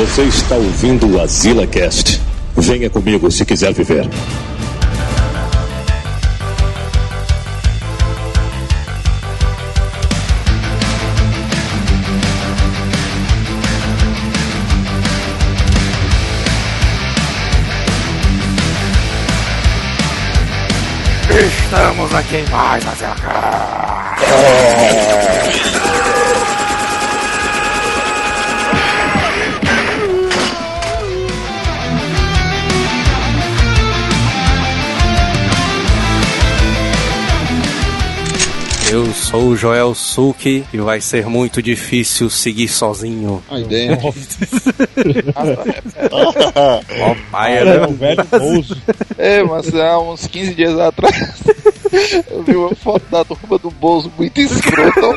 [0.00, 2.22] Você está ouvindo o Azila Cast.
[2.56, 4.08] Venha comigo se quiser viver.
[21.28, 23.30] Estamos aqui em mais Azila Cast.
[39.10, 43.42] Eu sou o Joel Suki e vai ser muito difícil seguir sozinho.
[43.50, 44.06] Aí dentro.
[46.12, 47.96] Ó, paia, Cara, né?
[47.98, 48.76] velho Bozo.
[49.18, 51.42] É, mas há uns 15 dias atrás
[52.30, 55.08] eu vi uma foto da turma do Bozo muito escrota.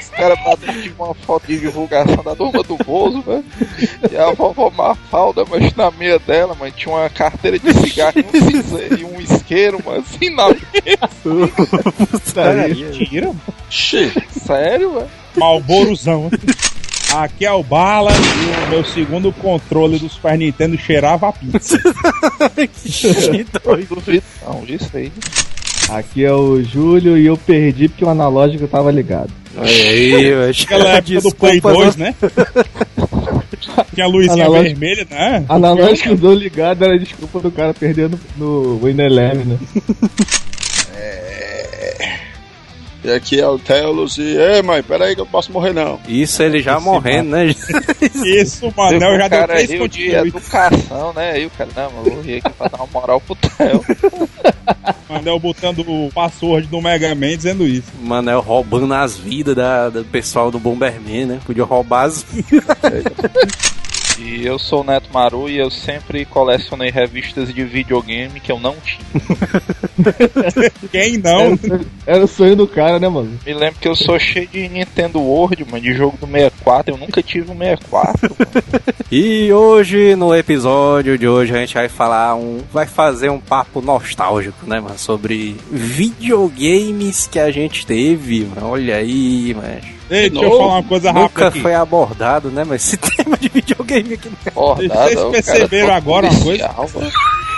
[0.00, 3.44] Os caras batendo uma foto de divulgação da turma do Bozo, velho.
[4.10, 8.24] E a vovó Mafalda, mas na meia dela, mano, tinha uma carteira de cigarro e
[8.24, 11.10] um, cinzeiro, e um isqueiro, mano, assim na mesa.
[12.90, 13.32] Tira.
[14.30, 15.08] Sério, velho?
[15.36, 16.30] Malborozão.
[17.14, 21.78] Aqui é o Bala e o meu segundo controle do Super Nintendo cheirava a pizza.
[23.02, 23.60] Duvido
[24.46, 25.12] não disso aí.
[25.90, 29.30] Aqui é o Júlio e eu perdi porque o analógico tava ligado.
[29.58, 30.62] Aí, mas...
[30.62, 32.14] Aquela época do Play Desculpa, 2, né?
[33.94, 34.80] Tinha a luzinha Analógico.
[34.80, 35.44] vermelha, né?
[35.48, 39.58] Analógico do ligado era a desculpa do cara perdendo no Windows 11, né?
[43.04, 44.22] E aqui é o Telos e.
[44.22, 45.98] Ei, mãe, peraí que eu não posso morrer não.
[46.06, 47.46] Isso ele já morrendo, né?
[48.24, 51.32] Isso, o Teve Manel um já deu três aí de educação, né?
[51.32, 53.84] Aí o cara, não, mas eu vou aqui pra dar uma moral pro Theo.
[55.10, 57.88] Manel botando o password do Mega Man dizendo isso.
[58.00, 61.40] Manel roubando as vidas da, do pessoal do Bomberman, né?
[61.44, 62.64] Podia roubar as vidas.
[64.18, 68.60] E eu sou o Neto Maru e eu sempre colecionei revistas de videogame que eu
[68.60, 69.02] não tinha.
[70.92, 71.56] Quem Era, não?
[71.56, 73.38] sonho- era o sonho do cara, né, mano?
[73.44, 76.94] Me lembro que eu sou cheio de Nintendo World, mano, de jogo do 64.
[76.94, 78.30] Eu nunca tive um 64.
[78.38, 78.62] mano.
[79.14, 82.60] E hoje, no episódio de hoje, a gente vai falar um.
[82.72, 84.98] Vai fazer um papo nostálgico, né, mano?
[84.98, 88.68] Sobre videogames que a gente teve, mano.
[88.68, 89.80] Olha aí, mano.
[90.12, 91.62] Ei, deixa eu falar uma coisa rápida Nunca aqui.
[91.62, 92.64] foi abordado, né?
[92.64, 94.30] Mas esse tema de videogame aqui.
[94.54, 97.10] Bordada, Vocês o cara perceberam agora uma policial, mano.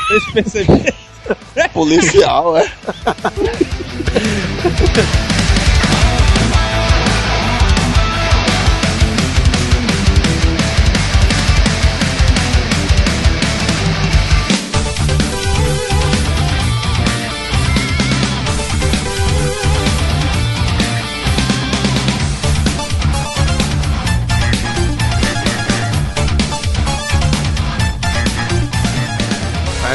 [0.09, 0.95] Vocês perceberam?
[1.75, 2.71] Policial, é?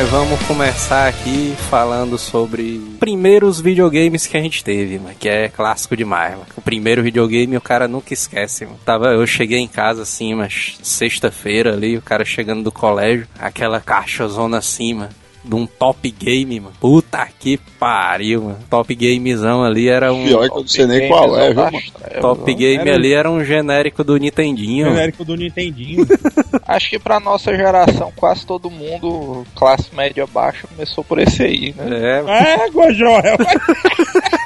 [0.10, 5.96] vamos começar aqui falando sobre primeiros videogames que a gente teve, mano, que é clássico
[5.96, 6.32] demais.
[6.32, 6.48] Mano.
[6.58, 8.66] O primeiro videogame o cara nunca esquece.
[8.66, 8.80] Mano.
[8.84, 13.80] Tava, eu cheguei em casa assim, mas sexta-feira ali, o cara chegando do colégio, aquela
[13.80, 15.12] caixazona assim, mano.
[15.50, 16.76] De um top game, mano.
[16.80, 18.60] Puta que pariu, mano.
[18.70, 20.24] Top gamezão ali era um.
[20.24, 21.82] Pior que eu não sei nem qual é, viu, mano?
[22.22, 24.84] Top game Era- ali era um genérico do Nintendinho.
[24.86, 24.96] mano.
[24.96, 26.06] Genérico do Nintendinho.
[26.68, 31.74] Acho que pra nossa geração, quase todo mundo, classe média baixa, começou por esse aí,
[31.76, 32.24] né?
[32.28, 33.38] É, Égua, Joel.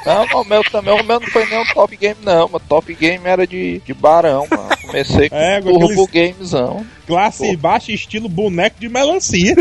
[0.06, 2.62] Não, não, o meu também, o meu não foi nem um top game, não, mas
[2.68, 4.68] top game era de, de barão, mano.
[4.82, 6.84] Comecei com É, Turbo aqueles- Gamezão.
[7.06, 9.54] Classe baixa, estilo boneco de melancia.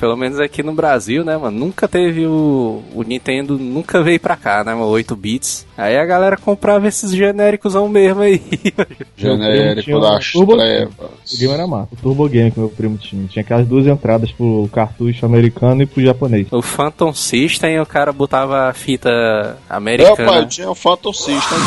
[0.00, 1.58] Pelo menos aqui no Brasil, né, mano?
[1.58, 2.82] Nunca teve o.
[2.94, 4.86] O Nintendo nunca veio pra cá, né, mano?
[4.86, 5.66] 8 bits.
[5.76, 8.40] Aí a galera comprava esses genéricos ao mesmo aí.
[9.14, 9.90] Genérico
[10.32, 10.94] Turbo- trevas.
[11.34, 11.88] O game era massa.
[11.92, 13.26] O Turbo Game que meu primo tinha.
[13.28, 16.46] Tinha aquelas duas entradas pro cartucho americano e pro japonês.
[16.50, 20.32] o Phantom System, o cara botava a fita Meu americana.
[20.32, 21.58] pai, tinha um Phantom System.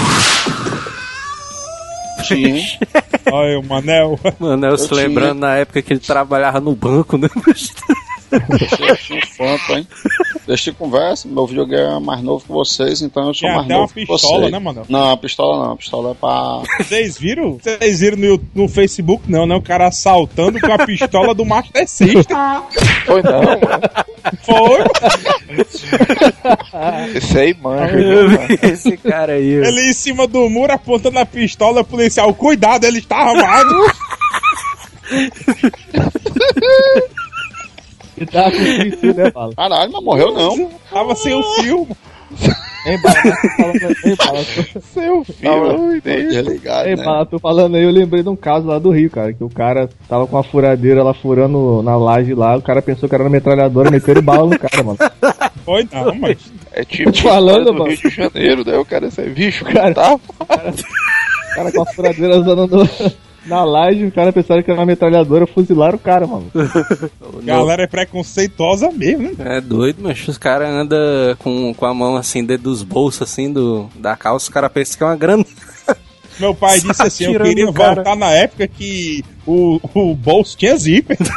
[2.25, 2.63] Tinha.
[3.31, 4.19] Olha o Manel.
[4.39, 5.01] Mano, eu se tinha.
[5.01, 7.27] lembrando na época que ele trabalhava no banco, né?
[8.37, 9.87] Um Phantom, hein?
[10.47, 13.67] Deixa de conversa, meu videogame é mais novo que vocês, então eu sou Tinha mais
[13.67, 14.51] uma novo que pistola, vocês.
[14.51, 14.85] né, Manel?
[14.89, 16.61] Não, a pistola não, a pistola é pra.
[16.83, 17.57] Vocês viram?
[17.61, 19.55] Vocês viram no, no Facebook, não, né?
[19.55, 22.35] O cara assaltando com a pistola do Master System.
[23.05, 23.59] Foi não, mano.
[24.43, 24.83] Foi.
[27.15, 28.37] Esse aí manja, mano?
[28.61, 29.55] Esse cara aí.
[29.55, 29.65] mano.
[29.65, 33.75] Ele em cima do muro apontando a pistola, policial, cuidado, ele está armado.
[38.17, 39.53] E tava com o fio, né, Bala?
[39.55, 40.69] Caralho, mas morreu não.
[40.91, 41.87] Tava sem o fio.
[42.85, 44.43] Ei, Bala, tô falando, ei, Bala,
[44.93, 47.03] Seu filho, Desligado, ei, né?
[47.03, 49.49] Bala, tô falando aí, eu lembrei de um caso lá do Rio, cara, que o
[49.49, 53.23] cara tava com uma furadeira lá furando na laje lá, o cara pensou que era
[53.23, 54.97] uma metralhadora, meteram bala no cara, mano.
[55.63, 56.37] Foi não, mas.
[56.73, 57.85] É tipo Tô falando, do mano.
[57.85, 58.77] Rio de Janeiro, né?
[58.77, 59.93] O cara é bicho, Cara.
[59.93, 59.93] cara.
[59.93, 60.15] Tá?
[60.41, 62.89] O cara com a furadeira usando no-
[63.45, 66.51] na laje, o cara pensava que era uma metralhadora, fuzilaram o cara, mano.
[67.43, 69.57] Galera é preconceituosa mesmo, né?
[69.57, 70.97] É doido, mas os caras andam
[71.39, 74.97] com, com a mão assim dentro dos bolsos assim do, da calça, os caras pensam
[74.97, 75.45] que é uma grana.
[76.39, 77.95] Meu pai disse assim: eu queria cara.
[77.95, 81.17] voltar na época que o, o bolso tinha zíper.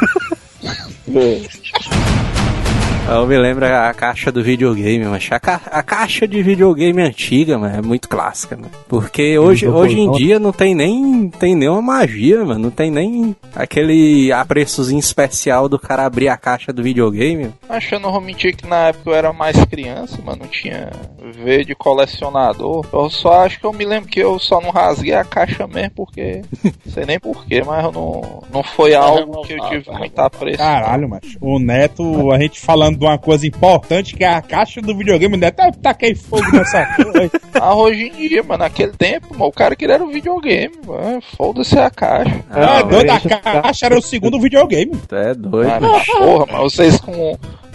[3.09, 7.57] Eu me lembro a caixa do videogame, mas a, ca- a caixa de videogame antiga,
[7.57, 8.69] mano, é muito clássica, mano.
[8.89, 12.59] Porque hoje, hoje em dia não tem nem tem nenhuma magia, mano.
[12.59, 17.53] Não tem nem aquele apreçozinho especial do cara abrir a caixa do videogame.
[17.69, 20.39] Acho que eu não vou mentir que na época eu era mais criança, mano.
[20.41, 20.91] Não tinha
[21.33, 22.85] V de colecionador.
[22.91, 25.91] Eu só acho que eu me lembro que eu só não rasguei a caixa mesmo,
[25.95, 26.41] porque.
[26.93, 30.57] sei nem porquê, mas eu não, não foi algo que eu tive muita apreço.
[30.57, 34.81] Caralho, mas o Neto, a gente falando de uma coisa importante que é a caixa
[34.81, 36.79] do videogame, Neto, eu taquei fogo nessa
[37.19, 37.29] aí.
[37.53, 41.21] Ah, hoje em dia, mano, naquele tempo, mano, o cara queria era o videogame, mano.
[41.35, 42.43] Foda-se a caixa.
[42.49, 44.91] Ah, Ah, doido, a deixa- caixa era o segundo videogame.
[45.11, 45.85] É doido.
[45.85, 47.11] Ah, porra, mas vocês com,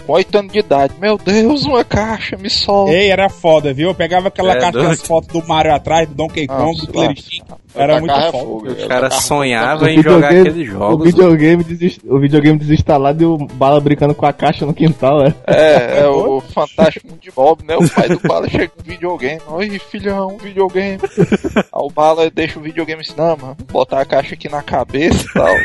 [0.05, 2.91] com 8 anos de idade, meu Deus, uma caixa, me solta.
[2.93, 3.89] Ei, era foda, viu?
[3.89, 5.05] Eu pegava aquela É, caixa com as doido.
[5.07, 7.03] fotos do Mario atrás, do Donkey Kong, Nossa, do.
[7.11, 7.43] Instinct.
[7.75, 8.31] Era muito foda.
[8.31, 11.05] fogo, Os eu caras tacar- sonhavam O em jogar aqueles O jogos.
[11.05, 15.33] videogame, desis- o videogame desinstalado e o Bala brincando com a caixa no quintal, é.
[15.47, 17.75] É, é o Fantástico Mundo de Bob, né?
[17.75, 19.41] O pai do Bala chega com videogame.
[19.47, 20.99] Oi, filhão, videogame.
[21.55, 25.25] Aí o Bala deixa o videogame assim, não, mano, botar a caixa aqui na cabeça
[25.25, 25.53] e tal.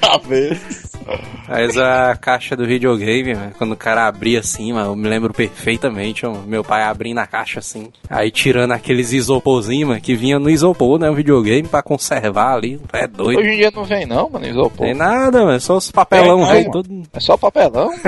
[0.00, 0.88] Cabeça.
[1.48, 5.32] Mas a caixa do videogame, mano, quando o cara abria assim, mano, eu me lembro
[5.32, 10.48] perfeitamente, meu pai abrindo a caixa assim, aí tirando aqueles isoporzinhos, mano, que vinha no
[10.48, 13.38] isopor, né, o videogame pra conservar ali, é doido.
[13.40, 14.86] Hoje em dia não vem não, mano, isopor.
[14.86, 16.70] Tem nada, mano, só os papelão, É, mano.
[16.70, 17.02] tudo.
[17.12, 18.00] É só papelão, mano.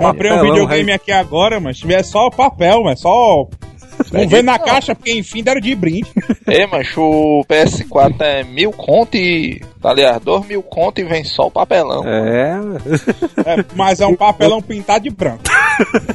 [0.00, 0.94] Comprei um Papelão, videogame rei.
[0.94, 3.48] aqui agora, mas se tiver só papel, mas só.
[4.12, 6.06] Não vê na caixa, porque enfim deram de brinde.
[6.48, 9.60] É, mas o PS4 é mil conto e.
[9.82, 12.04] Aliás, dois mil conto e vem só o papelão.
[12.06, 12.80] É, mano.
[13.44, 15.42] É, mas é um papelão pintado de branco.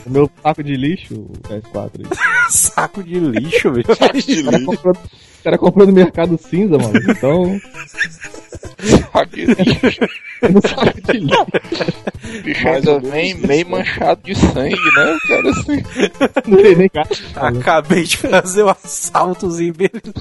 [0.05, 2.17] O meu saco de lixo, o PS4 aí.
[2.49, 3.85] saco de lixo, velho.
[3.91, 3.97] O
[4.45, 4.95] cara comprou,
[5.41, 6.93] o cara comprou no mercado cinza, mano.
[7.09, 7.59] Então,
[9.13, 11.45] Aqui, no saco de lixo.
[12.39, 15.15] o bicho ainda vem meio manchado de sangue, né?
[15.15, 15.83] O cara assim.
[16.47, 17.23] Não tem nem caixa.
[17.35, 20.13] Acabei de fazer um assaltozinho mesmo.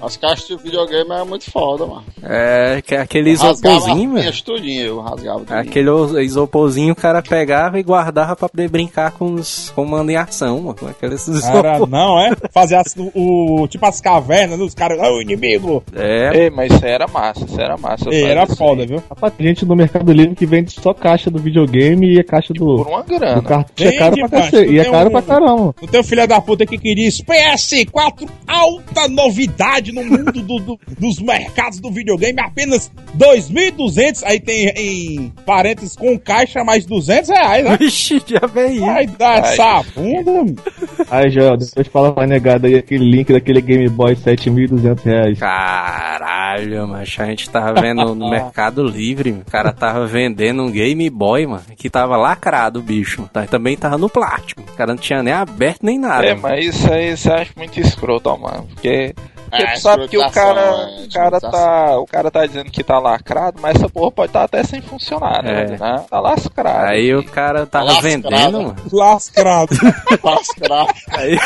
[0.00, 2.04] As caixas de videogame é muito foda, mano.
[2.22, 4.32] É, que é aquele isoporzinho, mano.
[4.44, 5.58] tudinho, eu rasgava tudinho.
[5.58, 5.90] Aquele
[6.24, 10.74] isoporzinho o cara pegava e guardava pra poder brincar com os comandos em ação, mano.
[10.76, 11.88] Com aqueles isopor.
[11.88, 12.32] não, é?
[12.52, 12.80] Fazer
[13.14, 14.98] o- tipo as cavernas dos caras.
[15.00, 15.82] Ah, o inimigo!
[15.94, 18.04] É, Ei, mas isso aí era massa, isso era massa.
[18.10, 19.02] Ei, fazia era foda, aí viu?
[19.08, 22.52] Rapaz, tem gente no Mercado Livre que vende só caixa do videogame e a caixa
[22.54, 23.42] do, Por uma do grana.
[23.42, 23.88] cartucho.
[23.88, 24.72] É caro pra cacete.
[24.72, 25.74] E é tem caro um- pra caramba.
[25.80, 27.24] Não tem o filho da puta que queria isso.
[27.24, 34.22] PS4, alta novidade no mundo do- do- dos mercados do videogame, apenas 2.200.
[34.24, 37.76] Aí tem em parênteses com caixa mais 200 reais, né?
[37.78, 38.80] Vixe, já veio.
[38.80, 39.52] Vai dar Ai.
[39.52, 40.62] essa bunda.
[41.10, 45.38] Aí, Joel, depois fala pra negada aí aquele link daquele Game Boy 7.200 reais.
[45.38, 51.08] Caralho, mas a gente tava vendo no Mercado Livre, o cara tava vendendo um Game
[51.10, 53.28] Boy, mano, que tava lacrado o bicho.
[53.32, 54.62] Tá, Também tava no plástico.
[54.62, 56.26] O cara não tinha nem aberto nem nada.
[56.26, 56.42] É, mano.
[56.42, 58.66] mas isso aí você acha muito escroto, mano.
[58.74, 59.14] Porque.
[59.52, 61.98] É, sabe que o cara, é, o cara tá.
[61.98, 65.42] O cara tá dizendo que tá lacrado, mas essa porra pode estar até sem funcionar,
[65.42, 65.64] né?
[65.64, 65.78] É.
[65.78, 66.04] né?
[66.10, 66.88] Tá lascado.
[66.88, 68.22] Aí o cara tava Lascrado.
[68.22, 68.76] vendendo, mano.
[68.92, 69.74] Lascrado.
[70.22, 70.94] Lascrado.
[71.12, 71.38] Aí,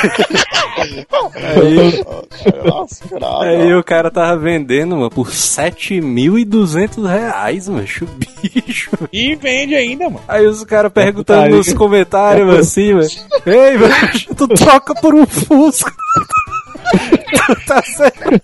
[2.65, 3.43] Lascrado.
[3.43, 7.85] aí o cara tava vendendo, mano, por 7.200 reais, mano.
[8.03, 8.91] o bicho.
[9.13, 10.25] E vende ainda, mano.
[10.29, 13.09] Aí os caras perguntando nos comentários, mano, assim, mano.
[13.47, 13.95] Ei, mano,
[14.37, 15.93] tu troca por um Fusca.
[17.67, 18.35] tá certo.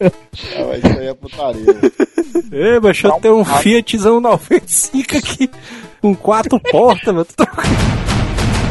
[0.55, 1.67] É, mas isso aí é putaria.
[2.53, 5.51] Ei, mas eu tenho um Fiatzão 95 aqui.
[6.01, 7.27] Com quatro portas, mano.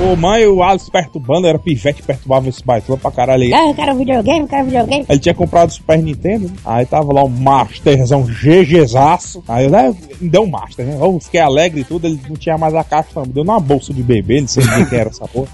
[0.02, 3.54] Ô, mãe, o Alisson perturbando, era pivete que perturbava esse baitão pra caralho aí.
[3.54, 5.06] Ah, eu quero videogame, eu quero videogame.
[5.08, 6.54] Ele tinha comprado o Super Nintendo, né?
[6.66, 9.44] aí tava lá um Masterzão GGzaço.
[9.48, 10.98] Aí eu né, me deu um Master, né?
[11.00, 13.24] Eu fiquei alegre e tudo, ele não tinha mais a caixa, não.
[13.24, 15.50] Me deu numa bolsa de bebê, não sei nem o que era essa porra.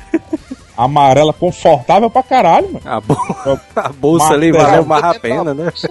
[0.84, 2.82] Amarela, confortável pra caralho, mano.
[2.86, 3.18] A, bo-
[3.76, 5.72] a bolsa ali valeu mais a pena, né?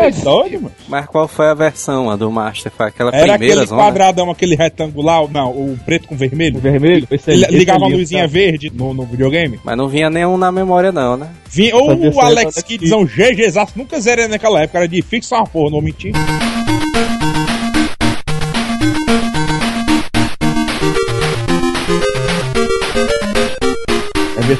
[0.00, 0.72] É doido, mano.
[0.88, 2.72] Mas qual foi a versão a do Master?
[2.76, 3.82] Foi aquela Era primeira aquele zona?
[3.82, 6.58] quadradão, aquele retangular, não, o preto com vermelho.
[6.58, 7.06] O vermelho?
[7.10, 8.26] Esse Ele aí- esse ligava a luzinha tá?
[8.28, 9.60] verde no, no videogame.
[9.64, 11.28] Mas não vinha nenhum na memória não, né?
[11.48, 15.70] Vinha, ou o Alex Kidzão GG exato, nunca zerei naquela época, era difícil uma porra,
[15.70, 16.12] não mentir.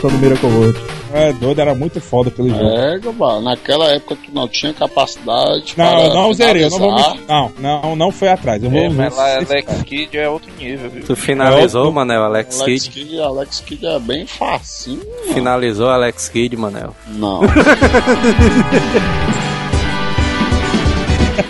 [0.00, 0.78] Versão do Miracle World.
[1.12, 2.62] É doido, era muito foda aquele jogo.
[2.70, 6.78] É, mano, naquela época tu não tinha capacidade Não, para eu não zerei, eu não
[6.78, 7.20] vou mentir.
[7.28, 8.62] Não, não, não foi atrás.
[8.62, 11.02] Eu vou É, mas lá ver se- Alex Kidd é outro nível, viu?
[11.04, 13.08] Tu finalizou, Eu- Manel, Alex Alex Kidd?
[13.08, 15.02] Kidd, Alex Kidd é bem facinho.
[15.34, 16.94] Finalizou Alex Kidd, Manel.
[17.08, 17.40] Não.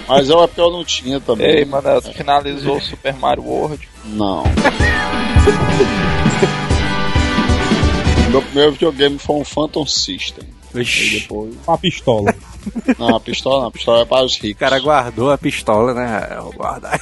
[0.08, 1.46] Mas eu é eu não tinha também.
[1.46, 3.88] Ei, mano, tu finalizou o Super Mario World.
[4.06, 4.42] Não.
[8.30, 10.44] Meu primeiro videogame foi um Phantom System.
[10.72, 11.52] Aí Vixe, depois.
[11.66, 12.32] uma pistola.
[12.96, 14.60] Não, a pistola não, a pistola é para os o ricos.
[14.60, 16.28] cara guardou a pistola, né?
[16.36, 16.98] Eu vou guardar.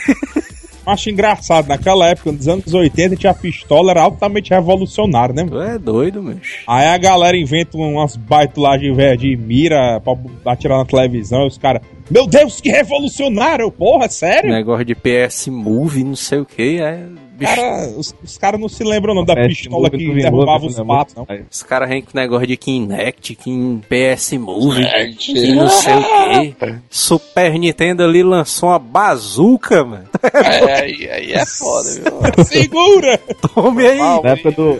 [0.87, 5.45] Acho engraçado, naquela época, nos anos 80, tinha a pistola, era altamente revolucionário, né?
[5.47, 6.61] Tu é doido, bicho.
[6.67, 10.15] Aí a galera inventa umas baitulagens velho de mira pra
[10.53, 13.71] atirar na televisão e os caras, meu Deus, que revolucionário!
[13.71, 14.51] Porra, sério?
[14.51, 16.81] Negócio de PS Move, não sei o que.
[16.81, 17.05] É,
[17.39, 17.61] bicho,
[17.97, 20.87] os, os caras não se lembram não da PS pistola que derrubava os não é
[20.87, 21.27] patos, não.
[21.29, 21.43] Aí.
[21.51, 26.55] os caras vêm com negócio de Kinect, Kin PS Move, É, que não sei o
[26.55, 26.75] que.
[26.91, 30.09] Super Nintendo ali lançou uma bazuca, mano.
[30.33, 32.45] É, aí, aí é foda, viu?
[32.45, 33.19] Segura!
[33.55, 33.99] Tome aí.
[33.99, 34.79] Na época do,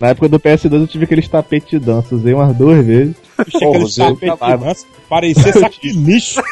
[0.00, 3.16] na época do PS2 eu tive aqueles tapetes de dança, usei umas duas vezes.
[3.42, 4.58] Aquele trabalho.
[4.58, 6.42] dança, parecia saco de lixo.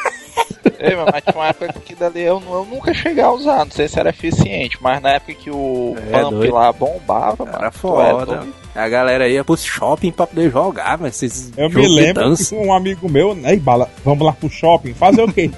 [0.78, 3.88] Ei, mas tinha uma época que dali eu, eu nunca cheguei a usar, não sei
[3.88, 6.54] se era eficiente, mas na época que o É, Pump doido.
[6.54, 7.58] lá bombava, mano.
[7.58, 8.46] Era tu é foda.
[8.74, 12.72] A galera ia pro shopping pra poder jogar, mas esses Eu me lembro que um
[12.72, 15.50] amigo meu, aí bala, vamos lá pro shopping, fazer o quê?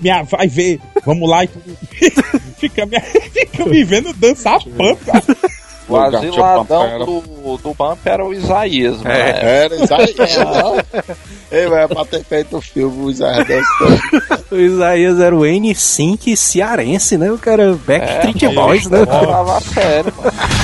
[0.00, 1.48] Minha, vai ver, vamos lá e
[2.58, 2.98] fica, me,
[3.32, 5.22] fica me vendo dançar pump, cara.
[5.88, 5.96] O
[6.86, 7.20] era- do,
[7.58, 9.10] do Pump era o Isaías, mano.
[9.10, 9.64] É.
[9.64, 10.14] Era isso aí.
[11.52, 13.10] Ei, vai pra ter feito o filme, o
[13.44, 14.44] dançando.
[14.50, 17.30] O Isaías era o N5 cearense, né?
[17.30, 19.00] O cara Backstreet É, Boys, né?
[19.02, 20.32] Eu falava a sério, mano.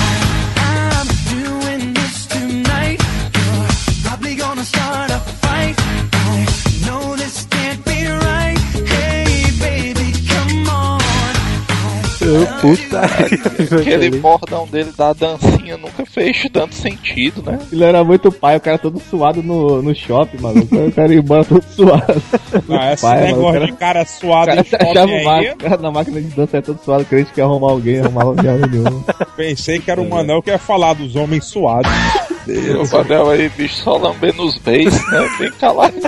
[12.61, 13.01] Puta.
[13.81, 17.59] Aquele bordão dele da dancinha nunca fez tanto sentido, né?
[17.73, 20.77] Ele era muito pai, o cara todo suado no, no shopping, maluco.
[20.77, 22.23] O cara ia embora todo suado.
[22.69, 25.29] Não, esse Pai, mano, negócio o cara- de cara suado cara em achava shopping o
[25.31, 28.35] aí, cara na máquina de dança é todo suado, crente que ia arrumar alguém, arrumava
[28.35, 29.03] viado nenhum.
[29.37, 31.91] pensei que era o Manel que ia falar dos homens suados.
[32.81, 35.29] O Manel aí, bicho, só lambendo os beijos, né?
[35.39, 36.03] Bem caladinho.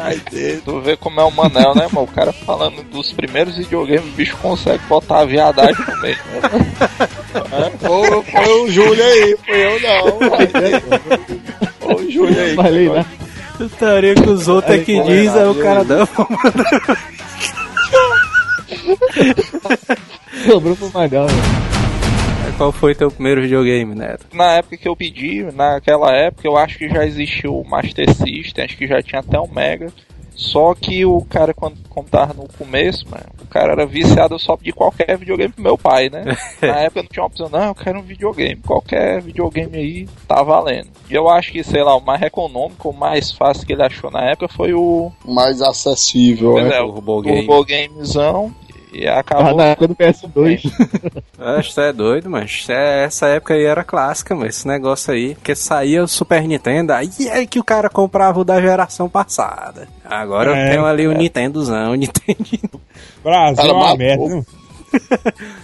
[0.00, 0.62] Ai, Deus.
[0.64, 2.06] Tu vê como é o Manel, né, mano?
[2.06, 6.18] O cara falando dos primeiros videogames, o bicho consegue botar a viadagem no meio.
[6.34, 7.72] Né?
[7.80, 10.18] Foi, foi o Júlio aí, foi eu não.
[10.30, 10.48] vai.
[11.80, 12.54] Foi o Júlio aí.
[12.54, 13.04] Falei, né?
[13.56, 16.06] Putaria que os outros é que diz, aí o cara não.
[20.46, 21.57] Sobrou pro Magal, né?
[22.58, 24.26] Qual foi teu primeiro videogame, Neto?
[24.32, 28.64] Na época que eu pedi, naquela época, eu acho que já existiu o Master System,
[28.64, 29.92] acho que já tinha até o Mega.
[30.34, 34.40] Só que o cara, quando, quando tava no começo, mano, o cara era viciado, eu
[34.40, 36.24] só pedi qualquer videogame pro meu pai, né?
[36.60, 38.56] Na época não tinha uma opção, não, eu quero um videogame.
[38.56, 40.88] Qualquer videogame aí tá valendo.
[41.08, 44.10] E eu acho que, sei lá, o mais econômico, o mais fácil que ele achou
[44.10, 46.76] na época foi o, Mais acessível, pois né?
[46.76, 47.46] é, o Turbo Game.
[47.46, 48.52] Turbo Gamezão.
[48.92, 49.56] E acabou.
[49.56, 50.62] na época do PS2.
[51.38, 55.34] Acho que é doido, mas é- essa época aí era clássica, mas esse negócio aí,
[55.34, 59.88] porque saía o Super Nintendo, aí é que o cara comprava o da geração passada.
[60.04, 61.14] Agora É, eu tenho ali o é.
[61.18, 62.80] Nintendozão, o Nintendo.
[63.22, 64.42] Brasil é uma merda, né?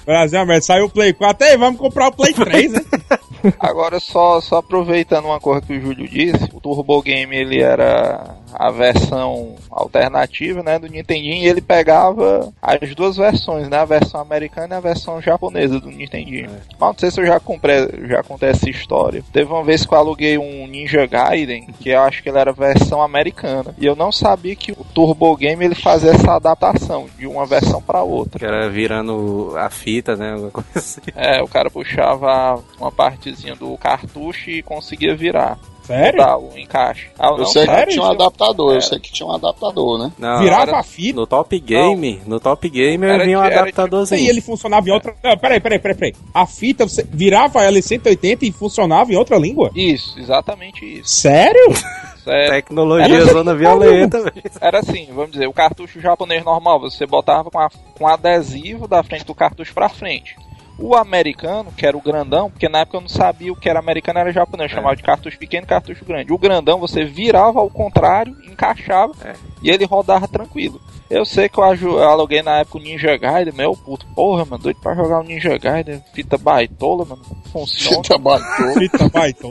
[0.05, 0.63] Brasil é uma merda.
[0.63, 2.81] Saiu o Play 4, ei, vamos comprar o Play 3, né?
[3.61, 8.37] Agora, só, só aproveitando uma coisa que o Júlio disse, o Turbo Game ele era
[8.55, 14.21] a versão alternativa né, do Nintendinho e ele pegava as duas versões, né, a versão
[14.21, 16.51] americana e a versão japonesa do Nintendinho.
[16.79, 19.25] Mas não sei se eu já comprei, já contei essa história.
[19.33, 22.51] Teve uma vez que eu aluguei um Ninja Gaiden, que eu acho que ele era
[22.51, 27.07] a versão americana, e eu não sabia que o Turbo Game ele fazia essa adaptação
[27.19, 28.39] de uma versão para outra.
[28.39, 30.33] Que era virando a fita, né?
[30.33, 31.01] Alguma coisa assim.
[31.15, 35.59] É, o cara puxava uma partezinha do cartucho e conseguia virar.
[35.87, 36.25] Sério?
[36.39, 37.09] O encaixe.
[37.19, 37.93] Ah, Eu não, sei que sério?
[37.93, 38.81] tinha um adaptador, eu É.
[38.81, 40.13] sei que tinha um adaptador, né?
[40.19, 43.61] Não, Virava era- a fita no Top Game, no Top Game Era vinha um era
[43.61, 44.21] adaptadorzinho.
[44.23, 45.15] e ele funcionava em outra.
[45.23, 46.15] Não, peraí, peraí, peraí, peraí.
[46.33, 49.71] A fita, você virava ela em 180 e funcionava em outra língua?
[49.75, 51.09] Isso, exatamente isso.
[51.11, 51.73] Sério?
[52.27, 54.43] É, Tecnologia Era- zona violenta, velho.
[54.59, 59.03] era assim, vamos dizer, o cartucho japonês normal, você botava com, a- com adesivo da
[59.03, 60.35] frente do cartucho pra frente.
[60.79, 63.79] O americano, que era o grandão, porque na época eu não sabia o que era
[63.79, 66.33] americano era japonês, eu chamava de cartucho pequeno e cartucho grande.
[66.33, 69.35] O grandão você virava ao contrário, encaixava É.
[69.63, 70.81] e ele rodava tranquilo.
[71.11, 71.63] Eu sei que eu,
[72.03, 75.57] aluguei na época o Ninja Gaiden, meu puto, porra, mano, doido pra jogar o Ninja
[75.59, 78.03] Gaiden, fita baitola, mano, funciona.
[78.03, 78.73] Fita baitola.
[78.75, 79.51] Fita Python.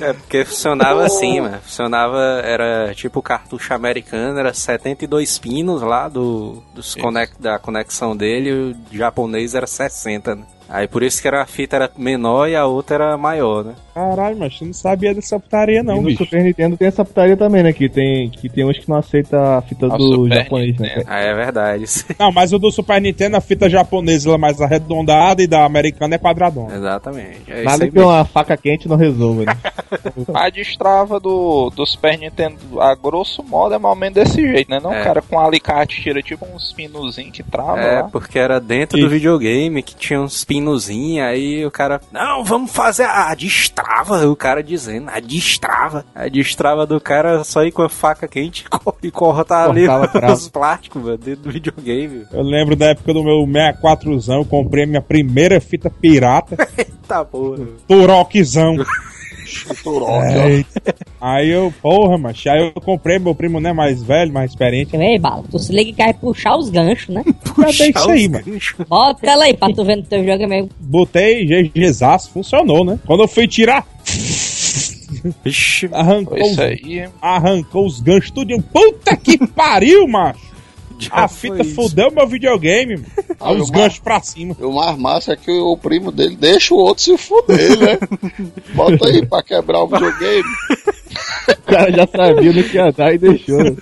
[0.00, 1.58] É, porque funcionava assim, mano.
[1.62, 8.16] Funcionava, era tipo o cartucho americano, era 72 pinos lá do, dos conec- da conexão
[8.16, 10.44] dele, o japonês era 60, né?
[10.68, 13.74] Aí por isso que era, a fita era menor e a outra era maior, né?
[13.94, 16.24] Caralho, mas tu não sabia dessa putaria, E não, no bicho.
[16.24, 17.72] Super Nintendo tem essa putaria também, né?
[17.72, 20.78] Que tem, que tem uns que não aceita a fita Ah, o do Super japonês,
[20.78, 20.88] né?
[20.88, 21.06] Nintendo.
[21.08, 21.84] Ah, é verdade.
[22.18, 25.64] Não, mas o do Super Nintendo, a fita japonesa ela é mais arredondada e da
[25.64, 26.74] americana é quadradona.
[26.74, 27.42] Exatamente.
[27.52, 29.56] É Nada que uma faca quente não resolva, né?
[30.34, 34.68] A destrava do, do Super Nintendo, a grosso modo, é mais ou menos desse jeito,
[34.70, 34.80] né?
[34.82, 35.00] Não É.
[35.00, 38.08] o cara com alicate tira tipo uns pinozinhos que trava É, lá.
[38.10, 39.06] porque era dentro Isso.
[39.06, 43.83] do videogame que tinha uns pinozinhos, aí o cara, não, vamos fazer a destrava,
[44.30, 46.04] o cara dizendo, a destrava.
[46.14, 48.64] A destrava do cara só ir com a faca quente
[49.02, 49.86] e co- cortar ali
[50.32, 52.26] os plásticos, mano, dentro do videogame.
[52.32, 56.56] Eu lembro da época do meu 64zão, eu comprei a minha primeira fita pirata,
[57.06, 57.58] Tá porra.
[57.86, 58.76] Turokzão.
[59.86, 60.22] Ó.
[60.22, 60.64] É,
[61.20, 64.96] aí eu, porra, macho, aí eu comprei, meu primo não é mais velho, mais experiente.
[64.96, 67.22] Ei, Bala, tu se liga que vai puxar os ganchos, né?
[67.56, 68.44] Cadê isso aí, mano?
[68.88, 70.70] Bota ela aí pra tu ver no teu videogame.
[70.80, 72.98] Botei GGzaço, funcionou, né?
[73.06, 73.86] Quando eu fui tirar,
[75.44, 77.08] Vixe, arrancou, Isso os, aí.
[77.20, 78.62] arrancou os ganchos tudinho.
[78.62, 80.53] Puta que pariu, macho!
[81.04, 81.74] Já A foi fita isso.
[81.74, 83.04] fudeu meu videogame.
[83.40, 84.56] Ah, Aí os ganchos pra cima.
[84.58, 87.98] E o mais massa é que o primo dele deixa o outro se fuder, né?
[88.74, 90.44] Bota aí pra quebrar o videogame.
[91.48, 93.76] O cara já sabia no que ia dar e deixou.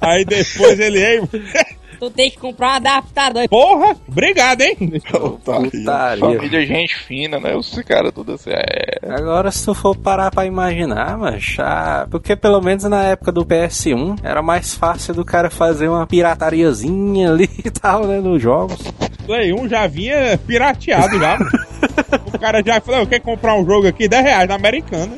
[0.00, 1.20] Aí depois ele, ei,
[1.98, 3.48] Tu tem que comprar um adaptador.
[3.48, 4.76] porra, obrigado, hein?
[4.76, 6.20] Putaria.
[6.20, 7.54] Família gente fina, né?
[7.54, 8.50] Os caras tudo assim.
[8.50, 8.98] É.
[9.08, 13.44] Agora, se tu for parar pra imaginar, mas ah, porque pelo menos na época do
[13.44, 18.78] PS1 era mais fácil do cara fazer uma piratariazinha ali e tal, né, nos jogos.
[19.26, 21.38] Play 1 já vinha pirateado já.
[21.38, 21.50] mano.
[22.26, 25.12] o cara já falou, eu quero comprar um jogo aqui, 10 reais na americana.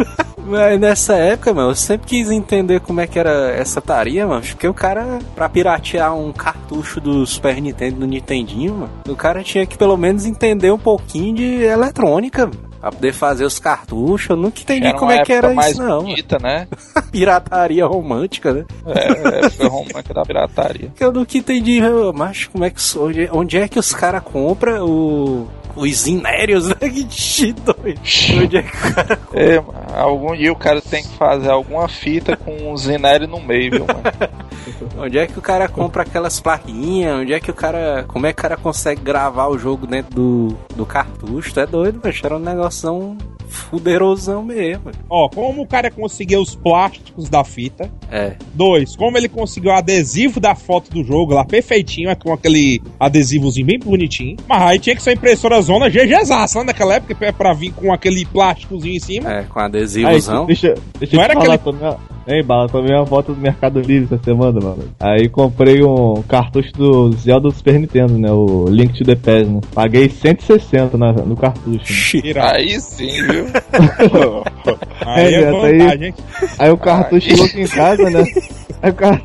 [0.47, 4.43] Mas nessa época, mano, eu sempre quis entender como é que era essa taria, mano.
[4.43, 9.43] Porque o cara, pra piratear um cartucho do Super Nintendo do Nintendinho, mano, o cara
[9.43, 12.67] tinha que pelo menos entender um pouquinho de eletrônica, mano.
[12.81, 14.31] Pra poder fazer os cartuchos.
[14.31, 16.03] Eu nunca entendi como é que era mais isso, não.
[16.03, 16.69] bonita, né?
[17.11, 18.65] Pirataria romântica, né?
[18.87, 20.93] É, época romântica da pirataria.
[21.01, 21.81] Eu nunca entendi,
[22.15, 22.81] macho, como é que.
[22.97, 25.49] Onde, onde é que os caras compram o.
[25.77, 26.75] Os inérios, né?
[27.07, 28.01] Que doido.
[28.43, 29.63] Onde é que o cara É,
[29.95, 33.87] algum dia o cara tem que fazer alguma fita com um Zineri no meio, viu,
[33.87, 34.03] mano?
[34.99, 37.21] Onde é que o cara compra aquelas plaquinhas?
[37.21, 38.05] Onde é que o cara.
[38.09, 41.53] Como é que o cara consegue gravar o jogo dentro do, do cartucho?
[41.53, 43.17] Tu é doido, mas era um negócio
[43.49, 44.91] fuderosão mesmo.
[45.09, 47.91] Ó, como o cara conseguiu os plásticos da fita.
[48.11, 48.37] É.
[48.55, 52.83] Dois, como ele conseguiu o adesivo da foto do jogo lá perfeitinho, é com aquele
[52.99, 54.37] adesivozinho bem bonitinho.
[54.49, 56.67] Mas aí tinha que ser impressora zona GGzaça, né?
[56.67, 59.33] Naquela época, pra- pra vir com aquele plásticozinho em cima.
[59.33, 60.47] É, com Aí, adesivozão.
[60.47, 62.17] deixa, deixa Não eu era falar, tomei uma...
[62.29, 64.83] Ei, Bala, tomei uma volta do Mercado Livre essa semana, mano.
[64.99, 68.33] Aí comprei um cartucho do Zelda do Super Nintendo, né?
[68.33, 69.61] O Link to the Past, né?
[69.73, 72.17] Paguei 160 na, no cartucho.
[72.17, 72.33] Né?
[72.41, 73.47] Aí sim, viu?
[75.07, 76.15] Aí é É, aí- vantagem, hein?
[76.59, 78.25] Aí o cartucho chegou aqui em casa, né?
[78.83, 79.23] Aí o, car...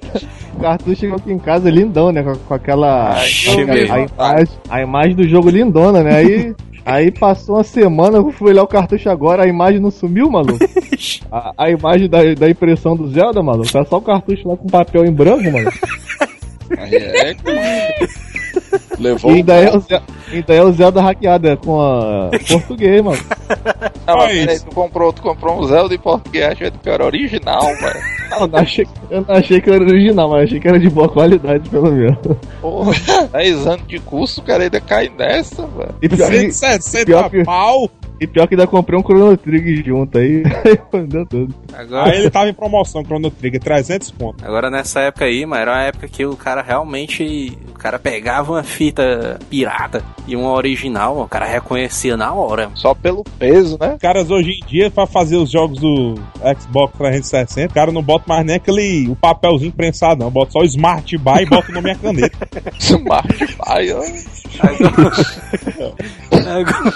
[0.56, 2.24] o cartucho chegou aqui em casa lindão, né?
[2.24, 3.14] Com, com aquela.
[3.14, 6.16] A, a imagem, a imagem do jogo lindona, né?
[6.16, 6.56] Aí.
[6.84, 10.58] Aí passou uma semana, eu fui olhar o cartucho agora, a imagem não sumiu, maluco.
[11.32, 13.72] A, a imagem da, da impressão do Zelda, maluco.
[13.72, 15.72] Tá só o cartucho lá com papel em branco, é, mano.
[19.00, 22.30] Levou E um ainda é, o Zelda, ainda é o Zelda hackeado, é com a
[22.48, 23.18] português, mano.
[24.08, 27.06] Não, mas Olha peraí, tu comprou, tu comprou um Zelda em português, achei que era
[27.06, 27.64] original.
[28.40, 31.10] Eu não, achei, eu não achei que era original, mas achei que era de boa
[31.10, 32.18] qualidade, pelo menos.
[32.62, 32.94] Porra,
[33.34, 35.96] 10 anos de curso, o cara ainda cai nessa, velho.
[36.02, 37.90] E pior, 160 pior que- pau.
[38.22, 40.44] E pior que ainda comprei um Chrono Trigger junto aí.
[40.94, 41.54] Aí deu tudo.
[41.74, 44.46] Agora, Aí ele tava em promoção, Chrono Trigger, 300 conto.
[44.46, 47.58] agora nessa época aí, mano, era uma época que o cara realmente.
[47.70, 52.70] O cara pegava uma fita pirata e uma original, o cara reconhecia na hora.
[52.76, 53.94] Só pelo peso, né?
[53.96, 56.16] Os caras hoje em dia, pra fazer os jogos do
[56.60, 60.30] Xbox 360, o cara não bota mais nem aquele o papelzinho prensado, não.
[60.32, 62.38] Bota só o Smart Buy e bota no minha caneta.
[62.80, 64.02] Smart Buy, ó.
[66.32, 66.94] Agora-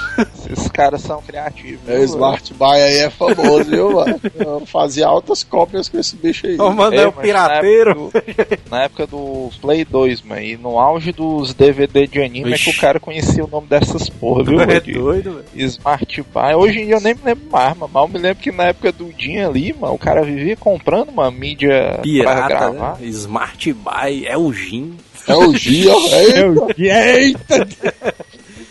[0.51, 1.79] Esses caras são criativos.
[1.87, 4.19] É, viu, Smart Buy aí é famoso, viu, mano?
[4.35, 6.59] Eu fazia altas cópias com esse bicho aí.
[6.59, 8.11] Ô, mano, É, o pirateiro.
[8.13, 12.21] Na época, do, na época do Play 2, mano, e no auge dos DVD de
[12.21, 12.71] anime é Vixe.
[12.71, 15.67] que o cara conhecia o nome dessas porra, viu, É doido, velho.
[15.67, 16.53] Smart Buy.
[16.55, 17.91] Hoje em dia eu nem me lembro mais, mano.
[17.93, 21.09] Mas eu me lembro que na época do Dinho ali, mano, o cara vivia comprando
[21.09, 22.97] uma mídia pra Pirata, gravar.
[22.99, 23.07] né?
[23.07, 24.93] Smart Buy, é o Gin.
[25.27, 26.39] É o Gia, é.
[26.43, 27.67] Eu, eita!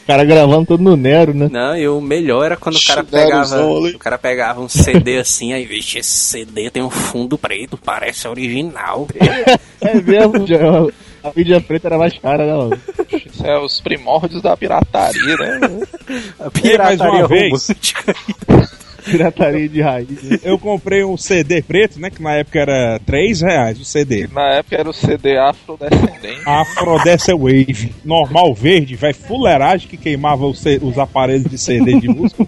[0.02, 1.48] O cara gravando tudo no Nero, né?
[1.50, 3.64] Não, e o melhor era quando o cara pegava.
[3.66, 8.28] O cara pegava um CD assim, aí, vixe, esse CD tem um fundo preto, parece
[8.28, 9.08] original.
[9.80, 10.86] É mesmo, já-
[11.24, 12.78] a mídia preta era mais cara, né, mano?
[13.26, 15.60] Isso é os primórdios da pirataria, né?
[16.38, 17.68] A E mais uma vez.
[17.68, 18.14] romântica.
[19.04, 20.22] Pirataria de raiz.
[20.22, 20.38] né?
[20.42, 22.08] Eu comprei um CD preto, né?
[22.08, 24.26] Que na época era 3 reais o CD.
[24.32, 26.40] Na época era o CD afrodescendente.
[26.46, 27.94] Afrodescent Wave.
[28.02, 32.46] Normal verde, vai fuleiragem que queimava os aparelhos de CD de música.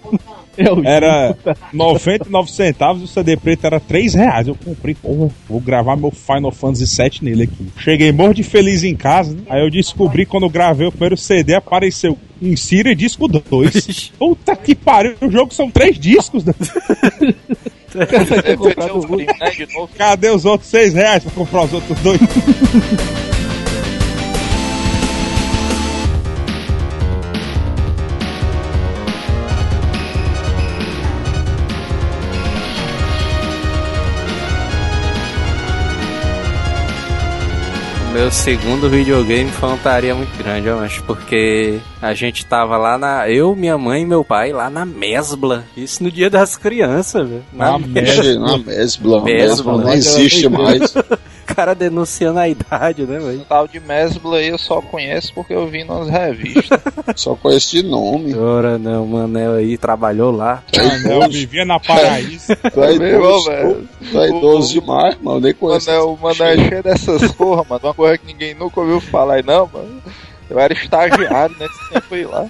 [0.84, 1.36] Era
[1.72, 4.48] 99 centavos e o CD preto era 3 reais.
[4.48, 7.66] Eu comprei, porra, vou gravar meu Final Fantasy VII nele aqui.
[7.78, 9.42] Cheguei morro de feliz em casa, né?
[9.48, 14.12] Aí eu descobri quando gravei o primeiro CD, apareceu Insira disco 2.
[14.18, 16.44] Puta que pariu, o jogo são três discos.
[16.44, 16.54] Né?
[17.94, 19.88] Né.
[19.96, 22.20] Cadê os outros 6 reais pra comprar os outros dois?
[38.16, 42.96] Meu segundo videogame foi uma taria muito grande, eu acho, porque a gente tava lá
[42.96, 43.28] na.
[43.28, 45.64] Eu, minha mãe e meu pai lá na Mesbla.
[45.76, 47.44] Isso no dia das crianças, velho.
[47.52, 48.58] Na Na Mesbla.
[48.58, 50.94] Mesbla, Mesbla não existe mais.
[51.46, 53.40] cara denunciando a idade, né, velho?
[53.40, 56.80] O tal de Mesbla aí eu só conheço porque eu vi nas revistas.
[57.16, 58.34] Só conheço de nome.
[58.36, 60.62] Ora não, o Manel aí trabalhou lá.
[60.76, 62.54] Ah, não, vivia na Paraíso.
[62.74, 63.88] Tu é Meu irmão, idoso, velho.
[64.10, 65.40] tu é idoso demais, mano.
[65.40, 65.90] Nem conheço.
[65.90, 67.80] Mano, o mano é cheio dessas porra, mano.
[67.84, 70.02] Uma coisa que ninguém nunca ouviu falar aí, não, mano.
[70.48, 72.46] Eu era estagiário nesse tempo aí lá.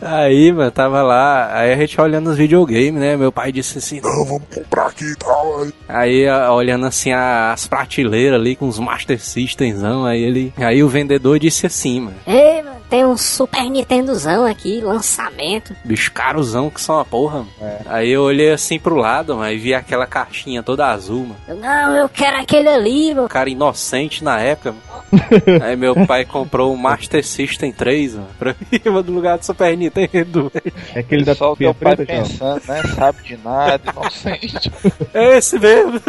[0.00, 3.16] Aí, mano, tava lá, aí a gente olhando os videogames, né?
[3.16, 5.66] Meu pai disse assim, não, vamos comprar aqui e tal.
[5.88, 10.52] Aí, olhando assim as prateleiras ali com os Master Systemzão, aí ele.
[10.58, 15.74] Aí o vendedor disse assim, mano, Ei, mano, tem um Super Nintendozão aqui, lançamento.
[15.82, 17.38] bicho carozão que só uma porra.
[17.58, 17.76] mano.
[17.86, 21.36] Aí eu olhei assim pro lado, mano, e vi aquela caixinha toda azul, mano.
[21.48, 23.28] Eu, não, eu quero aquele ali, meu.
[23.30, 25.02] Cara inocente na época, mano.
[25.64, 29.74] Aí meu pai comprou o Master System 3, mano, pra mim, no lugar do Super
[29.74, 30.52] Nintendo.
[30.94, 32.82] É aquele da Só o teu pai preta, pensando, né?
[32.94, 34.70] Sabe de nada, inocente.
[35.14, 36.00] É esse mesmo.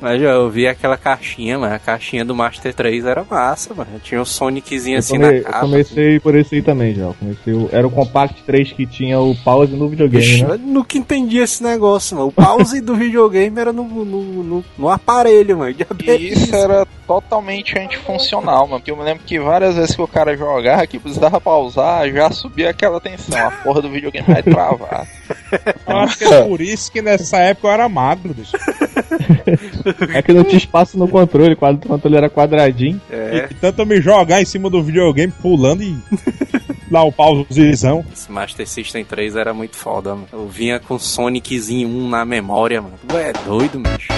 [0.00, 1.74] Mas eu vi aquela caixinha, mano.
[1.74, 4.00] A caixinha do Master 3 era massa, mano.
[4.02, 5.60] Tinha um Soniczinho assim come- na eu capa.
[5.60, 7.02] comecei por esse aí também já.
[7.04, 10.54] Eu comecei o- era o Compact 3 que tinha o pause no videogame, Bicho, né?
[10.54, 12.28] eu nunca entendi esse negócio, mano.
[12.28, 14.04] O pause do videogame era no, no,
[14.42, 15.74] no, no aparelho, mano.
[16.04, 18.80] E isso era totalmente antifuncional, mano.
[18.80, 22.30] Porque eu me lembro que várias vezes que o cara jogava, que precisava pausar, já
[22.30, 23.38] subia aquela tensão.
[23.38, 25.06] A porra do videogame vai travar.
[25.86, 28.56] Eu acho que é por isso que nessa época eu era magro, bicho.
[30.14, 33.00] É que não tinha espaço no controle, quando o controle era quadradinho.
[33.10, 33.48] É.
[33.50, 35.96] E tanto eu me jogar em cima do videogame, pulando e.
[36.90, 38.04] Lá o pausezão.
[38.12, 40.26] Esse Master System 3 era muito foda, mano.
[40.32, 42.94] Eu vinha com Soniczinho 1 na memória, mano.
[43.06, 44.08] Tu é doido, bicho.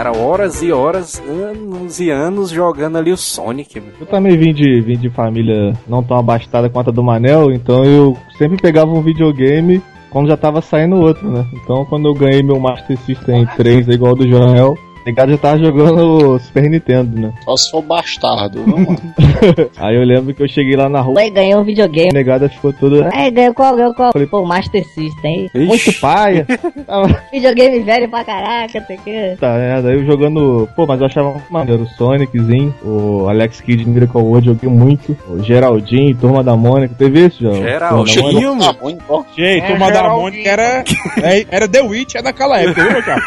[0.00, 3.92] Cara, horas e horas, anos e anos jogando ali o Sonic, mano.
[4.00, 7.84] Eu também vim de, vim de família não tão abastada quanto a do Manel, então
[7.84, 11.46] eu sempre pegava um videogame quando já tava saindo outro, né?
[11.52, 16.34] Então quando eu ganhei meu Master System 3 igual do O negado já tava jogando
[16.34, 17.32] o Super Nintendo, né?
[17.44, 18.98] Só se for bastardo, viu, mano?
[19.78, 22.12] Aí eu lembro que eu cheguei lá na rua, Oi, ganhou um a videogame.
[22.12, 23.08] negada ficou toda.
[23.12, 24.12] "Ah, É, ganhou qual, ganhou qual?
[24.12, 25.50] Falei, Pô, Master System.
[25.54, 25.66] Ixi.
[25.66, 26.46] Muito paia.
[27.32, 29.36] Videogame velho pra caraca, sei que.
[29.40, 30.68] Tá, é, daí eu jogando.
[30.76, 31.82] Pô, mas eu achava maneiro.
[31.84, 35.16] O Soniczinho, o Alex Kidd de Miracle World, joguei muito.
[35.28, 36.94] O Geraldinho, Turma da Mônica.
[36.96, 37.52] Teve esse, já?
[37.52, 38.22] Geraldinho?
[38.22, 38.50] Turma da Mônica?
[38.50, 38.74] mano.
[38.74, 39.24] Tá muito bom.
[39.36, 40.20] Gente, É, Turma da Geraldinho.
[40.22, 40.84] Mônica era,
[41.22, 43.22] é, era The Witcher naquela época, viu, meu cara?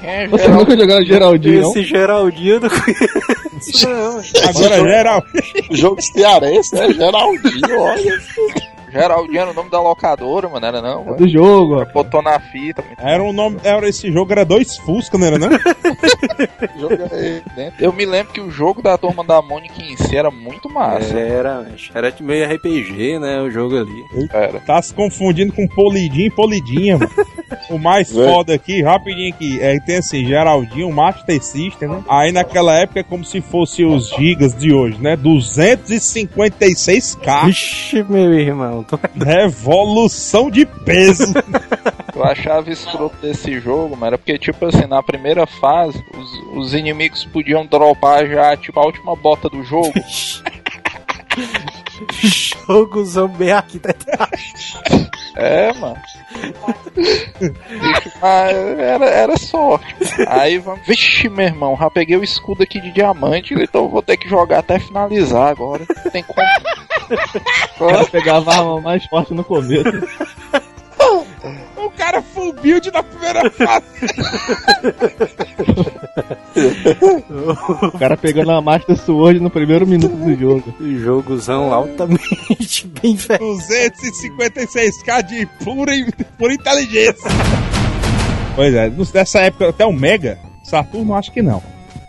[0.00, 0.58] Quem é Você geral?
[0.58, 1.70] nunca jogou Geraldinho, não?
[1.70, 4.48] Esse Geraldinho eu não conheço, não.
[4.48, 5.24] Agora geral.
[5.70, 6.92] Jogo cearense, né?
[6.92, 8.20] Geraldinho, olha.
[9.00, 11.14] Geraldinho era o nome da locadora, mano, era não?
[11.14, 11.84] É do jogo, ó.
[11.84, 12.84] Botou na fita.
[12.98, 13.58] Era um nome.
[13.62, 15.48] Era, esse jogo era dois Fusca, não era não?
[17.78, 21.18] Eu me lembro que o jogo da turma da Mônica em si era muito massa.
[21.18, 23.40] Era, mas era de meio RPG, né?
[23.40, 24.04] O jogo ali.
[24.32, 24.60] Era.
[24.60, 27.10] Tá se confundindo com Polidinho e Polidinha, mano.
[27.70, 28.24] O mais Vê.
[28.24, 32.02] foda aqui, rapidinho aqui, é que tem assim, Geraldinho, Master System, né?
[32.08, 35.16] Aí naquela época é como se fosse os gigas de hoje, né?
[35.16, 37.48] 256k.
[37.48, 38.84] Ixi, meu irmão.
[39.24, 41.32] Revolução de peso.
[42.14, 46.74] Eu achava escroto desse jogo, mano, era porque, tipo assim, na primeira fase, os, os
[46.74, 49.92] inimigos podiam dropar já, tipo, a última bota do jogo.
[52.66, 54.30] Jogozão bem arquitetado.
[55.36, 55.96] É, mano.
[56.94, 59.94] Tipo, ah, era, era sorte.
[60.26, 60.86] Aí vamos.
[60.86, 64.28] Vixe, meu irmão, já peguei o escudo aqui de diamante, então eu vou ter que
[64.28, 65.84] jogar até finalizar agora.
[66.10, 66.40] Tem como.
[67.78, 69.84] O cara pegava a arma mais forte no começo.
[71.76, 73.86] o cara full build na primeira fase.
[77.94, 80.74] O cara pegando a Master Sword no primeiro minuto do jogo.
[80.80, 83.40] Jogozão altamente bem velho.
[83.40, 85.92] 256k de pura,
[86.38, 87.30] pura inteligência.
[88.54, 91.62] Pois é, nessa época até o Mega, Saturno acho que não.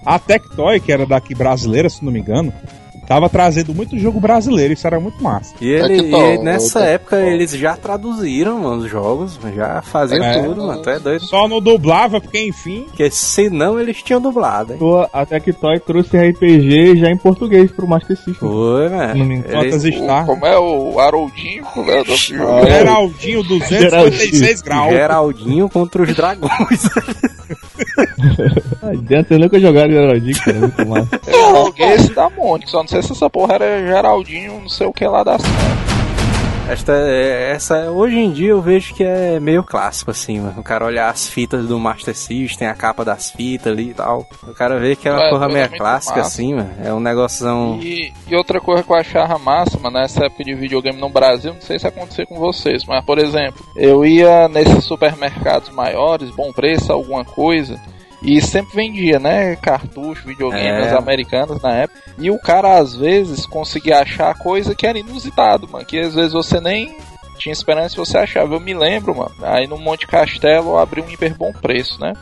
[0.05, 2.53] A Tectoy, que era daqui brasileira, se não me engano,
[3.07, 5.55] tava trazendo muito jogo brasileiro, isso era muito massa.
[5.61, 10.23] E, ele, É e nessa eu- época eles já traduziram mano, os jogos, já faziam
[10.23, 10.43] É.
[10.43, 10.81] tudo, mano.
[10.81, 11.23] Tu é doido.
[11.25, 12.83] Só não dublava, porque enfim.
[12.87, 14.79] Porque senão eles tinham dublado, hein?
[15.13, 18.33] A Tectoy trouxe RPG já em português pro Master System.
[18.35, 18.89] Foi.
[19.51, 21.63] Quantas Ele- como é o Haroldinho?
[21.73, 24.91] Como é o nome do Geraldinho, 256 graus.
[24.91, 26.89] Geraldinho contra os dragões.
[29.03, 30.59] Dentro eu nunca jogaram Geraldinho, cara.
[30.59, 31.19] Muito massa.
[31.27, 34.87] Eu joguei esse da Mônica, só não sei se essa porra era Geraldinho, não sei
[34.87, 35.37] o que lá da
[36.69, 40.59] Esta, essa, hoje em dia eu vejo que é meio clássico, assim, mano.
[40.59, 44.27] O cara olhar as fitas do Master System, a capa das fitas ali e tal.
[44.43, 46.27] O cara vê que é uma É, porra tudo meio clássica, massa.
[46.27, 46.69] assim, mano.
[46.83, 47.47] É um negócio.
[47.81, 51.53] E, e outra coisa que eu achava massa, mano, nessa época de videogame no Brasil,
[51.53, 56.51] não sei se acontecer com vocês, mas por exemplo, eu ia nesses supermercados maiores, bom
[56.51, 57.79] preço, alguma coisa,
[58.21, 60.97] e sempre vendia, né, cartucho, videogames É.
[60.97, 65.85] americanos na época, e o cara às vezes conseguia achar coisa que era inusitado, mano,
[65.85, 66.97] que às vezes você nem
[67.37, 68.55] tinha esperança de você achava.
[68.55, 72.13] Eu me lembro, mano, aí no Monte Castelo eu abri um hiper bom preço, né?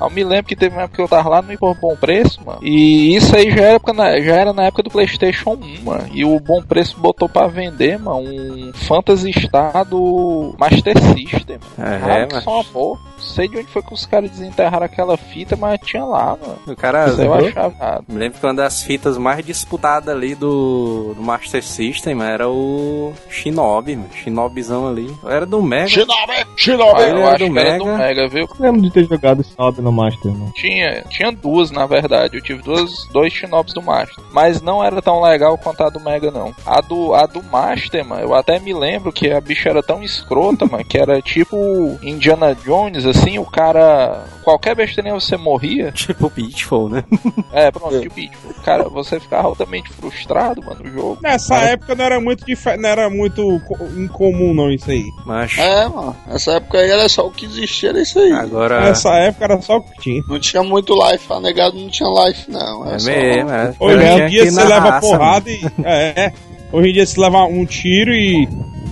[0.00, 2.40] Eu me lembro que teve uma época que eu tava lá no Hiper Bom Preço,
[2.44, 2.58] mano.
[2.62, 6.08] E isso aí já era, época na- já era na época do PlayStation 1, mano.
[6.12, 12.10] E o Bom Preço botou pra vender, mano, um Phantasy Star do Master System, mano.
[12.12, 13.00] É, que mas- só uma porra.
[13.22, 16.58] Não sei de onde foi que os caras desenterraram aquela fita, mas tinha lá, mano.
[16.66, 17.06] O cara.
[17.08, 17.74] Eu eu achava.
[17.78, 18.04] errado.
[18.08, 23.12] me lembro que uma das fitas mais disputadas ali do, do Master System era o
[23.30, 24.08] Shinobi, mano.
[24.12, 25.14] Shinobizão ali.
[25.24, 25.86] Era do Mega.
[25.88, 26.32] Shinobi!
[26.40, 27.02] Ah, Shinobi!
[27.02, 27.98] ele eu era acho do que era do Mega.
[27.98, 28.48] Mega, viu?
[28.58, 30.50] Não lembro de ter jogado Snob no Master, não.
[30.52, 32.36] Tinha, tinha duas, na verdade.
[32.36, 34.24] Eu tive duas, dois Shinobis do Master.
[34.32, 36.54] Mas não era tão legal quanto a do Mega, não.
[36.64, 40.02] A do, a do Master, mano, eu até me lembro que a bicha era tão
[40.02, 41.56] escrota, mano, que era tipo
[42.02, 44.24] Indiana Jones, assim, o cara.
[44.44, 45.92] Qualquer besteirinha você morria.
[46.12, 47.04] Tipo Pitfall, né?
[47.52, 51.18] É, pronto, tipo, tipo, o cara, você ficava altamente frustrado, mano, no jogo.
[51.22, 55.04] Nessa época não era muito dife- não era muito co- incomum não isso aí.
[55.26, 56.16] Mas É, mano.
[56.28, 58.32] Essa época aí era só o que existia, era isso aí.
[58.32, 58.80] agora.
[58.80, 60.22] Nessa época era só o que tinha.
[60.26, 62.86] Não tinha muito life, a negado não tinha life, não.
[62.90, 63.10] É só...
[63.10, 63.74] mesmo, é.
[63.78, 65.60] Hoje Tinha em dia você leva raça, porrada e.
[65.84, 66.32] É, é.
[66.72, 68.48] Hoje em dia você leva um tiro e.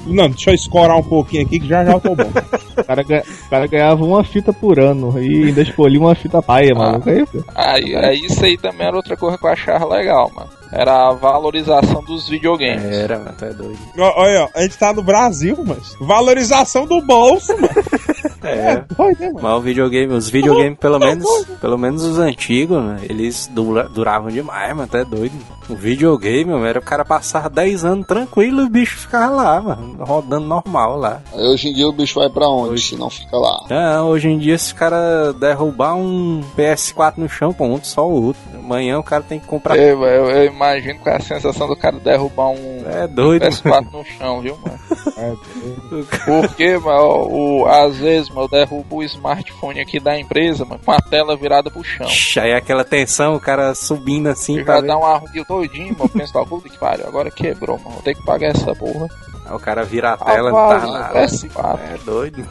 [0.07, 2.31] Não, deixa eu escorar um pouquinho aqui que já já eu tô bom.
[2.81, 6.75] O cara, o cara ganhava uma fita por ano e ainda escolhia uma fita paia,
[6.75, 7.09] maluco.
[7.09, 10.49] Aí, Aí, aí isso aí também era outra coisa que eu achava legal, mano.
[10.73, 12.85] Era a valorização dos videogames.
[12.85, 13.79] Era, mano, é doido.
[13.99, 15.95] Olha, ó, a gente tá no Brasil, mas.
[16.01, 17.69] Valorização do bolso, mano.
[18.43, 18.83] É.
[18.97, 19.41] Doido, né, mano?
[19.43, 21.27] Mas o videogame, os videogames, pelo menos,
[21.61, 25.35] pelo menos os antigos, né, eles dura- duravam demais, mano, até doido.
[25.69, 29.61] O videogame, mano, era o cara passar 10 anos tranquilo e o bicho ficava lá,
[29.61, 31.21] mano, rodando normal lá.
[31.33, 33.67] Aí hoje em dia o bicho vai pra onde se não fica lá?
[33.71, 38.25] Não, hoje em dia, se o cara derrubar um PS4 no chão, ponto, só o
[38.25, 38.41] outro.
[38.59, 39.77] Amanhã o cara tem que comprar.
[39.77, 43.45] Eu, eu, eu imagino com a sensação do cara derrubar um É doido.
[43.47, 44.79] PS4 no chão, viu, mano?
[45.21, 45.35] É,
[46.25, 50.93] Porque, mano, o, às vezes, mano, eu derrubo o smartphone aqui da empresa, mano, com
[50.93, 52.07] a tela virada pro chão.
[52.07, 54.87] Ixi, Aí aquela tensão, o cara subindo assim Eu já ver.
[54.87, 56.09] dá um arruguinho todinho, mano.
[56.11, 57.91] Penso, tá, puta que pariu, agora quebrou, mano.
[57.91, 59.09] Vou ter que pagar essa porra.
[59.51, 61.27] Aí o cara vira a tela, Ah, não tá nada.
[61.27, 61.79] PS4.
[61.83, 62.47] É doido.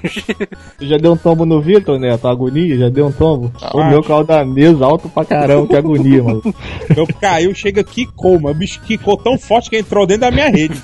[0.77, 2.13] Tu já deu um tombo no Vitor, né?
[2.13, 2.77] A tua agonia?
[2.77, 3.51] Já deu um tombo?
[3.73, 6.41] Não, o meu carro da mesa alto pra caramba, que agonia, mano.
[6.93, 8.49] Meu caiu, chega quicou, mano.
[8.55, 10.81] O bicho quicou tão forte que entrou dentro da minha rede.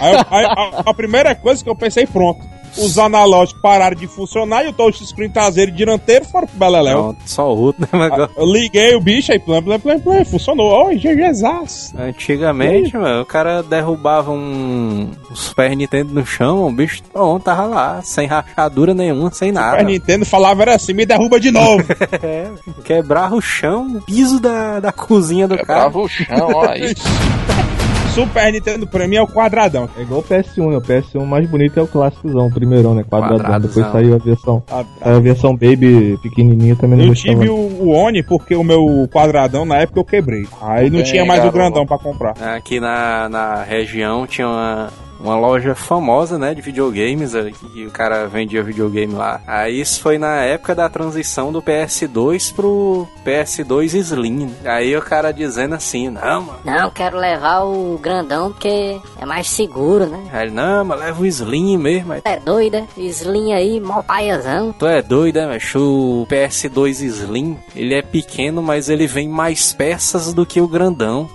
[0.00, 2.40] Aí, aí a, a primeira coisa que eu pensei, pronto.
[2.76, 7.16] Os analógicos pararam de funcionar e o touchscreen traseiro e dianteiro foram pro Beleléu.
[7.24, 7.88] Só o outro, né?
[7.92, 10.86] Mas agora- Eu liguei o bicho aí, plum, plum, plum, plum, funcionou.
[10.86, 11.96] Oi, GGzaço.
[11.98, 18.00] Antigamente, mano, o cara derrubava um, Super Nintendo no chão, o bicho bom, tava lá,
[18.02, 19.82] sem rachadura nenhuma, sem Super nada.
[19.82, 21.84] Nintendo falava era assim, me derruba de novo.
[22.22, 22.50] É,
[22.84, 25.84] quebrava o chão, o piso da, da cozinha do cara.
[25.84, 26.68] Quebrava o chão, ó.
[26.70, 26.94] Aí,
[28.18, 29.88] Super Nintendo pra mim é o quadradão.
[29.96, 30.76] É igual o PS1, né?
[30.76, 33.04] O PS1 mais bonito é o clássicozão, o primeirão, né?
[33.08, 33.38] Quadradão.
[33.38, 33.82] Quadradozão.
[33.84, 34.62] Depois saiu a versão.
[35.00, 37.38] A versão Baby pequenininha também não Eu gostava.
[37.38, 40.46] tive o, o Oni porque o meu quadradão na época eu quebrei.
[40.60, 41.58] Aí não Bem, tinha mais o garoto.
[41.58, 42.34] grandão pra comprar.
[42.56, 44.88] Aqui na, na região tinha uma,
[45.20, 49.40] uma loja famosa, né, de videogames, ali, que o cara vendia videogame lá.
[49.46, 54.54] Aí isso foi na época da transição do PS2 pro PS2 Slim.
[54.64, 56.58] Aí o cara dizendo assim, não, mano.
[56.64, 60.28] Não, quero levar o grandão porque é mais seguro, né?
[60.32, 62.12] Aí ele, não, mas leva o Slim mesmo.
[62.12, 64.72] Aí, É doida, Slim aí, mó paiazão.
[64.72, 65.78] Tu é doido, né, macho?
[65.78, 71.28] O PS2 Slim, ele é pequeno, mas ele vem mais peças do que o grandão.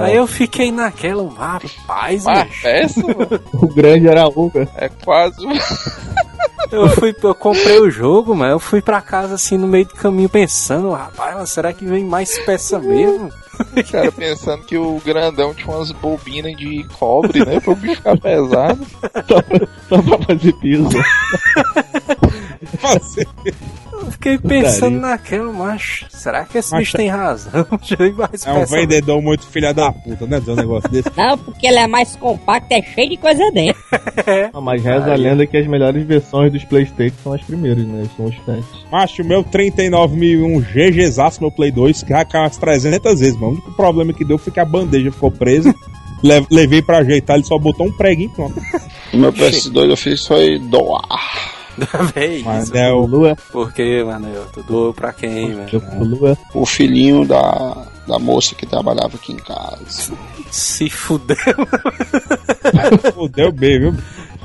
[0.00, 1.78] Aí eu fiquei naquela, rapaz,
[2.24, 3.17] mas macho.
[3.18, 4.68] Mano, O grande era a Uga.
[4.76, 5.36] é quase.
[6.70, 9.94] Eu fui, eu comprei o jogo, mas eu fui pra casa assim no meio do
[9.94, 13.30] caminho pensando, rapaz, mas será que vem mais peça mesmo?
[13.76, 17.58] O cara pensando que o grandão tinha umas bobinas de cobre, né?
[17.58, 18.86] Pra o bicho ficar pesado.
[19.26, 20.88] Só pra, só pra fazer piso.
[22.78, 23.26] Fazer.
[23.92, 25.00] Eu fiquei pensando Putaria.
[25.00, 26.06] naquela, macho.
[26.10, 27.66] Será que esse Mas bicho tem razão?
[28.46, 30.38] É um vendedor muito filha da puta, né?
[30.38, 31.10] Dizer um negócio desse.
[31.16, 33.82] Não, porque ele é mais compacto, é cheio de coisa dentro.
[34.52, 38.04] Ah, mas reza a lenda que as melhores versões dos Playstation são as primeiras, né?
[38.16, 38.84] São os testes.
[38.90, 43.46] Macho, o meu 39.001 GGzaço, meu Play 2, que já caiu umas 300 vezes, mano.
[43.48, 45.74] O único problema que deu foi que a bandeja ficou presa.
[46.22, 48.60] Le- levei pra ajeitar, ele só botou um preguinho e pronto.
[49.12, 51.08] O meu PS2 eu fiz foi doar.
[52.14, 52.76] Véi, Mas isso.
[52.76, 53.06] é o.
[53.06, 54.28] Lua, Por que, mano?
[54.28, 55.82] Eu tu doou pra quem, velho?
[55.98, 56.36] Lua.
[56.54, 60.12] O filhinho da, da moça que trabalhava aqui em casa.
[60.50, 61.36] Se fudeu.
[63.14, 63.94] Fudeu bem, viu?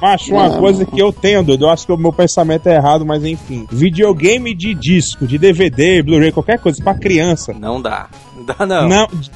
[0.01, 0.59] Macho, uma Não.
[0.59, 3.65] coisa que eu tenho, doido, eu acho que o meu pensamento é errado, mas enfim.
[3.71, 7.53] Videogame de disco, de DVD, Blu-ray, qualquer coisa pra criança.
[7.53, 8.09] Não dá.
[8.35, 8.89] Não dá, não.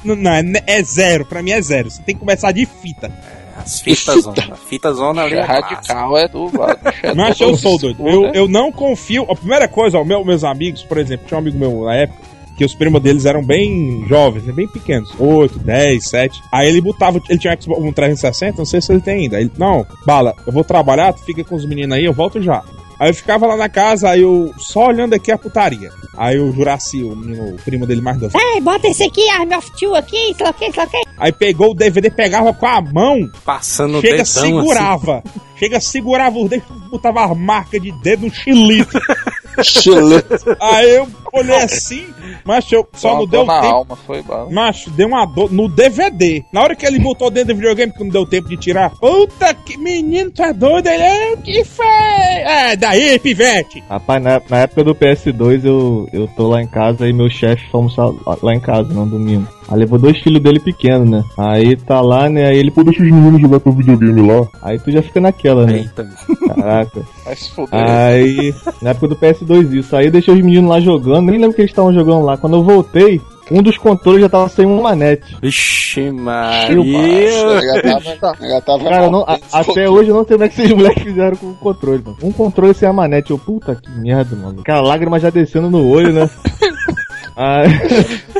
[0.04, 1.90] Não, não, é, é zero, pra mim é zero.
[1.90, 3.10] Você tem que começar de fita.
[3.58, 4.36] As fitas zona.
[4.52, 6.78] A fita zona ali É é radical, é do lado.
[7.02, 8.08] é Mas todo eu sou doido.
[8.08, 8.32] Eu, né?
[8.34, 9.26] eu não confio.
[9.30, 12.28] A primeira coisa, ó, meu, meus amigos, por exemplo, tinha um amigo meu na época
[12.58, 16.42] que os primos deles eram bem jovens, né, bem pequenos, 8, 10, 7.
[16.50, 19.40] Aí ele botava, ele tinha um Xbox um 360, não sei se ele tem ainda.
[19.40, 22.64] Ele, não, bala, eu vou trabalhar, tu fica com os meninos aí, eu volto já.
[22.98, 25.90] Aí eu ficava lá na casa, aí eu só olhando aqui a putaria.
[26.16, 29.54] Aí o Juraci, o, menino, o primo dele mais novo, Ei, bota esse aqui, Army
[29.54, 30.98] of Two aqui, sei lá o que, sei lá o que.
[31.16, 34.40] aí pegou o DVD, pegava com a mão, Passando o chega, dedão assim.
[34.40, 35.22] segurava.
[35.56, 38.98] Chega, segurava os dedos, botava as marcas de dedo no chilito.
[39.62, 40.22] Chile.
[40.60, 42.06] Aí eu olhei assim,
[42.44, 43.52] mas eu só não deu tempo.
[43.52, 44.50] alma, foi bom.
[44.50, 46.44] Macho, deu uma dor no DVD.
[46.52, 48.90] Na hora que ele botou dentro do videogame, que não deu tempo de tirar.
[48.90, 50.86] Puta que menino, tu é doido?
[50.88, 51.86] Ele é o que foi?
[51.86, 53.82] É, daí, pivete.
[53.88, 57.64] Rapaz, na, na época do PS2 eu, eu tô lá em casa e meu chefe
[57.72, 58.08] almoçar
[58.42, 59.57] lá em casa, não domingo.
[59.70, 61.22] Aí levou dois filhos dele pequenos, né?
[61.36, 62.46] Aí tá lá, né?
[62.46, 64.46] Aí ele, pô, deixa os meninos jogar com o videogame lá.
[64.62, 65.78] Aí tu já fica naquela, né?
[65.80, 66.08] Eita.
[66.46, 67.02] Caraca.
[67.24, 67.68] Vai se fuder.
[67.78, 71.50] Aí, na época do PS2 isso, aí eu deixei os meninos lá jogando, nem lembro
[71.50, 72.36] o que eles estavam jogando lá.
[72.38, 75.36] Quando eu voltei, um dos controles já tava sem uma manete.
[75.42, 77.30] Vixe, Macho, Maria.
[77.30, 81.02] ela tava, Cara, não, a- até hoje eu não sei como é que esses moleques
[81.02, 82.16] fizeram com o controle, mano.
[82.22, 83.30] Um controle sem a manete.
[83.32, 84.60] Eu, puta que merda, mano.
[84.60, 86.28] Aquela lágrima já descendo no olho, né?
[87.40, 87.68] Aí,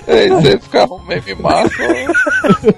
[0.08, 1.72] Aí você ficava um meme massa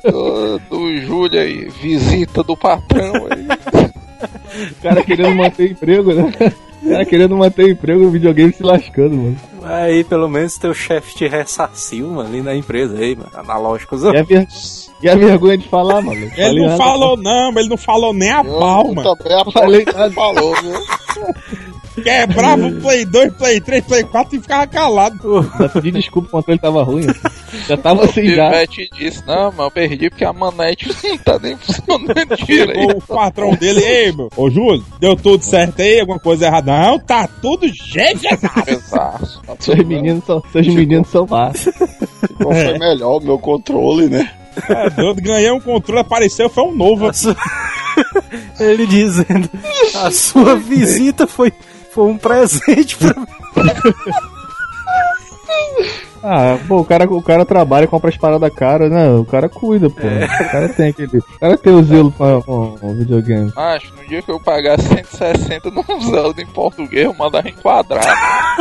[0.05, 3.47] ó, do, do Júlio aí, visita do patrão aí.
[4.71, 6.31] O cara querendo manter emprego, né?
[6.83, 9.37] O cara querendo manter emprego no videogame se lascando, mano.
[9.63, 13.31] Aí pelo menos teu chefe te ressarciu, mano, ali na empresa aí, mano.
[13.35, 14.03] Analógicos.
[14.03, 14.47] E a, ver-
[15.03, 16.21] e a vergonha de falar, mano.
[16.21, 16.77] Ele Falei não nada.
[16.77, 19.17] falou não, mas ele não falou nem a pau, mano.
[19.17, 20.11] Também a Falei nada.
[20.11, 20.75] falou, viu?
[22.03, 25.51] Quebrava o Play 2, Play 3, Play 4 e ficava calado.
[25.59, 27.07] Já pedi desculpa, o controle tava ruim.
[27.09, 27.67] assim.
[27.69, 28.51] Já tava assim já.
[28.51, 32.97] Pivete disse, não, mas eu perdi porque a manete não tá nem funcionando direito.
[32.97, 36.01] o patrão dele, ei, meu, ô Júlio, deu tudo certo aí?
[36.01, 36.73] Alguma coisa errada?
[36.73, 38.71] Não, tá tudo jeito, exato.
[38.71, 39.41] Exato.
[39.59, 41.73] Seus meninos são, seus meninos são massa.
[42.37, 44.31] Qual foi melhor o meu controle, né?
[44.69, 47.11] É doido, ganhei um controle, apareceu, foi um novo.
[48.59, 49.49] Ele dizendo,
[49.95, 51.53] a sua visita foi,
[51.93, 53.27] foi um presente pra mim.
[56.23, 59.09] Ah, pô, o cara, o cara trabalha, compra as paradas caras, né?
[59.13, 60.07] O cara cuida, pô.
[60.07, 61.17] O cara tem aquele.
[61.17, 63.51] O cara tem o zelo pra, com o videogame.
[63.57, 68.05] Acho, no dia que eu pagar 160 no Zelda em português, eu mandar enquadrar.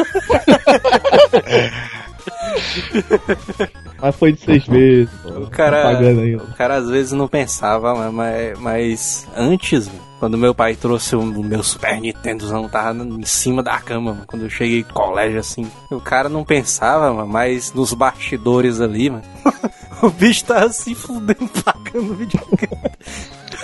[4.02, 5.30] Mas foi de seis meses, pô.
[5.30, 10.38] O cara, Tá o cara às vezes não pensava, mas- mas, mas antes, mano, quando
[10.38, 14.50] meu pai trouxe o meu Super Nintendozão, tava em cima da cama, mano, quando eu
[14.50, 19.24] cheguei no colégio, assim, o cara não pensava, mano, mas nos bastidores ali, mano,
[20.04, 22.92] o bicho tava se fudendo pagando videogame.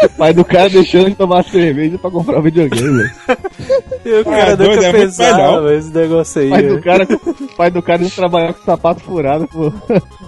[0.03, 3.09] O pai do cara deixando de tomar cerveja pra comprar o videogame.
[4.05, 6.47] E o cara é doido, nunca é muito pensava, esse negócio aí.
[6.47, 7.07] O pai do cara,
[7.41, 9.71] o pai do cara indo trabalhar com sapato furado pô,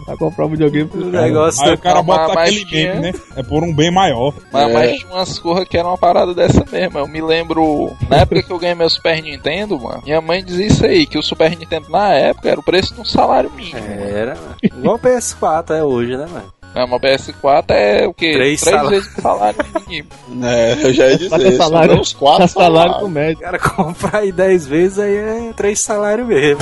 [0.05, 3.01] pra comprar o videogame pro O negócio Aí o cara Não, bota aquele tinha- meme,
[3.11, 3.13] né?
[3.35, 4.33] É por um bem maior.
[4.51, 4.73] Mas, É.
[4.73, 6.97] mas tinha umas corras que era uma parada dessa mesmo.
[6.97, 10.65] Eu me lembro, na época que eu ganhei meu Super Nintendo, mano, minha mãe dizia
[10.67, 13.77] isso aí, que o Super Nintendo na época era o preço de um salário mínimo.
[13.77, 14.55] Era, mano.
[14.63, 16.51] Igual o PS4 é hoje, né, mano?
[16.77, 18.33] Não, mas o PS4 é o quê?
[18.33, 18.89] Três Três salários.
[18.91, 20.09] vezes o salário mínimo.
[20.45, 22.97] É, eu já ia dizer, isso, salário, uns quatro salário salários.
[23.01, 23.41] com médico.
[23.41, 26.61] O cara comprar aí 10 vezes aí é três salários mesmo.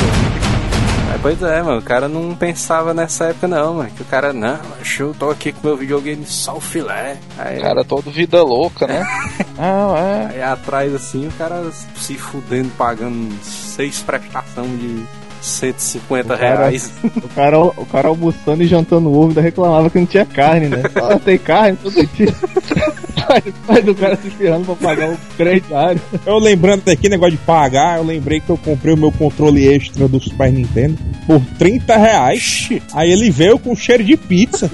[1.07, 3.89] Mas, pois é, mano, o cara não pensava nessa época não, mano.
[3.91, 7.17] Que o cara, não, mas eu tô aqui com meu videogame só o filé.
[7.37, 9.05] Aí, O cara todo vida louca, né?
[9.57, 10.35] Ah, é.
[10.35, 11.63] aí atrás assim, o cara
[11.95, 15.05] se fudendo, pagando seis prestações de
[15.45, 16.91] 150 O cara- reais.
[17.03, 20.83] O cara, o cara almoçando e jantando ovo ainda reclamava que não tinha carne, né?
[20.95, 22.33] Ah, tem carne todo dia.
[23.67, 25.99] Pai do cara se ferrando pra pagar o crediário.
[26.25, 30.07] Eu lembrando aqui, negócio de pagar, eu lembrei que eu comprei o meu controle extra
[30.07, 32.69] do Super Nintendo por 30 reais.
[32.93, 34.69] Aí ele veio com cheiro de pizza.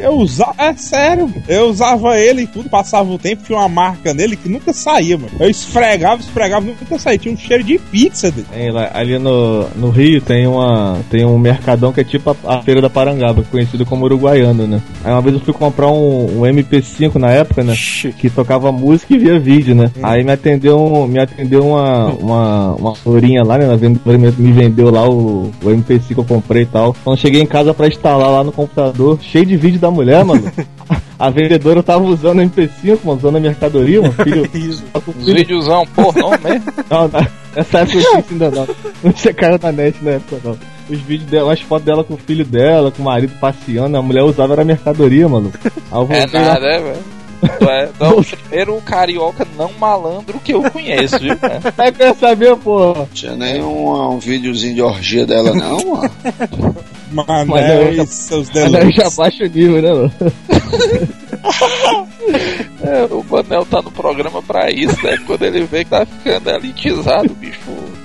[0.00, 1.42] eu usava, é sério, mano.
[1.48, 5.16] eu usava ele e tudo, passava o tempo, tinha uma marca nele que nunca saía,
[5.16, 5.32] mano.
[5.40, 8.46] Eu esfregava, esfregava, nunca saía, tinha um cheiro de pizza dele.
[8.92, 12.80] Ali no, no Rio tem uma tem um mercadão que é tipo a, a feira
[12.80, 14.80] da Parangaba, conhecido como Uruguaiano, né?
[15.04, 17.74] Aí uma vez eu fui comprar um, um MP5 na época, né?
[18.18, 19.90] Que tocava música e via vídeo, né?
[20.02, 23.66] Aí me atendeu um- me atendeu uma uma uma florinha lá, né?
[23.76, 26.94] Me, me vendeu lá o, o MP5 que eu comprei e tal.
[27.04, 30.42] Quando cheguei em casa pra instalar lá no computador, cheio de vídeo da mulher, mano.
[31.18, 34.12] A vendedora tava usando o MP5, mano, usando a mercadoria, mano.
[34.22, 34.46] Filho,
[34.92, 36.64] tá com Os filho- videozão pornô mesmo.
[36.90, 38.68] não, na- nessa época eu isso ainda não.
[39.02, 40.58] Não tinha cara na net na época não.
[40.88, 44.02] Os vídeos dela, as fotos dela com o filho dela, com o marido passeando, a
[44.02, 45.52] mulher usava era mercadoria, mano.
[45.64, 47.15] Aí eu É lá- nada, é, velho.
[47.58, 51.36] Tu é, tu é o primeiro carioca não malandro que eu conheço, viu?
[51.78, 53.06] Aí que eu ia saber, pô.
[53.12, 56.10] Tinha nem um, um videozinho de orgia dela, não, mano.
[57.12, 58.94] Mas, Mas eu já- seus delícias.
[58.94, 60.12] já baixa o nível, né, mano?
[62.82, 65.16] É, o Manel tá no programa pra isso, né?
[65.26, 67.60] Quando ele vê que tá ficando elitizado, o bicho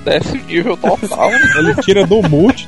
[0.06, 1.30] desce o nível total.
[1.32, 1.40] né?
[1.58, 2.68] Ele tira do mute.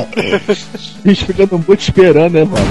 [1.04, 2.64] Bicho ficando muito esperando, né, mano?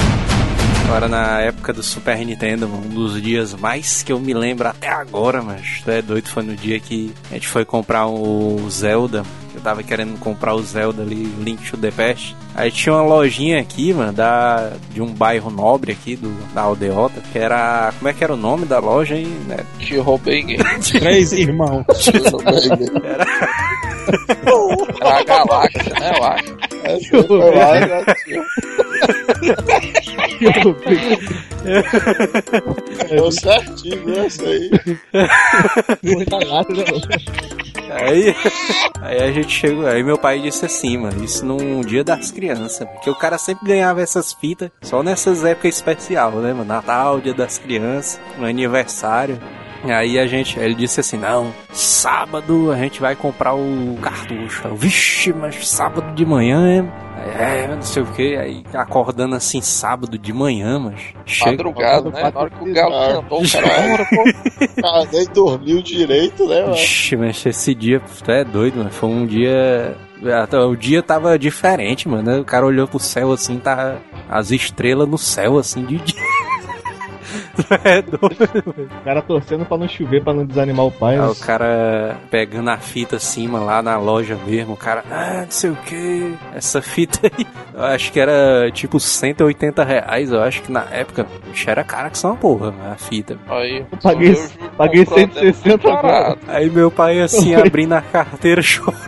[0.89, 4.89] Agora na época do Super Nintendo, um dos dias mais que eu me lembro até
[4.89, 9.23] agora, mas é doido, foi no dia que a gente foi comprar o Zelda.
[9.59, 12.33] Eu tava querendo comprar o Zelda ali, Link to the Past.
[12.55, 17.21] Aí tinha uma lojinha aqui, mano, da, de um bairro nobre aqui, do, da Aldeota,
[17.29, 17.91] que era.
[17.99, 19.65] Como é que era o nome da loja aí, né?
[20.41, 20.63] Game.
[20.99, 21.83] Três irmãos.
[23.03, 23.25] Era,
[25.01, 26.11] Era a galáxia, né?
[26.17, 27.33] Eu acho.
[27.33, 28.43] Lá, já tinha.
[33.09, 34.23] Deu certinho, viu?
[34.23, 34.71] Essa aí.
[36.73, 37.68] Né, mano?
[37.89, 38.35] Aí,
[39.01, 42.87] aí a gente chegou, aí meu pai disse assim, mano, isso num dia das crianças,
[42.87, 46.65] porque o cara sempre ganhava essas fitas só nessas épocas especiais, né, mano?
[46.65, 49.39] Natal, dia das crianças, aniversário.
[49.83, 54.67] Aí a gente, ele disse assim, não, sábado a gente vai comprar o cartucho.
[54.67, 59.61] Eu, Vixe, mas sábado de manhã é, é, não sei o que, aí acordando assim
[59.61, 61.51] sábado de manhã, mas chega.
[61.51, 62.31] Madrugada, né?
[62.33, 64.05] Na hora que o galo cantou, o cara,
[64.81, 66.75] cara nem dormiu direito, né, mano?
[66.75, 68.89] Ixi, mas esse dia, tu é doido, mano.
[68.89, 69.95] Foi um dia.
[70.69, 72.41] O dia tava diferente, mano.
[72.41, 73.97] O cara olhou pro céu assim, tá
[74.29, 76.21] as estrelas no céu, assim, de dia.
[77.83, 78.75] é doido.
[78.77, 81.15] O cara torcendo pra não chover, pra não desanimar o pai.
[81.15, 81.27] Aí né?
[81.27, 85.69] o cara pegando a fita acima lá na loja mesmo, o cara, ah, não sei
[85.69, 90.71] o que, essa fita aí, eu acho que era tipo 180 reais, eu acho que
[90.71, 93.37] na época, bicho, era cara que só uma porra, a fita.
[93.47, 96.01] Aí, Eu paguei, eu paguei comprando, 160 agora.
[96.01, 96.39] barato.
[96.47, 98.99] Aí meu pai assim, abrindo a carteira, chorando.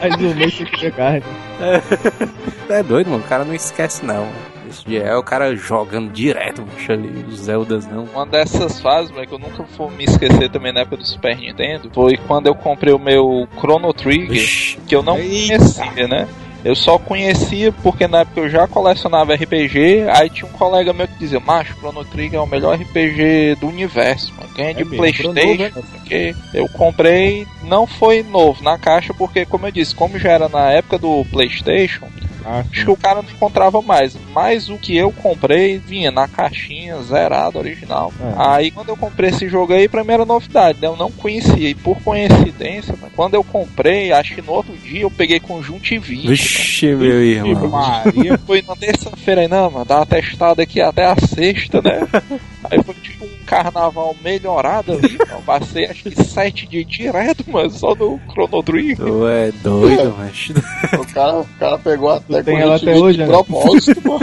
[0.00, 1.22] Mas o mês que ter carne.
[2.68, 4.26] É doido, mano, o cara não esquece não.
[4.68, 8.04] Esse dia é o cara jogando direto, bicho, ali, os Zeldas não.
[8.04, 11.36] Uma dessas fases, mas que eu nunca vou me esquecer também na época do Super
[11.36, 15.58] Nintendo, foi quando eu comprei o meu Chrono Trigger, Vixe, que eu não Eita.
[15.58, 16.26] conhecia, né?
[16.64, 21.08] Eu só conhecia porque na época eu já colecionava RPG, aí tinha um colega meu
[21.08, 24.48] que dizia, macho, Chrono Trigger é o melhor RPG do universo, mano.
[24.54, 29.72] Ganha de mesmo, Playstation, porque eu comprei, não foi novo na caixa, porque como eu
[29.72, 32.06] disse, como já era na época do Playstation,
[32.44, 34.16] Ah, acho que o cara não encontrava mais.
[34.32, 38.12] Mas o que eu comprei vinha na caixinha, zerado, original.
[38.20, 38.34] É.
[38.36, 40.88] Aí quando eu comprei esse jogo aí, pra mim era novidade, né?
[40.88, 41.68] Eu não conhecia.
[41.68, 46.28] E por coincidência, mano, quando eu comprei, acho que no outro dia eu peguei conjuntivite.
[46.28, 47.68] Vixe, meu irmão.
[47.68, 48.38] Maria.
[48.38, 52.06] Foi na terça-feira aí, não, mano, dá uma testada aqui até a sexta, né?
[52.70, 53.11] aí foi tipo
[53.52, 55.32] carnaval melhorado ali, mano.
[55.32, 58.96] Eu Passei acho que sete dias direto, mano, só no Chrono Trigger.
[58.96, 60.50] Tu é doido, mas.
[60.98, 63.26] O cara, o cara pegou até tem ela até hoje, de né?
[63.28, 64.18] propósito, pô.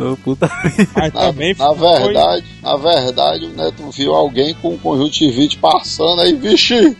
[0.00, 0.48] Ô, puta
[0.94, 6.20] Mas Na, também na foi- verdade, na verdade, o Neto viu alguém com conjuntivite passando
[6.22, 6.96] aí, vixe,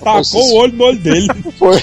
[0.00, 1.26] tacou o olho no olho dele.
[1.58, 1.76] foi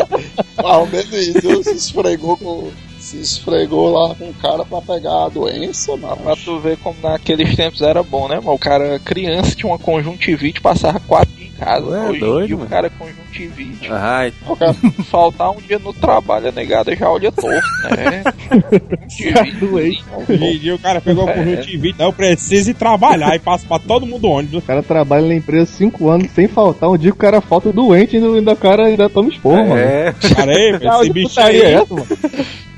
[0.64, 2.70] ao menos isso, se esfregou com
[3.08, 6.36] se esfregou lá com o cara pra pegar a doença, Pra mano.
[6.44, 8.52] tu ver como naqueles tempos era bom, né, mano?
[8.52, 11.86] O cara, criança, tinha uma conjuntivite, passava quatro dias em casa.
[11.86, 12.66] Ué, Hoje doido, dia mano.
[12.66, 13.88] o cara é conjuntivite.
[13.90, 14.74] Ai, O cara,
[15.10, 18.22] Faltar um dia no trabalho, a negada já olha torto, né?
[19.08, 20.04] Conjuntivite.
[20.28, 21.32] Hoje dia o cara pegou o É.
[21.34, 24.58] conjuntivite, não, eu preciso ir trabalhar e passa pra todo mundo ônibus.
[24.62, 26.88] O cara trabalha na empresa 5 anos sem faltar.
[26.90, 29.76] Um dia que o cara falta doente e ainda o cara ainda toma esporro, mano.
[29.76, 30.14] é.
[30.34, 30.52] Cara,
[30.90, 31.60] Ah, esse bicho aí.
[31.60, 32.06] é essa, mano?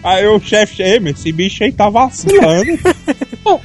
[0.02, 2.64] Aí o chefe, ei, meu, esse bicho aí tá vacilando.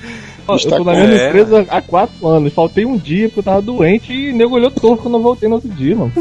[0.47, 2.53] Ó, Eu tô na É, mesma empresa há 4 anos.
[2.53, 5.49] Faltei um dia porque eu tava doente e o nego olhou torto quando eu voltei
[5.49, 6.11] no outro dia, mano.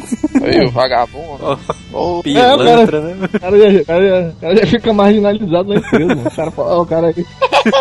[0.43, 1.59] Aí, o vagabundo.
[1.93, 3.17] ô, Pilantra, né?
[3.35, 6.27] O cara já, o cara já- o cara já fica marginalizado na empresa, mano.
[6.29, 7.27] O cara fala, ó, o cara aí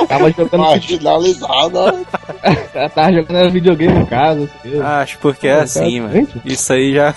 [0.07, 2.05] tava jogando, marginalizado, né?
[2.93, 4.49] tava jogando videogame em casa.
[4.65, 6.27] Assim, Acho porque é Pô, assim, cara, mano.
[6.43, 7.15] Isso aí já.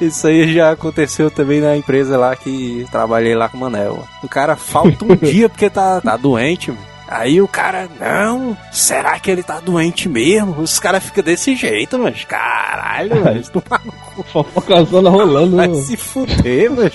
[0.00, 3.94] Isso aí já aconteceu também na empresa lá que trabalhei lá com o Manel.
[3.94, 4.08] mano.
[4.22, 6.88] O cara falta um dia porque tá, tá doente, mano.
[7.08, 10.60] Aí o cara, não, será que ele tá doente mesmo?
[10.60, 13.42] Os caras ficam desse jeito, mas caralho, velho.
[13.50, 13.62] Tu
[14.30, 15.56] Fofocazona rolando.
[15.56, 15.74] vai né?
[15.74, 16.90] se fuder, mano.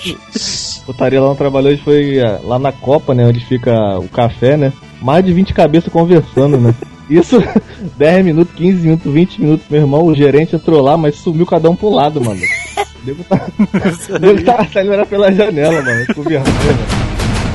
[0.86, 3.26] Putaria lá no trabalho hoje foi ah, lá na Copa, né?
[3.26, 4.72] Onde fica o café, né?
[5.02, 6.72] Mais de 20 cabeças conversando, né?
[7.10, 7.42] Isso,
[7.96, 11.68] 10 minutos, 15 minutos, 20 minutos, meu irmão, o gerente entrou lá, mas sumiu cada
[11.68, 12.40] um pro lado, mano.
[13.04, 13.46] O nego tá,
[14.18, 16.54] nego tá saindo era pela janela, mano, com vergonha.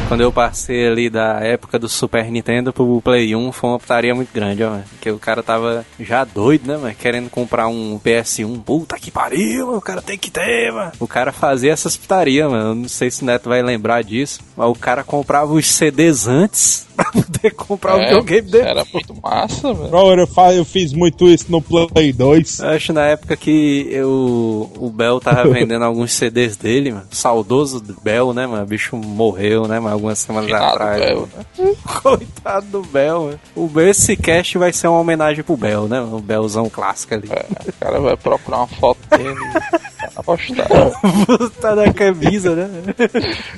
[0.07, 4.13] Quando eu passei ali da época do Super Nintendo pro Play 1, foi uma putaria
[4.13, 4.83] muito grande, ó, mano.
[4.89, 6.95] Porque o cara tava já doido, né, mano?
[6.95, 8.63] Querendo comprar um PS1.
[8.63, 9.77] Puta que pariu, mano.
[9.77, 10.91] O cara tem que ter, mano.
[10.99, 12.73] O cara fazia essas putarias, mano.
[12.73, 14.39] Não sei se o Neto vai lembrar disso.
[14.57, 18.67] Mas o cara comprava os CDs antes pra poder comprar o É, videogame dele.
[18.67, 19.89] Era muito massa, velho.
[19.89, 22.59] Bro, eu, fa- eu fiz muito isso no Play 2.
[22.59, 27.07] Eu acho na época que eu, o Bel tava vendendo alguns CDs dele, mano.
[27.11, 28.63] Saudoso do Bel, né, mano?
[28.63, 29.93] O bicho morreu, né, mano?
[29.95, 30.99] Algumas semanas Finado, atrás.
[30.99, 31.27] né?
[32.01, 33.39] Coitado do Bel, mano.
[33.55, 36.01] O Bel, esse cast vai ser uma homenagem pro Bel, né?
[36.01, 37.29] O Belzão clássico ali.
[37.31, 39.35] É, o cara vai procurar uma foto dele
[40.19, 40.67] e postar.
[41.61, 42.69] tá na camisa, né?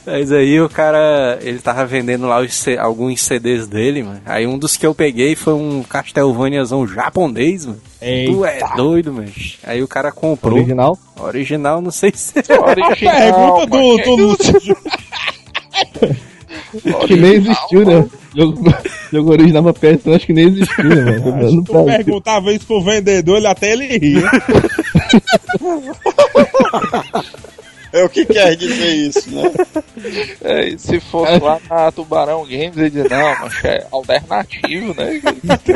[0.05, 4.21] Mas aí o cara, ele tava vendendo lá os alguns CDs dele, mano.
[4.25, 7.79] Aí um dos que eu peguei foi um Castlevaniazão japonês, mano.
[7.99, 9.31] Tu é doido, mano.
[9.63, 10.57] Aí o cara comprou.
[10.57, 10.99] Original?
[11.17, 12.33] Original, não sei se.
[12.51, 14.77] Original, Pergunta do, do Lúcio.
[17.07, 18.05] Que nem existiu, né?
[18.35, 18.63] Jogo,
[19.11, 21.51] jogo original pra PS, acho que nem existiu, né, mano?
[21.51, 24.31] No Tu perguntava isso pro vendedor, ele até ele ria.
[27.93, 29.51] É o que quer dizer isso, né?
[30.41, 35.21] É, e se fosse lá na Tubarão Games, ele dizia, não, mas é alternativo, né?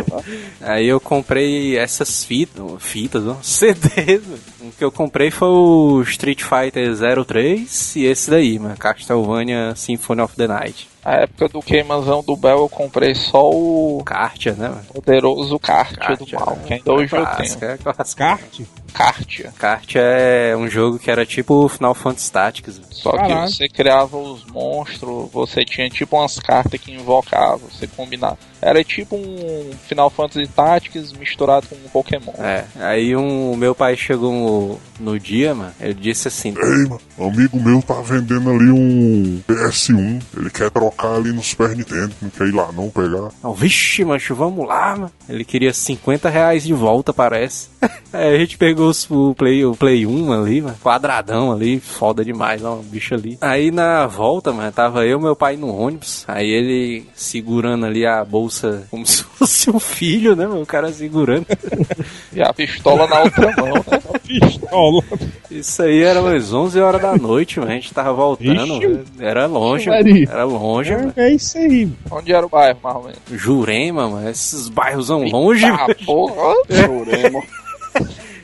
[0.62, 4.24] Aí eu comprei essas fitas, fitas, não, CDs.
[4.62, 6.96] O que eu comprei foi o Street Fighter
[7.26, 10.88] 03 e esse daí, mano, Castlevania Symphony of the Night.
[11.04, 14.84] Na época do queimazão do Bell, eu comprei só o Kartia, né, mano?
[14.92, 16.64] poderoso Kartia, do Kartia, mal, né?
[16.66, 17.36] que ainda hoje eu tenho.
[17.36, 18.20] Clássico, é clássico.
[18.20, 18.62] Kart?
[18.96, 19.54] Kartia.
[19.60, 22.82] Kartia é um jogo que era tipo Final Fantasy Tactics.
[22.92, 23.52] Só que Caralho.
[23.52, 28.38] você criava os monstros, você tinha tipo umas cartas que invocava, você combinava.
[28.62, 32.34] Era tipo um Final Fantasy Tactics misturado com um Pokémon.
[32.40, 34.80] É, aí um, o meu pai chegou no,
[35.12, 39.42] no dia, mano, ele disse assim, Ei, mano, um amigo meu tá vendendo ali um
[39.48, 40.22] PS1.
[40.38, 42.14] Ele quer trocar ali no Super Nintendo.
[42.22, 43.30] Não quer ir lá não pegar.
[43.44, 45.12] Não, vixe, macho, vamos lá, mano.
[45.28, 47.68] Ele queria 50 reais de volta, parece.
[48.14, 50.76] Aí a gente pegou os- o Play, o Play 1 ali, mano.
[50.82, 53.38] Quadradão ali, foda demais, ó, o bicho ali.
[53.42, 56.24] Aí na volta, mano, tava eu e meu pai no ônibus.
[56.28, 60.62] Aí ele segurando ali a bolsa como se fosse um filho, né, mano?
[60.62, 61.46] O cara segurando.
[62.34, 64.02] E a pistola na outra mão, né?
[64.28, 65.02] Pistola.
[65.50, 67.72] Isso aí era umas 11 horas da noite, mano.
[67.72, 68.78] A gente tava voltando.
[68.80, 69.06] Velho.
[69.20, 70.18] Era longe, mano.
[70.30, 71.14] Era longe, mano.
[71.16, 71.90] É, é isso aí.
[72.12, 73.20] Onde era o bairro, mais ou menos?
[73.32, 74.30] Jurema, mano.
[74.30, 75.96] Esses bairros são longe, Ah, mano.
[76.06, 76.54] porra!
[76.70, 77.42] Jurema.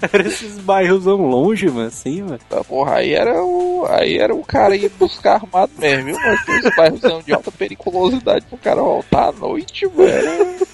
[0.11, 2.39] Era esses bairros longe, mano, assim, mano.
[2.49, 3.85] Tá, Porra, aí era o.
[3.89, 6.17] Aí era o cara ir buscar armado mesmo, viu?
[6.19, 10.67] Mas tem os bairros de alta periculosidade pro cara voltar à noite, velho.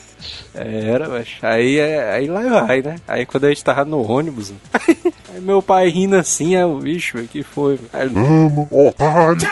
[0.56, 2.96] Era, mas aí, é- aí lá vai, né?
[3.08, 4.52] Aí quando a gente tava no ônibus,
[5.34, 7.74] aí meu pai rindo assim, é o bicho, o que foi?
[7.76, 7.90] mano?
[7.94, 9.38] Aí ele, Vamos, otário.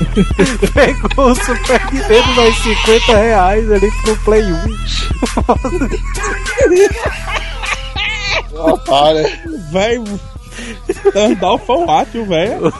[0.74, 4.56] pegou o Super Nintendo mais 50 reais ali pro Play 1.
[8.72, 9.28] Otário.
[9.70, 10.04] Velho.
[10.04, 10.39] Standoff
[11.58, 12.72] foi um átio, velho.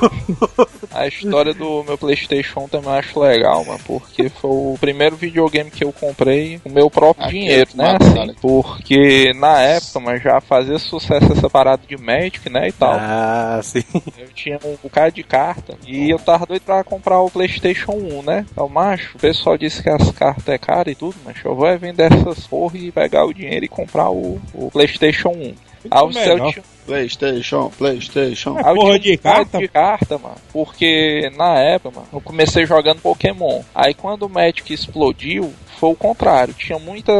[0.92, 5.70] A história do meu PlayStation também eu acho legal, mano, porque foi o primeiro videogame
[5.70, 7.96] que eu comprei com o meu próprio dinheiro, né?
[7.96, 12.68] que Assim, porque na época, mas já fazia sucesso essa parada de Magic, né?
[12.68, 12.92] E tal.
[12.92, 13.84] Ah, sim.
[14.18, 18.22] Eu tinha um bocado de carta e eu tava doido pra comprar o PlayStation 1,
[18.22, 18.46] né?
[18.50, 21.66] Então, macho, o pessoal disse que as cartas é caro e tudo, mas eu vou
[21.66, 25.54] é vender essas porra e pegar o dinheiro e comprar o, o PlayStation 1.
[25.90, 28.58] Aí o céu tinha Playstation, Playstation.
[28.58, 29.58] Eu porra de carta?
[29.58, 30.34] de carta, mano.
[30.52, 33.62] Porque na época, mano, eu comecei jogando Pokémon.
[33.72, 36.52] Aí quando o Magic explodiu, foi o contrário.
[36.52, 37.12] Tinha muita.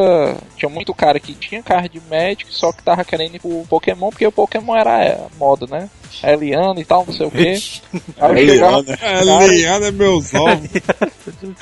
[0.57, 4.11] Tinha muito cara que tinha carta de Magic, só que tava querendo ir pro Pokémon,
[4.11, 5.89] porque o Pokémon era a moda, né?
[6.23, 7.59] Eliana e tal, não sei o quê.
[8.21, 8.81] Aí eu chegava.
[8.81, 9.45] Eliana.
[9.45, 10.71] Eliana é meus ovos.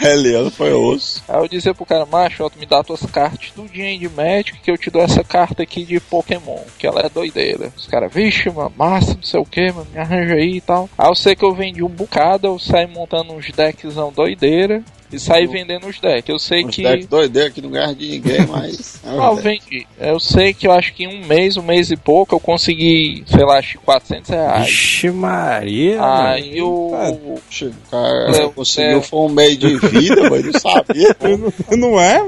[0.01, 1.23] Eliana foi osso.
[1.29, 4.09] Aí eu dizia pro cara, macho, ó, tu me dá tuas cartas tudinho aí de
[4.09, 7.73] Magic que eu te dou essa carta aqui de Pokémon, que ela é doideira.
[7.77, 10.89] Os caras, vixe, mano, massa, não sei o que, mano, me arranja aí e tal.
[10.97, 15.19] Aí eu sei que eu vendi um bocado, eu saí montando uns deckzão doideira e
[15.19, 16.29] saí vendendo os decks.
[16.29, 16.83] Eu sei Uns que.
[16.83, 19.01] deck doideira que não ganha de ninguém, mas.
[19.03, 19.87] é Ah, eu vendi.
[19.99, 23.25] Eu sei que eu acho que em um mês, um mês e pouco, eu consegui,
[23.27, 24.67] sei lá, acho que 400 reais.
[24.67, 26.57] Vixe Maria, Aí mano.
[26.57, 26.69] eu.
[26.69, 29.03] O cara Eu- conseguiu é.
[29.03, 31.17] foi um meio de vida, mas não sabia.
[31.79, 32.19] Não é?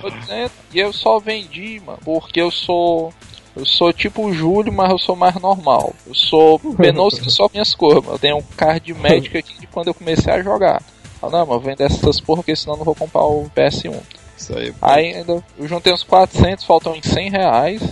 [0.00, 3.12] Tô dizendo, e eu só vendi, mano, porque eu sou.
[3.56, 5.94] Eu sou tipo o Júlio, mas eu sou mais normal.
[6.06, 8.12] Eu sou penoso que só minhas mano.
[8.12, 10.82] Eu tenho um card de Magic aqui de quando eu comecei a jogar.
[11.22, 14.00] Eu, não, mas vender essas porra, porque senão eu não vou comprar o PS1.
[14.36, 14.72] Isso aí.
[14.80, 17.82] Aí ainda, eu juntei uns 400, faltam uns 100 reais.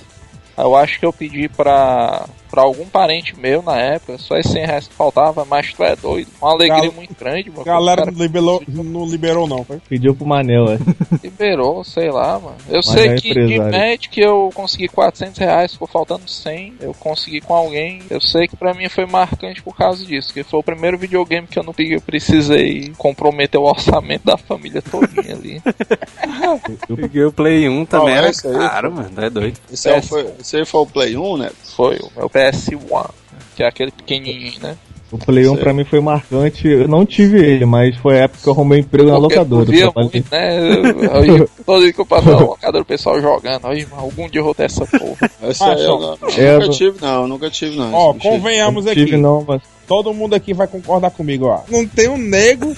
[0.56, 4.66] Eu acho que eu pedi pra, pra algum parente meu na época, só esses 100
[4.66, 6.28] reais que faltava, mas tu é doido.
[6.40, 7.62] Uma alegria Gal- muito grande, mano.
[7.62, 9.78] A galera cara não liberou, não liberou não, foi?
[9.88, 10.78] Pediu pro Manel, é.
[11.22, 12.56] Liberou, sei lá, mano.
[12.68, 13.78] Eu Mas sei é que de empresário.
[13.78, 16.74] Magic eu consegui 400 reais, ficou faltando 100.
[16.80, 18.02] Eu consegui com alguém.
[18.10, 21.46] Eu sei que pra mim foi marcante por causa disso, que foi o primeiro videogame
[21.46, 25.62] que eu não peguei, eu precisei comprometer o orçamento da família todinha ali.
[26.96, 29.10] Peguei o Play 1 também, é era caro, mano.
[29.16, 29.58] É doido.
[29.70, 31.50] Esse, aí foi, esse aí foi o Play 1, né?
[31.76, 33.10] Foi o meu PS1,
[33.56, 34.76] que é aquele pequenininho, né?
[35.12, 35.62] O Play 1 Sei.
[35.62, 36.66] pra mim foi marcante.
[36.66, 39.72] Eu não tive ele, mas foi a época que eu arrumei emprego na locadora.
[39.72, 40.58] eu muito, né?
[40.58, 40.84] Eu-
[41.36, 43.66] eu- Todo dia que eu passava na locadora, o pessoal jogando.
[43.68, 45.30] Aí, mano, algum dia eu vou ter essa porra.
[45.48, 47.28] Esse Ah, eu não- É, nunca tive, não.
[47.28, 47.94] Nunca tive, não.
[47.94, 49.04] Ó, convenhamos não aqui.
[49.04, 51.60] tive não, mas Todo mundo aqui vai concordar comigo, ó.
[51.70, 52.74] Não tem um nego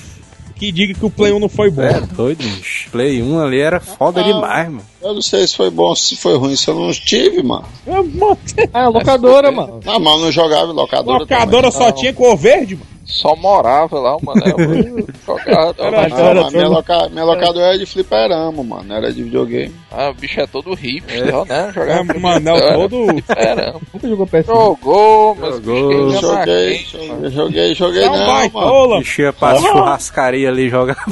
[0.58, 1.82] que diga que o Play 1 não foi bom.
[1.82, 2.90] É doido, bicho.
[2.90, 4.24] Play 1 ali era foda Ah.
[4.24, 4.82] demais, mano.
[5.00, 7.64] Eu não sei se foi bom, se foi ruim, se eu não tive, mano.
[7.86, 9.80] Eu botei- Ah, locadora, mano.
[9.84, 11.18] Não, mas eu não jogava em locadora.
[11.20, 11.92] Locadora também, só não.
[11.92, 12.86] tinha cor verde, mano.
[13.10, 14.54] Só morava lá, o Manel.
[15.26, 15.74] jogava.
[15.78, 17.08] Era- era mas minha, loca...
[17.08, 18.92] minha locadora era de fliperama, mano.
[18.94, 19.74] Era de videogame.
[19.90, 21.72] Ah, o bicho é todo hipster, ó, né?
[21.74, 23.80] Jogava É, Manel era todo- fliperama.
[23.94, 24.46] Nunca jogou PS1.
[24.46, 25.92] Jogou, mas Jogou.
[25.92, 27.30] Eu joguei, mano.
[27.30, 28.66] joguei, joguei, joguei Não, não, vai, mano.
[28.68, 28.98] tola.
[29.00, 29.68] Enchia pra Porra.
[29.72, 31.02] churrascaria ali jogar.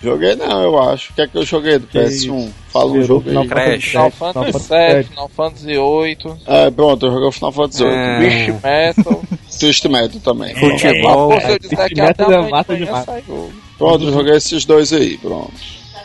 [0.00, 1.10] Joguei não, eu acho.
[1.10, 2.50] O que é que eu joguei do PS1?
[2.68, 3.48] Fala um jogo aí.
[3.48, 3.86] Crash.
[3.86, 5.02] Final Final Fantasy VII.
[5.02, 7.92] Final Fantasy VIII, É, pronto, eu joguei o Final Fantasy VIII.
[7.96, 8.18] É.
[8.20, 9.22] Wish Metal.
[9.58, 10.54] Twist Metal também.
[10.54, 11.32] Futebol.
[11.68, 13.06] Que até Metal é amanhã mata demais.
[13.76, 15.52] Pronto, eu joguei esses dois aí, pronto.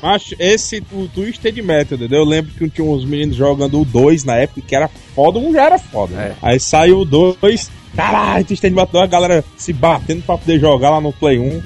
[0.01, 2.20] Mas esse, o Twisted Metal, entendeu?
[2.20, 5.54] Eu lembro que tinha uns meninos jogando o 2 na época, que era foda, um
[5.54, 6.14] já era foda.
[6.14, 6.36] né?
[6.41, 10.89] Aí saiu o 2, caralho, Twisted Metal 2, a galera se batendo pra poder jogar
[10.89, 11.62] lá no Play 1.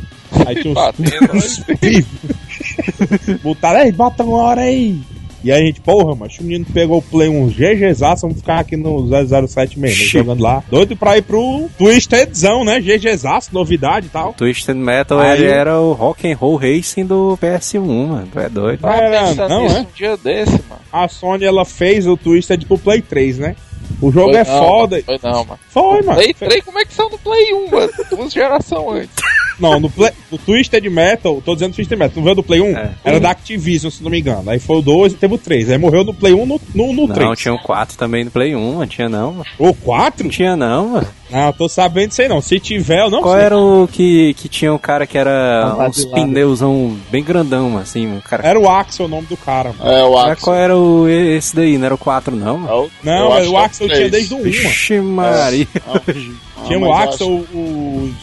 [0.46, 3.40] Aí tinha uns, batendo, uns pifos.
[3.42, 5.00] Botaram, ei, bota uma hora aí.
[5.44, 8.60] E aí a gente, porra, mas o menino pegou o Play 1 GGzaço, vamos ficar
[8.60, 9.08] aqui no
[9.48, 10.64] 007 mesmo, jogando lá.
[10.70, 12.80] Doido pra ir pro Twistedzão, né?
[12.80, 14.34] GGzaço, novidade e tal.
[14.34, 18.28] Twisted Metal, Aí- ele era o rock and roll racing do PS1, mano.
[18.32, 18.82] Tu é doido.
[18.82, 19.80] Tava Era, não, é?
[19.82, 20.82] um dia desse, mano.
[20.92, 23.56] A Sony, ela fez o Twisted pro Play 3, né?
[24.02, 24.96] O jogo Foi é não, foda.
[25.08, 25.60] mano, Foi não, mano.
[25.70, 26.16] Foi, mano.
[26.20, 27.92] Play 3, como é que saiu no Play 1, mano?
[28.10, 29.16] Duas gerações antes.
[29.60, 32.78] Não, no, play, no Twisted Metal, tô dizendo Twisted Metal, não veio do Play 1?
[32.78, 32.92] É.
[33.04, 34.50] Era da Activision, se não me engano.
[34.50, 35.72] Aí foi o 2 e teve o 3.
[35.72, 37.28] Aí morreu no Play 1 no, no, no 3.
[37.28, 38.88] Não, tinha um 4 também no Play 1, mano.
[38.88, 39.46] Tinha não, mano.
[39.58, 40.24] O 4?
[40.24, 41.08] Não tinha não, mano.
[41.30, 42.40] Não, tô sabendo disso aí não.
[42.42, 43.44] Se tiver, eu não Qual sei.
[43.44, 46.22] era o que, que tinha um cara que era Tá uns vacilado.
[46.28, 48.48] pneuzão bem grandão, mano, assim, um cara.
[48.48, 49.74] Era o Axel o nome do cara.
[49.78, 49.92] Mano.
[49.92, 50.44] É, o Mas Axel.
[50.46, 51.78] qual era o, esse daí?
[51.78, 52.72] Não era o 4 não, mano?
[52.72, 54.00] É o- Não, eu acho o que é Axel três.
[54.00, 54.52] tinha desde o 1, mano.
[54.52, 55.68] Vixe Maria.
[55.86, 58.14] Ah, Tinha mas o Axel, o, o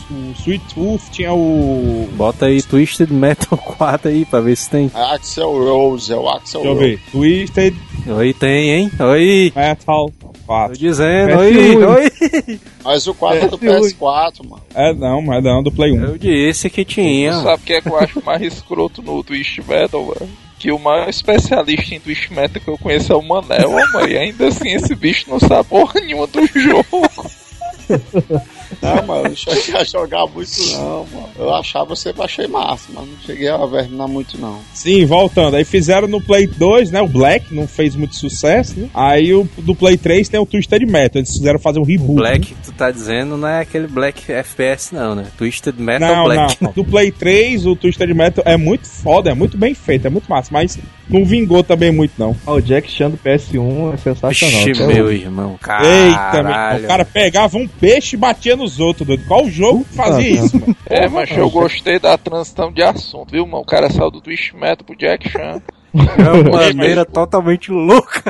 [0.45, 2.07] Sweet Tooth, tinha o.
[2.17, 4.91] Bota aí Twisted Metal 4 aí pra ver se tem.
[4.93, 6.87] Axel Rose, é o Axel Deixa eu Rose.
[6.87, 7.01] ver.
[7.11, 7.75] Twisted
[8.07, 8.91] Oi, tem, hein?
[9.01, 9.53] Oi.
[9.57, 10.77] Metal Tô 4.
[10.77, 11.39] dizendo, PS1.
[11.39, 12.61] oi, oi.
[12.85, 14.63] Mas o 4 é do É, PS4, mano.
[14.75, 16.05] É, não, mas não, do Play 1.
[16.05, 17.33] Eu disse que tinha.
[17.33, 20.29] Tu sabe o que é que eu acho mais escroto no Twist Metal, mano?
[20.59, 24.09] Que o maior especialista em Twist Metal que eu conheço é o Manel, ó, mano.
[24.09, 26.85] E ainda assim esse bicho não sabe porra nenhuma do jogo.
[28.81, 31.29] Não, mano, não cheguei a jogar muito não, mano.
[31.39, 34.61] Eu achava, eu sempre achei massa, mas não cheguei a verminar muito não.
[34.73, 35.57] Sim, voltando.
[35.57, 37.01] Aí fizeram no Play 2, né?
[37.01, 38.89] O Black não fez muito sucesso, né?
[38.95, 41.21] Aí o do Play 3 tem o Twisted Metal.
[41.21, 42.15] Eles fizeram fazer um reboot.
[42.15, 45.27] Black que tu tá dizendo não é aquele Black FPS não, né?
[45.37, 46.57] Twisted Metal Não, Black.
[46.63, 46.73] não.
[46.73, 50.29] Do Play 3, o Twisted Metal é muito foda, é muito bem feito, é muito
[50.29, 52.37] massa, mas não vingou também muito, não.
[52.47, 54.65] Ah, o Jack Chan do PS1 é sensacional.
[54.65, 59.25] Vixe, meu irmão, Eita, meu, o cara pegava um peixe e batia nos outros, doido.
[59.27, 60.77] Qual jogo que fazia Ah, isso, mano?
[60.87, 63.63] É, mas eu gostei da transição de assunto, viu, mano?
[63.63, 65.61] O cara saiu do Twist Metal pro Jack Chan.
[65.95, 68.21] É uma maneira totalmente louca.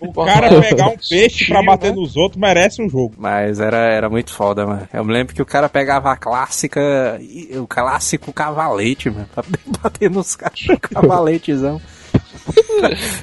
[0.00, 3.14] O cara pegar um peixe pra bater nos outros merece um jogo.
[3.18, 4.88] Mas era, era muito foda, mano.
[4.90, 7.20] Eu me lembro que o cara pegava a clássica,
[7.60, 9.44] o clássico cavalete, mano, pra
[9.82, 11.78] bater nos caras com cavaletezão.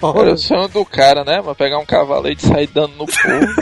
[0.03, 1.55] Olha o sonho do cara, né, mano?
[1.55, 3.53] Pegar um cavalete e sair dando no povo.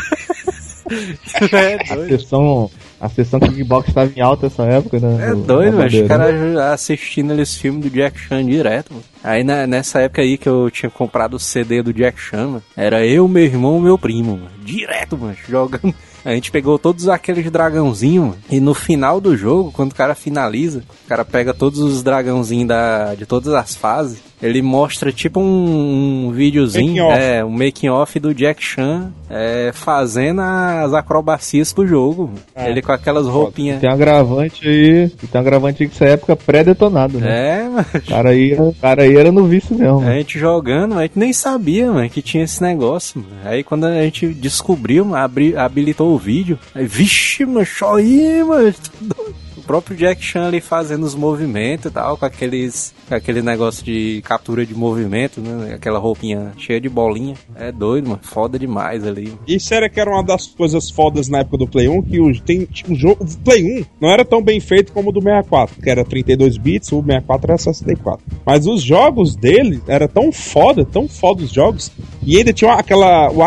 [1.52, 5.30] É A sessão, a sessão Kickbox estava em alta essa época, né?
[5.32, 6.08] É doido, mas os bandeira.
[6.08, 9.04] caras assistindo eles filmes do Jack Chan direto, mano.
[9.24, 12.64] Aí na- nessa época aí que eu tinha comprado o CD do Jack Chan, mano,
[12.76, 14.52] era eu, meu irmão e meu primo, mano.
[14.64, 15.94] Direto, mano, jogando.
[16.26, 18.36] A gente pegou todos aqueles dragãozinhos.
[18.50, 22.68] E no final do jogo, quando o cara finaliza, o cara pega todos os dragãozinhos
[22.68, 24.20] da, de todas as fases.
[24.42, 29.72] Ele mostra tipo um, um videozinho, Making é, um making off do Jack Chan é,
[29.74, 32.32] fazendo as acrobacias pro jogo.
[32.56, 32.70] É.
[32.70, 33.82] Ele com aquelas roupinhas.
[33.82, 37.62] Tem um agravante aí, tem um agravante aí que essa época pré-detonado, né?
[37.62, 37.86] É, mano.
[37.96, 40.02] O cara aí, o cara aí era no vício mesmo.
[40.02, 43.42] A gente jogando, a gente nem sabia, mano, que tinha esse negócio, mano.
[43.44, 47.66] Aí quando a gente descobriu, abri, habilitou o vídeo, aí, vixe, mano,
[47.96, 48.74] aí, mano.
[49.68, 52.94] O próprio Jack Chan ali fazendo os movimentos e tal, com aqueles.
[53.10, 55.74] Com aquele negócio de captura de movimento, né?
[55.74, 57.36] Aquela roupinha cheia de bolinha.
[57.54, 58.22] É doido, mano.
[58.24, 59.34] Foda demais ali.
[59.46, 62.40] Isso era que era uma das coisas fodas na época do Play 1, que o,
[62.40, 65.22] tem, tinha um jogo, o Play 1 não era tão bem feito como o do
[65.22, 68.26] 64, que era 32 bits, o 64 era 64.
[68.46, 71.92] Mas os jogos dele era tão foda, tão foda os jogos,
[72.24, 73.44] e ainda tinha aquela, o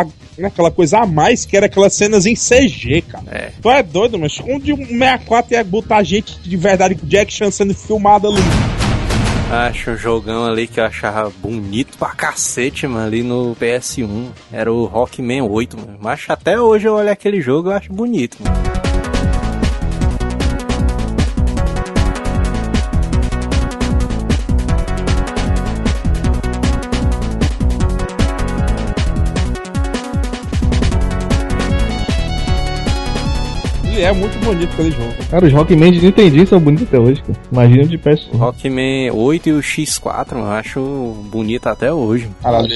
[0.46, 3.24] aquela coisa a mais, que era aquelas cenas em CG, cara.
[3.30, 3.52] É.
[3.60, 7.50] Tu é doido, mas onde um 64 ia botar gente de verdade com Jack Chan
[7.50, 8.40] sendo filmado ali?
[9.50, 14.28] Acho um jogão ali que eu achava bonito pra cacete, mano, ali no PS1.
[14.52, 15.98] Era o Rockman 8, mano.
[16.00, 18.79] Mas até hoje eu olho aquele jogo e acho bonito, mano.
[34.00, 35.12] Ele é muito bonito aquele jogo.
[35.30, 37.38] Cara, os Rockman de Nintendinho são bonitos até hoje, cara.
[37.52, 38.28] Imagina de PS1.
[38.32, 40.80] O Rockman 8 e o X4, mano, eu acho
[41.30, 42.28] bonito até hoje.
[42.42, 42.68] Caralho.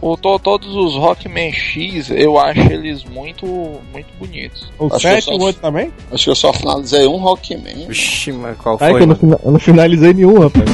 [0.00, 3.46] O, to- todos os Rockman X, eu acho eles muito,
[3.92, 4.72] muito bonitos.
[4.78, 5.92] O Acho 7 que e o só- 8 também?
[6.10, 7.86] Acho que eu só finalizei um Rockman.
[7.88, 9.02] Vixe, mas qual Ai, que foi?
[9.02, 10.64] eu não, eu não finalizei nenhum, rapaz.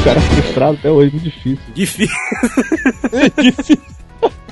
[0.00, 1.60] O cara frustrado até hoje, muito difícil.
[3.42, 3.78] Difícil.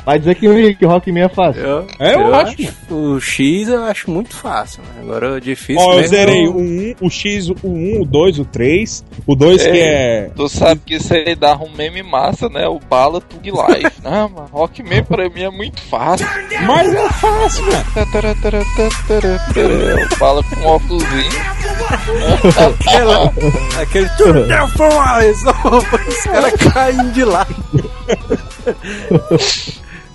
[0.08, 1.60] Vai dizer que, que Rockman é fácil.
[1.62, 2.56] Eu, É, eu acho.
[2.88, 5.02] O X eu acho muito fácil, né?
[5.02, 8.38] Agora o difícil Ó, eu zerei é o 1, o X, o 1, o 2,
[8.38, 9.04] o 3.
[9.26, 10.30] O 2 que é.
[10.34, 12.66] Tu sabe que isso aí dá um meme massa, né?
[12.66, 14.00] O Bala Tug Life.
[14.02, 16.26] Não, mano, Rockman pra mim é muito fácil.
[16.66, 17.84] Mas é fácil, mano.
[20.10, 21.32] O Bala com um óculosinho.
[22.80, 23.32] Aquela,
[23.82, 24.08] aquele
[26.08, 27.46] os caras caindo de lá.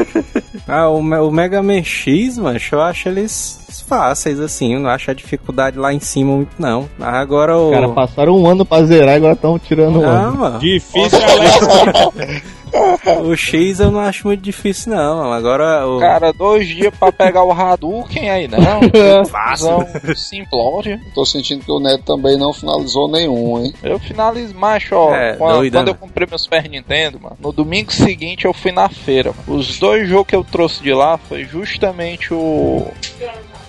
[0.66, 5.10] ah, o, o Mega Man X, mano, eu acho eles fáceis, assim, eu não acho
[5.10, 6.88] a dificuldade lá em cima muito, não.
[6.98, 7.68] Mas agora o...
[7.68, 10.38] Os caras passaram um ano pra zerar e agora estão tirando um ano.
[10.38, 12.42] mano, Difícil é
[13.22, 15.32] o X eu não acho muito difícil, não.
[15.32, 16.00] Agora o...
[16.00, 18.60] Cara, dois dias pra pegar o Hadouken aí, não.
[19.28, 19.86] Fácil.
[20.16, 21.00] Simplória.
[21.14, 23.74] Tô sentindo que o Neto também não finalizou nenhum, hein?
[23.82, 25.14] Eu finalizo, macho, ó.
[25.14, 26.00] É, quando, doida, quando eu né?
[26.00, 29.34] comprei meu Super Nintendo, mano, no domingo seguinte eu fui na feira.
[29.46, 29.60] Mano.
[29.60, 32.86] Os dois jogos que eu trouxe de lá foi justamente o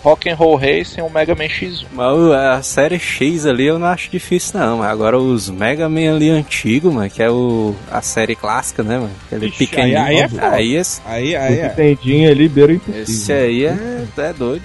[0.04, 1.86] Rock'n'Roll Racing e o Mega Man X1.
[1.92, 4.78] Mas a série X ali eu não acho difícil, não.
[4.80, 8.98] Mas agora os Mega Man ali antigo, mano, que é o, a série clássica, né,
[9.00, 9.12] mano?
[9.26, 9.98] Aquele Ixi, pequenininho.
[10.00, 11.68] aí- aí é aí esse, Aí, O aí, é.
[11.70, 13.04] Nintendinho ali beira impossível.
[13.04, 14.64] esse aí é, é doido.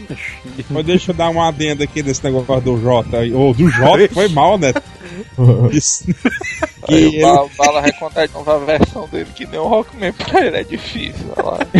[0.68, 3.18] Mas deixa eu dar uma adenda aqui desse negócio do Jota.
[3.32, 4.74] Ou do Jota, foi mal, né?
[6.88, 9.68] Que Aí ele, o Bala, vai contar de novo a versão dele, que nem o
[9.68, 11.26] Rockman pra ele é difícil.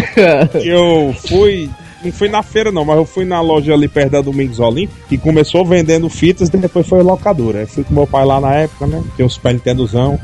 [0.63, 1.71] Eu fui.
[2.05, 5.09] Não fui na feira não, mas eu fui na loja ali perto da Domingos Olímpico,
[5.09, 7.59] que começou vendendo fitas e depois foi locadora.
[7.59, 9.03] Aí fui com meu pai lá na época, né?
[9.17, 10.17] Tem um Super Nintendozão.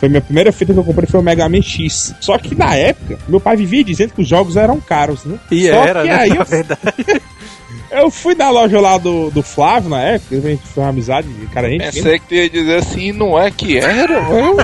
[0.00, 2.14] Foi a minha primeira fita que eu comprei foi o Mega Man X.
[2.20, 5.38] Só que na época, meu pai vivia dizendo que os jogos eram caros, né?
[5.50, 6.14] E Só era, que né?
[6.14, 6.80] aí Na eu, verdade.
[7.92, 11.28] eu fui na loja lá do, do Flávio na época, a gente foi uma amizade,
[11.52, 14.56] cara, a gente Pensei que tu ia dizer assim, não é que era, mano.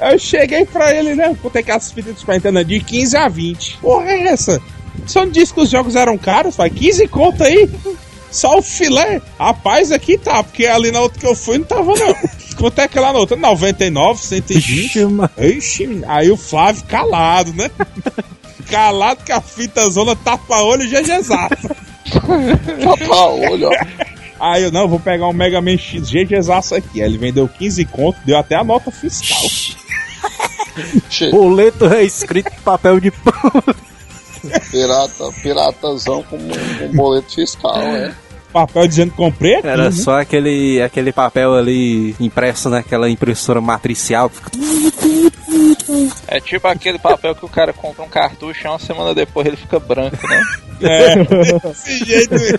[0.00, 1.36] Eu cheguei pra ele, né?
[1.42, 3.76] Vou ter que as fitas do Super Nintendo de 15 a 20.
[3.76, 4.60] Porra, é essa?
[5.06, 7.68] Só não disse que os jogos eram caros, faz 15 conto aí.
[8.30, 9.20] Só o filé.
[9.38, 12.16] Rapaz, aqui tá, porque ali na outra que eu fui não tava não.
[12.62, 13.36] Quanto é que lá na outra?
[13.36, 15.00] 99, 120.
[15.36, 17.68] Ixi, aí o Flávio calado, né?
[18.70, 21.56] calado que a fita zona tapa-olho já é exato.
[22.84, 23.72] Tapa olho, ó.
[24.38, 27.02] Aí eu, não, vou pegar um Mega Man X GG exato aqui.
[27.02, 29.42] Aí ele vendeu 15 conto, deu até a nota fiscal.
[31.32, 33.50] Boleto é escrito em papel de pão.
[34.70, 38.14] Pirata, piratazão com, com boleto fiscal, é.
[38.52, 39.66] Papel dizendo que comprei aqui.
[39.66, 39.90] Era né?
[39.90, 44.30] só aquele, aquele papel ali impresso naquela impressora matricial.
[46.28, 49.56] É tipo aquele papel que o cara compra um cartucho e uma semana depois ele
[49.56, 50.42] fica branco, né?
[50.82, 51.14] É,
[51.68, 52.58] desse jeito mesmo.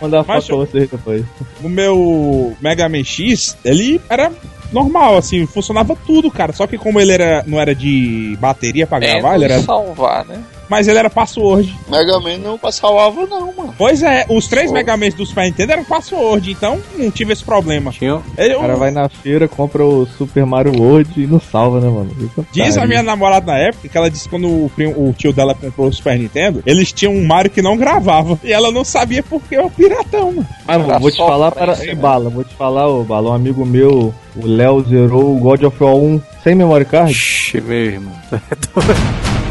[0.00, 1.24] Mandar Mas foto pra vocês depois.
[1.60, 4.30] O meu Mega Man X, ele era
[4.72, 6.52] normal, assim, funcionava tudo, cara.
[6.52, 9.54] Só que como ele era, não era de bateria pra gravar, ele era.
[9.54, 10.40] Menos salvar, né?
[10.68, 11.74] Mas ele era password.
[11.88, 13.74] Mega Man não salvava, não, mano.
[13.78, 14.72] Pois é, os três Pô.
[14.74, 17.90] Mega Man do Super Nintendo eram password, então não tive esse problema.
[17.92, 21.80] Tinha, Eu- O cara vai na feira, compra o Super Mario World e não salva,
[21.80, 22.10] né, mano?
[22.20, 25.12] Isso Diz a minha namorada na época que ela disse que quando o, primo- o
[25.16, 28.38] tio dela comprou o Super Nintendo, eles tinham um Mario que não gravava.
[28.42, 30.48] E ela não sabia porque é o piratão, mano.
[30.66, 31.72] Ah, vou, vou te falar para.
[31.74, 31.94] isso, né?
[31.94, 35.82] Bala, vou te falar, ô Bala, um amigo meu, o Léo zerou o God of
[35.82, 37.12] War 1 sem memory card.
[37.12, 38.12] Ixi, meu irmão.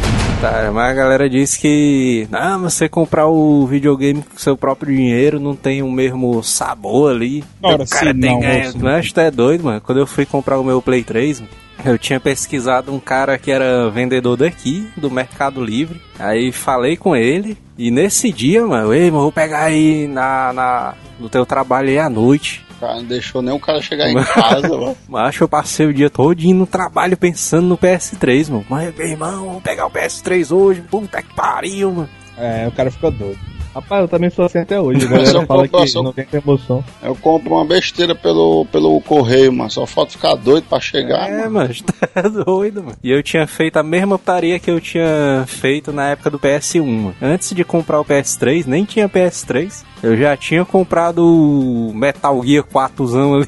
[0.45, 5.39] Tá, mas a galera diz que ah, você comprar o videogame com seu próprio dinheiro
[5.39, 7.43] não tem o mesmo sabor ali.
[7.63, 8.65] Ora, o cara sim, tem não, ganho.
[8.65, 8.79] moço.
[8.79, 9.81] Mas tu é doido, mano.
[9.81, 11.51] Quando eu fui comprar o meu Play 3, mano,
[11.83, 15.99] eu tinha pesquisado um cara que era vendedor daqui, do Mercado Livre.
[16.19, 17.57] Aí falei com ele.
[17.75, 21.97] E nesse dia, mano, ei, mano, vou pegar aí na, na, no teu trabalho aí
[21.97, 22.64] à noite.
[22.76, 24.97] O cara não deixou nem o cara chegar em casa, mano.
[25.07, 28.65] Mas eu passei o dia todinho no trabalho pensando no PS3, mano.
[28.69, 30.82] Mas, meu irmão, vou pegar o PS3 hoje.
[30.82, 32.09] Puta que pariu, mano.
[32.38, 33.39] É, o cara fica doido.
[33.76, 35.05] Rapaz, eu também sou assim até hoje.
[35.05, 36.84] A Mas galera eu fala compro- que eu- não tem emoção.
[37.03, 39.69] Eu compro uma besteira pelo, pelo correio, mano.
[39.69, 41.51] Só falta ficar doido pra chegar, É, mano.
[41.51, 41.73] mano,
[42.13, 42.95] tá doido, mano.
[43.03, 46.84] E eu tinha feito a mesma putaria que eu tinha feito na época do PS1,
[46.86, 47.15] mano.
[47.21, 49.84] Antes de comprar o PS3, nem tinha PS3.
[50.01, 53.47] Eu já tinha comprado o Metal Gear 4zão ali.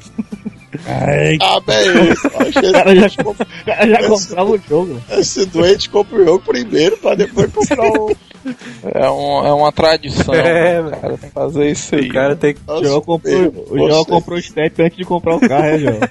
[0.86, 2.28] Ai, Ah, bem isso.
[2.38, 3.08] Acho que O cara já,
[4.02, 5.02] já comprava o jogo.
[5.10, 8.16] esse doente compra o jogo primeiro pra depois comprar o,
[8.94, 10.34] É, um, é uma tradição.
[10.34, 12.10] É, o cara tem que fazer isso aí.
[12.10, 12.62] O cara tem que.
[12.68, 16.00] O João comprou, o João comprou o step antes de comprar o carro, é, João?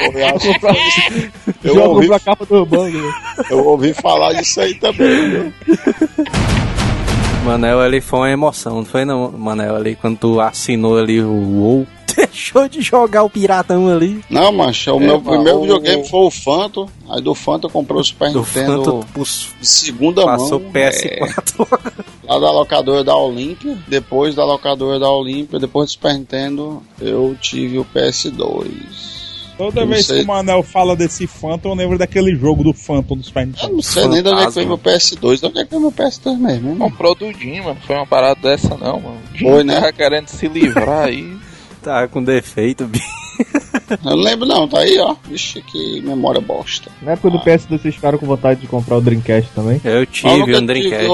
[0.00, 0.34] Comprar-
[1.64, 2.96] eu, João ouvi, comprou a capa do banco.
[2.96, 3.12] né?
[3.50, 5.52] eu ouvi falar disso aí também, viu?
[7.44, 11.32] Manel ali foi uma emoção, não foi não, Manel ali, quando tu assinou ali o
[11.32, 11.86] WoW.
[12.14, 14.22] Deixou de jogar o piratão ali.
[14.28, 16.88] Não, mancha, o É, meu primeiro videogame foi o Phantom.
[17.08, 20.70] Aí do Phantom eu comprei o Super Do Nintendo Phantom pus- de segunda passou mão.
[20.72, 21.04] PS4.
[21.06, 23.78] é, lá da locadora da Olímpia.
[23.88, 29.19] Depois da locadora da Olímpia, depois do Super Nintendo, eu tive o PS2.
[29.60, 30.16] Toda Eu vez sei.
[30.16, 33.68] que o Manel fala desse Phantom, eu lembro daquele jogo do Phantom do Super Eu
[33.68, 35.78] não sei nem de onde é que foi meu PS2, de onde é que foi
[35.78, 36.78] meu PS2 mesmo, hein, mano?
[36.78, 37.76] Comprou do Jim, mano.
[37.86, 39.18] Foi uma parada dessa, não, mano.
[39.34, 39.74] O Jim Foi, né?
[39.74, 41.36] tava querendo se livrar aí.
[41.82, 43.04] tá com defeito, bicho.
[43.90, 45.14] Eu não lembro não, tá aí, ó.
[45.28, 46.90] Vixe, que memória bosta.
[47.02, 49.78] Na época do PS2 vocês ficaram com vontade de comprar o Dreamcast também?
[49.84, 51.06] Eu Eu tive um Dreamcast.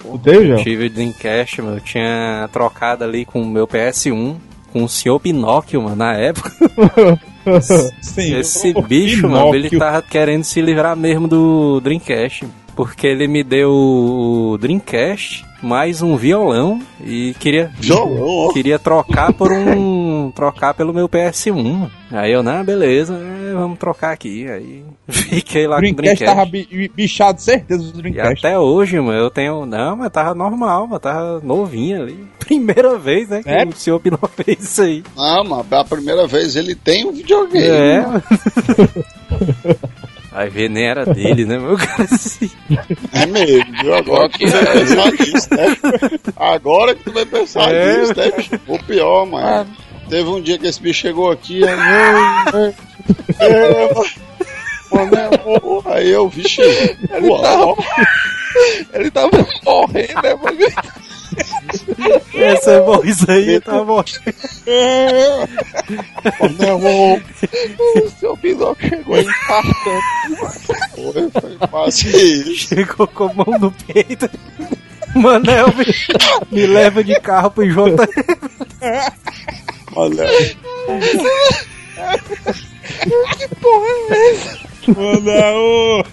[0.00, 0.62] Tu teve, João?
[0.62, 1.74] Tive o Dreamcast, meu.
[1.74, 4.36] Eu tinha trocado ali com o meu PS1.
[4.72, 6.50] Com o senhor Pinóquio, mano, na época.
[8.00, 12.46] Sim, Esse bicho, mano, ele tava querendo se livrar mesmo do Dreamcast.
[12.74, 17.70] Porque ele me deu o Dreamcast mais um violão e queria
[18.52, 21.90] queria trocar por um trocar pelo meu PS1.
[22.10, 24.46] Aí eu, não, beleza, é, vamos trocar aqui.
[24.48, 26.24] Aí fiquei lá O com o Dreamcast Dreamcast.
[26.24, 28.46] tava bi- bichado, certeza, do E Dreamcast.
[28.46, 29.66] até hoje, mano, eu tenho.
[29.66, 32.26] Não, mas tava normal, mas tava novinho ali.
[32.38, 33.42] Primeira vez, né?
[33.42, 33.64] Que É?
[33.64, 35.02] o senhor Pinó fez isso aí.
[35.16, 37.66] Não, mas pela primeira vez ele tem um videogame.
[37.66, 38.00] É.
[38.06, 38.22] mano.
[40.34, 42.04] Aí ver nem era dele, né, meu cara?
[42.04, 42.50] Assim.
[43.12, 43.94] É mesmo, viu?
[43.94, 45.76] Agora que tu vai pensar nisso, né?
[46.36, 47.98] Agora que tu vai pensar É.
[48.00, 48.58] nisso, né?
[48.66, 49.70] O pior, mano.
[50.12, 52.58] Teve um dia que esse bicho chegou aqui, aí eu.
[52.60, 53.90] É, é.
[55.86, 56.60] Aí eu, vixe,
[57.22, 57.78] uau,
[58.92, 59.30] Ele tava
[59.64, 60.58] morrendo, né, mano?
[62.34, 64.34] Essa voz aí tá morrendo.
[68.04, 70.02] O seu Pinóquio chegou aí infartando.
[70.94, 72.68] foi, foi quase isso.
[72.68, 74.28] Chegou com a mão no peito.
[75.14, 75.86] Manel, me,
[76.50, 77.96] me leva de carro pro J.
[79.94, 80.24] Olha,
[84.88, 86.04] Manel!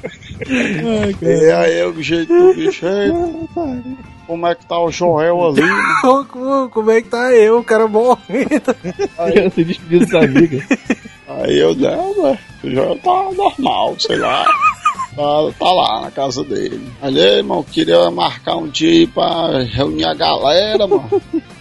[1.22, 3.12] e aí eu, jeito do bicho, aí,
[4.28, 5.64] como é que tá o Joel ali?
[6.02, 8.76] Como, como é que tá eu, o cara morrendo?
[9.34, 10.64] Quero se despedir dos amigos.
[11.28, 14.46] Aí eu, não, ué, o Joel tá normal, sei lá.
[15.16, 16.88] Tá, tá lá na casa dele.
[17.02, 21.10] Olha, irmão, queria marcar um dia aí pra reunir a galera, mano.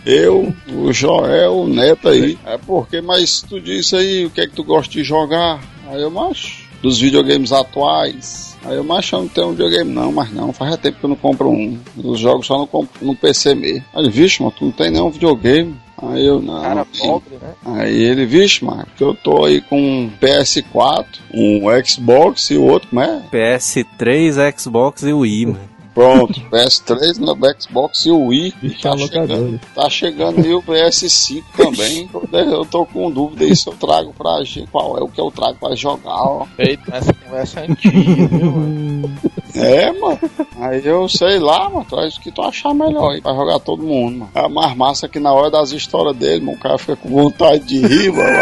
[0.09, 2.38] Eu, o Joel, o Neto aí.
[2.46, 5.61] É porque, mas tu disse aí o que é que tu gosta de jogar?
[5.86, 8.56] Aí eu, macho, dos videogames atuais.
[8.64, 11.11] Aí eu, macho, eu não tenho um videogame não, mas não, faz tempo que eu
[11.11, 11.78] não compro um.
[12.02, 13.84] Os jogos só no, no PC mesmo.
[13.92, 15.76] Aí ele, vixe, mano, tu não tem nenhum videogame.
[16.00, 16.62] Aí eu, não.
[16.62, 17.52] Cara pobre, né?
[17.66, 21.04] Aí ele, vixe, mano, que eu tô aí com um PS4,
[21.34, 23.24] um Xbox e o outro, como é?
[23.30, 25.78] PS3, Xbox e Wii, mano.
[25.99, 28.55] Pronto, PS3 no Xbox e o Wii.
[28.62, 29.26] Bicho Tá alocador.
[29.28, 32.09] chegando, tá chegando aí o PS5 também.
[32.32, 34.68] Eu tô com dúvida aí se eu trago pra gente.
[34.70, 36.46] Qual é o que eu trago pra jogar, ó.
[36.57, 39.18] Eita, essa conversa é antiga, viu, mano?
[39.57, 40.18] É, mano.
[40.61, 41.84] Aí eu sei lá, mano.
[41.90, 44.30] Traz o que tu achar melhor aí pra jogar todo mundo, mano.
[44.36, 47.64] É mais massa que na hora das histórias dele, mano, o cara fica com vontade
[47.66, 48.38] de rir, mano.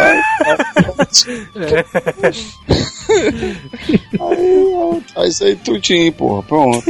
[4.20, 6.42] Aí, ó, traz aí tudinho, porra.
[6.42, 6.84] Pronto.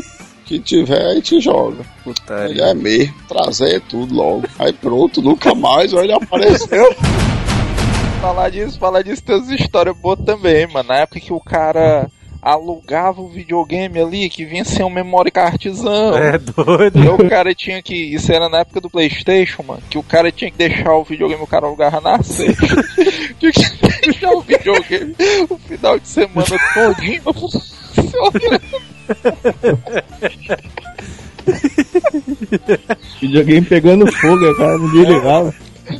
[0.47, 1.80] Que tiver, aí te joga.
[1.80, 2.62] Ele Putaria.
[2.66, 4.44] é mesmo, trazer tudo logo.
[4.59, 6.94] Aí pronto, nunca mais, olha, ele apareceu.
[8.20, 10.88] Falar disso, falar disso, tem umas histórias boas também, mano.
[10.88, 16.16] Na época que o cara alugava o videogame ali, que vinha sem um memory cardzão.
[16.16, 17.05] É doido.
[17.05, 17.94] E o cara tinha que.
[17.94, 19.82] Isso era na época do Playstation, mano.
[19.90, 22.66] Que o cara tinha que deixar o videogame, o cara alugava na sexta.
[23.38, 25.14] tinha que deixar o videogame
[25.51, 28.70] o final de semana todinho pra funcionar.
[33.20, 35.54] Videogame pegando fogo, cara não desligava.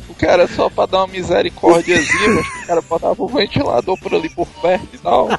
[0.09, 4.29] O cara só pra dar uma misericórdiazinha, mas o cara botava o ventilador por ali
[4.29, 5.29] por perto e tal.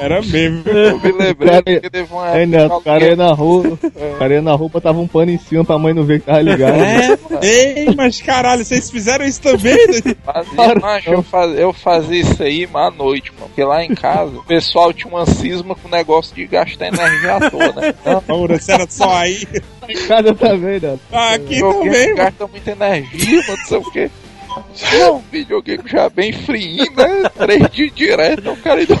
[0.00, 0.62] Era mesmo.
[0.66, 2.46] Eu me lembrei Cara, que teve uma época.
[2.46, 5.38] Neto, o cara ia na rua, o cara ia na rua, botava um pano em
[5.38, 6.74] cima pra mãe não ver que tava ligado.
[6.74, 9.74] É, ei, mas caralho, vocês fizeram isso também?
[9.74, 10.14] né?
[10.24, 13.48] Fazia, macho, eu, faz, eu fazia isso aí à noite, mano.
[13.48, 17.36] Porque lá em casa o pessoal tinha uma cisma com o negócio de gastar energia
[17.36, 17.94] à toa, né?
[18.28, 19.46] Ora, se era só aí.
[19.88, 21.00] Em casa também, Neto.
[21.12, 22.16] Aqui videogame também, mano.
[22.16, 24.10] gasta muita energia, mano, não sei o quê.
[24.98, 27.28] Não, videogame já bem friinho, né?
[27.36, 29.00] Três dias direto, o cara ainda.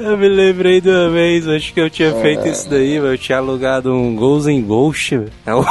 [0.00, 3.14] Eu me lembrei de uma vez, acho que eu tinha feito isso daí, mano.
[3.14, 5.32] Eu tinha alugado um Ghost in Ghost, velho.
[5.46, 5.64] Eu,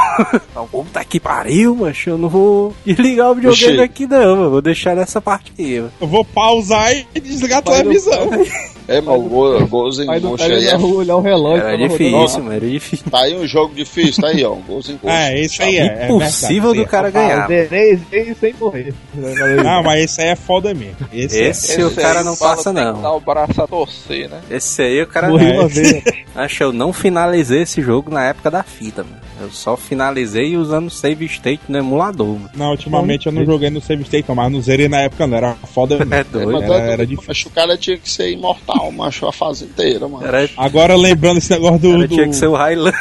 [0.56, 2.10] eu, puta que pariu, macho.
[2.10, 3.80] Eu não vou desligar o videogame Oxi.
[3.82, 4.50] aqui, não, mano.
[4.50, 5.92] Vou deixar nessa parte aí, mano.
[6.00, 8.28] Eu vou pausar e desligar a televisão.
[8.88, 10.76] É, mas o Go- Ghost aí é...
[10.78, 11.66] olhar o relógio.
[11.66, 12.52] Era difícil, mano.
[12.52, 13.10] Era difícil.
[13.10, 14.54] Tá aí um jogo difícil, tá aí, ó.
[14.54, 15.14] um Ghost in Ghost.
[15.14, 15.82] É, esse aí é.
[15.82, 17.50] é Impossível verdade, do cara ganhar.
[17.50, 18.94] esse sem morrer.
[19.62, 20.96] Não, mas esse aí é foda mesmo.
[21.12, 21.48] Esse, é.
[21.48, 23.16] Esse o cara não passa, tem que Dar não.
[23.16, 24.40] o braço a torcer, né?
[24.50, 26.02] Esse aí o cara Morri uma vez.
[26.34, 29.18] Acho que eu não finalizei esse jogo na época da fita, mano.
[29.40, 32.50] Eu só finalizei usando save state no emulador, mano.
[32.56, 35.36] Não, ultimamente eu não joguei no Save State, mas não zerei na época, não.
[35.36, 36.12] Era foda mesmo.
[36.18, 36.60] É doido.
[36.64, 37.28] Era, é- era difícil.
[37.28, 40.26] Macho, o cara tinha que ser imortal, macho, a fase inteira, mano.
[40.26, 41.88] Era, Agora lembrando esse negócio do.
[41.90, 42.98] era do- tinha que ser o Highlander.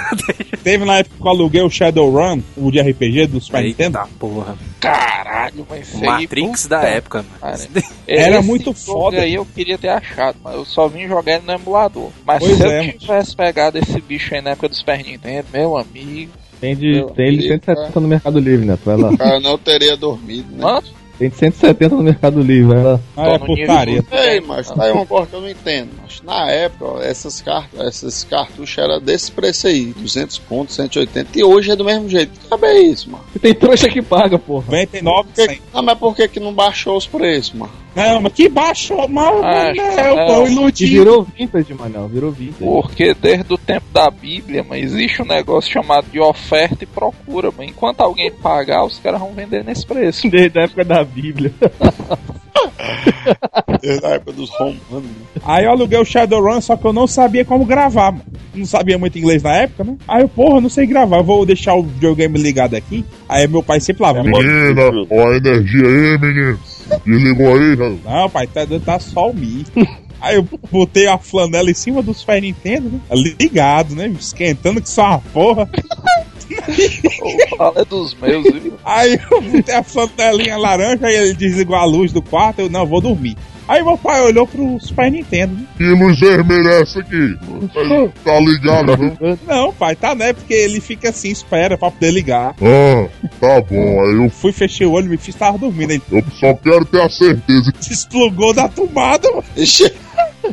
[0.64, 3.98] Teve na época que eu aluguei o Shadowrun, o de RPG do Super Nintendo.
[3.98, 4.56] Eita porra.
[4.80, 7.58] Caralho, aí, Matrix puta da época, mano.
[7.58, 7.70] Cara,
[8.08, 9.22] Era muito foda.
[9.22, 12.10] aí eu queria ter achado, mas eu só vim jogar ele no emulador.
[12.26, 15.48] Mas Pois se é, eu tivesse pegado esse bicho aí na época do Super Nintendo,
[15.52, 16.32] meu amigo.
[16.60, 18.78] Tem, de, Meu tem ele de amigo, 170 no Mercado Livre, né?
[18.84, 19.10] Vai lá.
[19.12, 20.64] O cara não teria dormido, né?
[20.64, 23.00] Mano, Tem de 170 no Mercado Livre, lá.
[23.16, 23.46] Ah, é do-
[24.12, 25.90] Ei, mas tá aí uma coisa que eu não entendo.
[26.02, 31.38] Mas na época, ó, essas cartas, esses cartuchos eram desse preço aí, 200 pontos, 180.
[31.40, 32.32] E hoje é do mesmo jeito.
[32.48, 33.24] Cabe é isso, mano?
[33.36, 34.66] E tem trouxa que paga, porra.
[34.68, 35.62] 99, Por que- 100.
[35.74, 37.74] Ah, mas por que que não baixou os preços, mano?
[37.98, 40.92] Não, mas que baixou mal, Ah, Manel, pô, E iludido.
[40.92, 42.08] virou vintage, Manel.
[42.08, 42.64] Virou vintage.
[42.64, 47.50] porque desde o tempo da Bíblia, mas existe um negócio chamado de oferta e procura,
[47.58, 50.30] mas enquanto alguém pagar, os caras vão vender nesse preço.
[50.32, 51.52] Desde a época da Bíblia.
[53.82, 54.80] Desde a época dos romanos.
[54.92, 55.42] né?
[55.46, 58.24] Aí eu aluguei o Shadowrun, só que eu não sabia como gravar, mano.
[58.54, 59.96] Não sabia muito inglês na época, né?
[60.08, 63.06] Aí eu, porra, não sei gravar, eu vou deixar o videogame ligado aqui.
[63.30, 64.82] Aí meu pai sempre lá, Menina,
[65.12, 66.60] ó a energia aí, menino.
[67.06, 67.98] Desligou aí, né?
[68.04, 69.66] Não, pai, tá, tá só o Mi.
[70.20, 73.00] Aí eu botei a flanela em cima do Super Nintendo, né?
[73.40, 74.08] Ligado, né?
[74.08, 75.70] Esquentando que só uma porra.
[77.52, 78.74] O fala é dos meus, viu?
[78.84, 82.62] Aí eu botei a flanelinha laranja e ele desligou a luz do quarto.
[82.62, 83.38] Eu, não, vou dormir.
[83.68, 85.66] Aí meu pai olhou pro Super Nintendo, né?
[85.78, 87.36] Que luz vermelha é essa aqui?
[88.24, 89.40] Tá ligado, não?
[89.46, 90.34] Não, pai, tá né?
[90.34, 92.56] Porque ele fica assim, espera pra poder ligar.
[92.62, 93.08] Ah,
[93.40, 94.02] tá bom.
[94.02, 95.92] Aí eu, Fui, fechei o olho, me fiz, tava dormindo.
[95.92, 99.44] Ele eu só quero ter a certeza desplugou da tomada, mano.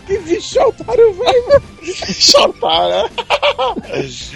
[0.07, 1.63] Que bicho otário, velho.
[2.61, 3.11] tá, né?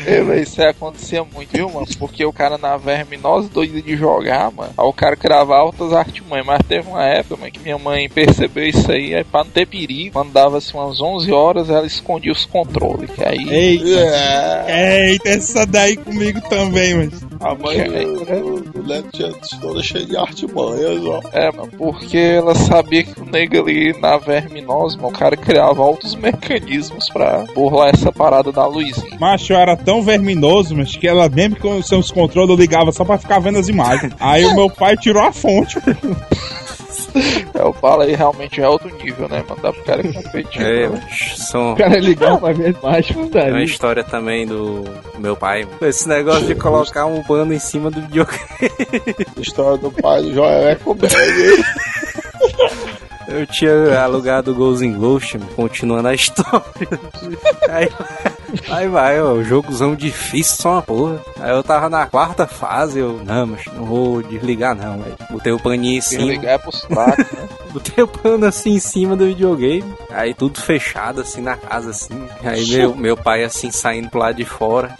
[0.06, 1.86] É, Isso aí acontecia muito, viu, mano?
[1.98, 4.72] Porque o cara na verminose doido de jogar, mano.
[4.76, 6.46] Aí o cara cravava altas artimanhas.
[6.46, 9.14] Mas teve uma época, mano, que minha mãe percebeu isso aí.
[9.14, 13.10] Aí pra não ter perigo, quando dava assim umas 11 horas, ela escondia os controles.
[13.10, 13.48] Que aí.
[13.48, 14.00] Eita.
[14.68, 15.10] É.
[15.10, 17.28] Eita, essa daí comigo também, mano.
[17.40, 21.20] A mãe do, do Leto tinha toda cheia de artimanhas, ó.
[21.32, 25.82] É, mano, porque ela sabia que o nego ali na verminose, mano, o cara criava
[25.82, 29.18] altos mecanismos pra burlar essa parada da luzinha.
[29.20, 33.04] Macho, eu era tão verminoso, mas que ela mesmo com seus controles eu ligava só
[33.04, 34.12] pra ficar vendo as imagens.
[34.20, 35.78] Aí o meu pai tirou a fonte.
[37.54, 39.60] É, o bala aí realmente é outro nível, né, mano?
[39.60, 40.62] Dá pro cara competir.
[40.62, 41.08] É, né?
[41.36, 43.64] são O cara ligava pra ver mais É uma putaria.
[43.64, 44.84] história também do
[45.18, 45.66] meu pai.
[45.82, 48.38] Esse negócio de colocar um pano em cima do videogame.
[49.38, 51.18] História do pai do Joel é comédia.
[53.28, 56.64] Eu tinha alugado o Ghost in Ghost, continuando a história.
[57.68, 57.88] Aí,
[58.70, 61.20] aí vai, ó, o jogozão difícil só uma porra.
[61.38, 65.16] Aí eu tava na quarta fase, eu, não, mas não vou desligar não, velho.
[65.30, 67.48] Botei o paninho em cima, ligar é pros fracos, né?
[67.70, 69.94] botei o pano assim em cima do videogame.
[70.10, 72.26] Aí tudo fechado assim na casa, assim.
[72.42, 74.94] Aí meu, meu pai assim saindo pro lado de fora.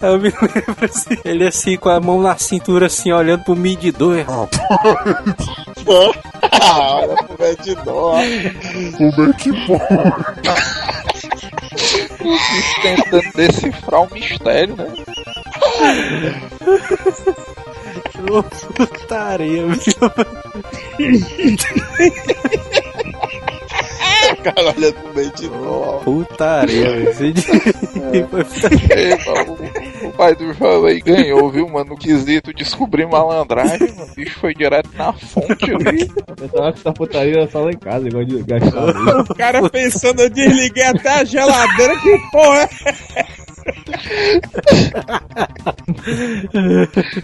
[0.00, 3.56] Aí eu me lembro assim, ele assim com a mão na cintura assim, olhando pro
[3.56, 4.24] medidor.
[5.86, 6.14] Eu,
[6.60, 8.16] ah, olha pro medidor, ó.
[8.96, 9.82] como é que pode?
[12.82, 14.86] Tentando decifrar o mistério, né?
[18.76, 19.94] Putaria, viu?
[24.42, 25.98] Cara, olha pro medidor, ó.
[25.98, 27.08] Putaria, velho.
[27.10, 27.32] Esse
[29.30, 29.58] mano,
[30.04, 31.90] o, pai do João aí ganhou, viu, mano?
[31.90, 34.10] No quesito descobrir malandragem, mano.
[34.12, 36.10] O bicho foi direto na fonte ali.
[36.26, 39.20] Eu pensava que essa putaria era só lá em casa, igual de gastar.
[39.20, 42.68] O cara pensando, eu desliguei até a geladeira, que porra
[43.16, 43.26] é?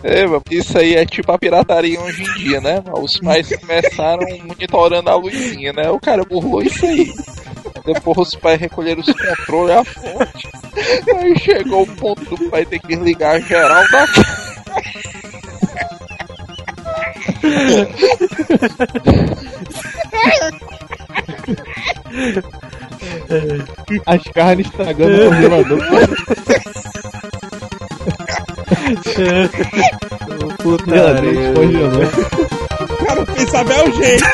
[0.03, 2.83] É, mano, isso aí é tipo a pirataria hoje em dia, né?
[2.93, 5.91] Os pais começaram monitorando a luzinha, né?
[5.91, 7.13] O cara burlou isso aí.
[7.85, 10.49] Depois os pais recolheram os controles a fonte.
[11.17, 14.07] Aí chegou o ponto do pai ter que desligar geral da
[24.07, 25.79] As carnes estragando o congelador.
[30.63, 31.53] Putaria.
[31.55, 32.03] Congelou.
[32.81, 34.25] O cara quis saber o jeito.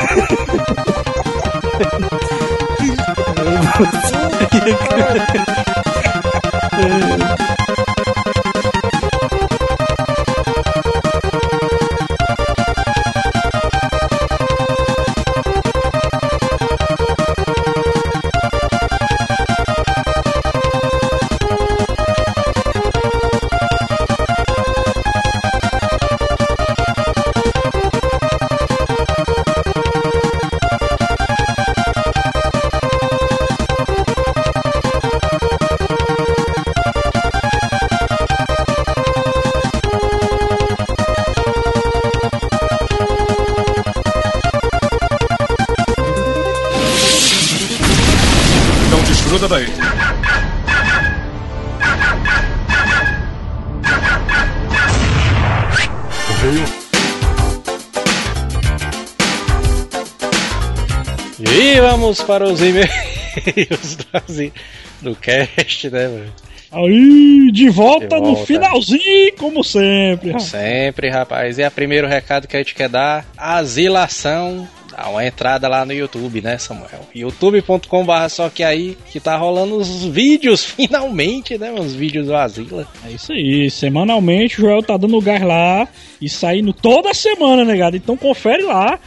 [62.05, 63.97] vamos para os e-mails
[65.01, 66.33] do, cast, né, mano?
[66.71, 68.45] Aí, de volta, De no volta.
[68.45, 70.27] finalzinho, como sempre.
[70.31, 70.43] rapaz.
[70.43, 71.57] Sempre, rapaz.
[71.57, 74.67] E a primeiro recado que a gente quer dar: asilação.
[74.95, 77.01] Dá uma entrada lá no YouTube, né, Samuel?
[77.13, 81.73] youtube.com.br só que aí que tá rolando os vídeos, finalmente, né?
[81.73, 82.87] Os vídeos do Asila.
[83.05, 85.85] É isso aí, semanalmente o Joel tá dando gás lá
[86.21, 87.97] e saindo toda semana, negado.
[87.97, 88.97] Então confere lá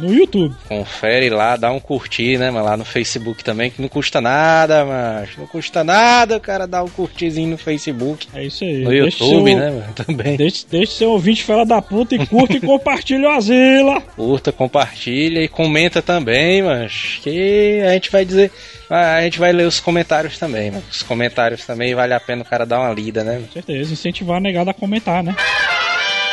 [0.00, 0.54] no YouTube.
[0.68, 2.64] Confere lá, dá um curtir, né, mano?
[2.64, 6.82] Lá no Facebook também, que não custa nada, mas Não custa nada o cara dar
[6.82, 8.26] um curtizinho no Facebook.
[8.34, 8.82] É isso aí.
[8.82, 9.92] No Deixa YouTube, seu- né, mano?
[9.94, 10.36] Também.
[10.36, 14.00] Deixe, deixe seu ouvinte fela da puta e curta e compartilha o Asila.
[14.00, 18.50] Curta, compartilha e comenta também, mas que a gente vai dizer.
[18.88, 20.82] A gente vai ler os comentários também, mano.
[20.90, 23.40] Os comentários também vale a pena o cara dar uma lida, né?
[23.46, 25.36] Com certeza, incentivar a negada a comentar, né?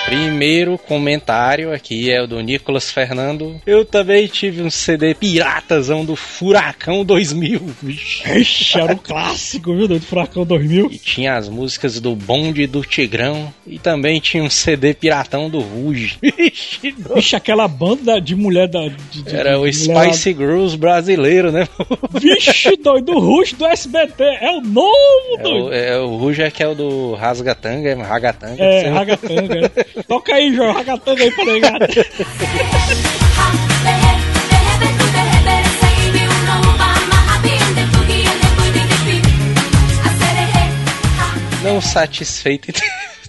[0.08, 3.60] Primeiro comentário aqui é o do Nicolas Fernando.
[3.66, 7.60] Eu também tive um CD piratazão do Furacão 2000.
[7.84, 8.24] Vixe.
[8.40, 10.90] Ixi, era um clássico, viu, do Furacão 2000.
[10.94, 13.54] E tinha as músicas do Bonde do Tigrão.
[13.66, 16.18] E também tinha um CD piratão do Ruge.
[16.24, 17.16] Vixe, doido.
[17.16, 18.88] Vixe, aquela banda de mulher da.
[18.88, 21.68] de- de- Era o mulher Spice Girls brasileiro, né?
[22.12, 24.24] Vixe, doido, o Rush do SBT.
[24.24, 24.90] É o novo,
[25.38, 25.66] É doido.
[25.66, 28.64] o, é, o Ruge é que é o do Rasgatanga, é Ragatanga.
[28.64, 28.88] É.
[28.88, 29.72] Ragatanga.
[30.06, 31.88] Toca aí, João, Ragatanga aí pra negada.
[41.64, 42.74] Não satisfeito em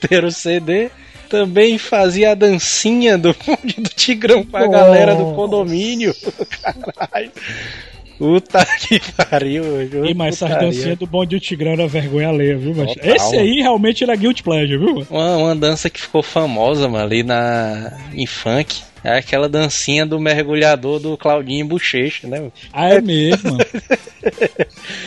[0.07, 0.91] ter o CD,
[1.29, 6.15] também fazia a dancinha do bonde do Tigrão pra galera do condomínio.
[6.63, 7.33] Caralho.
[8.19, 10.11] Puta que pariu, hoje.
[10.11, 10.69] E mas essas putaria.
[10.69, 13.15] dancinhas do Bonde do Tigrão era vergonha alheia, viu, mas Total.
[13.15, 15.07] Esse aí realmente era Guilty Pleasure, viu?
[15.09, 18.83] Uma, uma dança que ficou famosa, mano, ali na, em funk.
[19.05, 22.51] É aquela dancinha do mergulhador do Claudinho Bochecha, né?
[22.73, 23.57] Ah, é mesmo.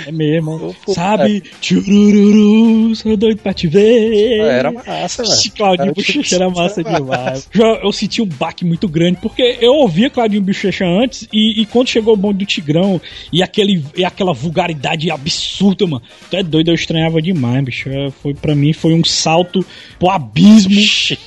[0.07, 0.73] É mesmo.
[0.85, 0.93] puta.
[0.93, 1.43] Sabe?
[1.59, 4.39] Tchurururu, sou doido pra te ver.
[4.39, 5.33] Era massa, velho.
[5.33, 6.83] Esse Claudinho Era Bochecha era massa massa.
[6.83, 7.49] demais.
[7.53, 11.65] Já eu senti um baque muito grande, porque eu ouvia Claudinho Bochecha antes, e, e
[11.65, 12.99] quando chegou o bonde do Tigrão,
[13.31, 17.89] e, aquele, e aquela vulgaridade absurda, mano, tu é doido, eu estranhava demais, bicho.
[17.89, 19.65] É, Foi, pra mim foi um salto
[19.99, 20.71] pro abismo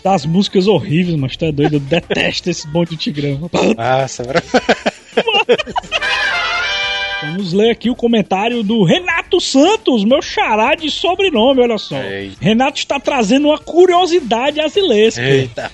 [0.03, 3.51] das músicas horríveis, mas tu é doido, eu detesto esse bonde do Tigrão.
[3.53, 3.75] Velho.
[7.25, 11.97] Vamos ler aqui o comentário do Renato Santos, meu xará de sobrenome, olha só.
[11.97, 12.37] Eita.
[12.39, 15.23] Renato está trazendo uma curiosidade azilesca.
[15.23, 15.73] Eita.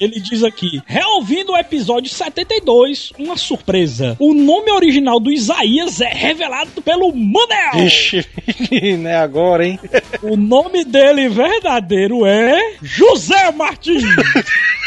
[0.00, 4.16] Ele diz aqui: reouvindo o episódio 72, uma surpresa.
[4.18, 7.86] O nome original do Isaías é revelado pelo Manel.
[7.86, 8.26] Ixi,
[8.98, 9.78] não é agora, hein?
[10.22, 14.02] O nome dele verdadeiro é José Martins.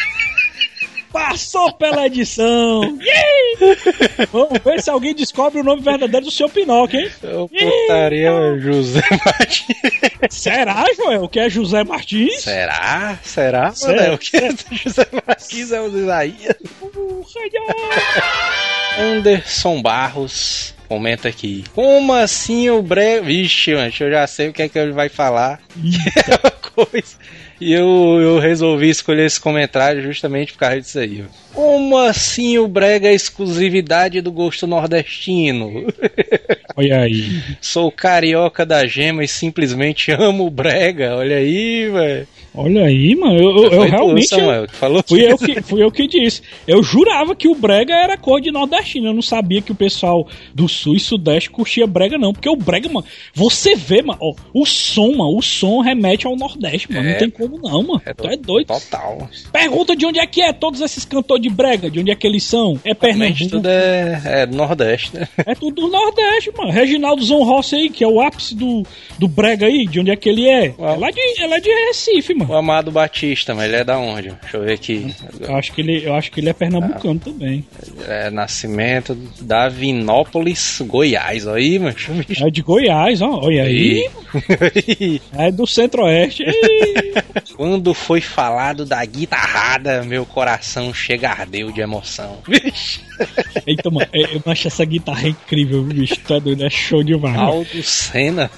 [1.11, 2.81] Passou pela edição.
[3.01, 3.75] Yay!
[4.31, 7.09] Vamos ver se alguém descobre o nome verdadeiro do seu Pinóquio, hein?
[7.35, 9.77] Ô, putaria, José Martins.
[10.29, 12.41] Será, Joel, que é José Martins?
[12.41, 13.17] Será?
[13.23, 14.03] Será, Será?
[14.05, 16.55] É O que é José Martins é o Isaías?
[18.99, 21.63] Anderson Barros comenta aqui.
[21.73, 23.27] Como assim o breve.
[23.27, 25.59] Vixe, mano, eu já sei o que é que ele vai falar.
[25.73, 27.15] Que é uma coisa.
[27.59, 31.25] E eu, eu resolvi escolher esse comentário justamente por causa disso aí.
[31.53, 35.87] Como assim o brega é exclusividade do gosto nordestino?
[36.75, 37.43] Olha aí.
[37.59, 41.17] Sou carioca da gema e simplesmente amo o brega.
[41.17, 42.27] Olha aí, velho.
[42.53, 44.27] Olha aí, mano, eu, eu- eu tu, realmente.
[44.27, 46.41] Samuel, que falou fui, eu que, fui eu que disse.
[46.67, 49.07] Eu jurava que o Brega era cor de nordestino.
[49.07, 52.33] Eu não sabia que o pessoal do sul e sudeste curtia Brega, não.
[52.33, 56.35] Porque o Brega, mano, você vê, mano, ó, o som, mano, o som remete ao
[56.35, 57.07] Nordeste, mano.
[57.07, 57.11] É.
[57.11, 58.01] Não tem como não, mano.
[58.05, 58.67] É tu é doido.
[58.67, 59.29] Total.
[59.51, 62.25] Pergunta de onde é que é todos esses cantores de Brega, de onde é que
[62.27, 62.79] eles são?
[62.83, 63.49] É Pernambuco.
[63.49, 65.27] tudo é, é do Nordeste, né?
[65.45, 66.71] É tudo do Nordeste, mano.
[66.71, 68.83] Reginaldo Zon Rossi aí, que é o ápice do,
[69.17, 70.65] do Brega aí, de onde é que ele é?
[70.67, 74.29] É de, ela é de Recife, O Amado Batista, mas ele é da onde?
[74.41, 75.13] Deixa eu ver aqui.
[75.39, 77.65] Eu acho que ele, eu acho que ele é pernambucano também.
[78.07, 81.45] É nascimento da Vinópolis, Goiás.
[81.45, 81.95] Olha aí, mano.
[82.41, 83.41] É de Goiás, ó.
[83.43, 84.09] Olha aí.
[85.33, 86.43] É do Centro-Oeste.
[87.55, 92.37] Quando foi falado da guitarrada, meu coração chega ardeu de emoção.
[93.65, 96.15] Eita, mano, é, eu acho essa guitarra incrível, bicho.
[96.29, 97.37] É doido, é show demais.
[97.37, 98.51] Aldo Senna.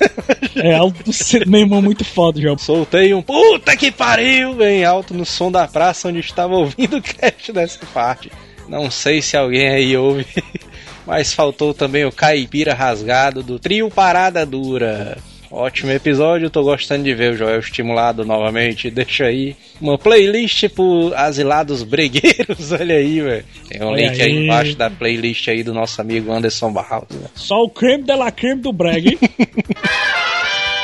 [0.55, 2.55] É alto do centro, meu irmão, muito foda, já.
[2.57, 7.02] Soltei um puta que pariu bem alto no som da praça onde estava ouvindo o
[7.02, 8.31] cast dessa parte.
[8.68, 10.26] Não sei se alguém aí ouve,
[11.06, 15.18] mas faltou também o caipira rasgado do trio Parada Dura.
[15.52, 18.89] Ótimo episódio, tô gostando de ver o Joel estimulado novamente.
[18.89, 23.45] Deixa aí uma playlist pro Asilados Bregueiros, olha aí, velho.
[23.68, 24.43] Tem um Olha link aí aí.
[24.45, 27.10] embaixo da playlist aí do nosso amigo Anderson Barros.
[27.11, 27.27] né?
[27.35, 29.19] Só o creme de la creme do Brega, hein?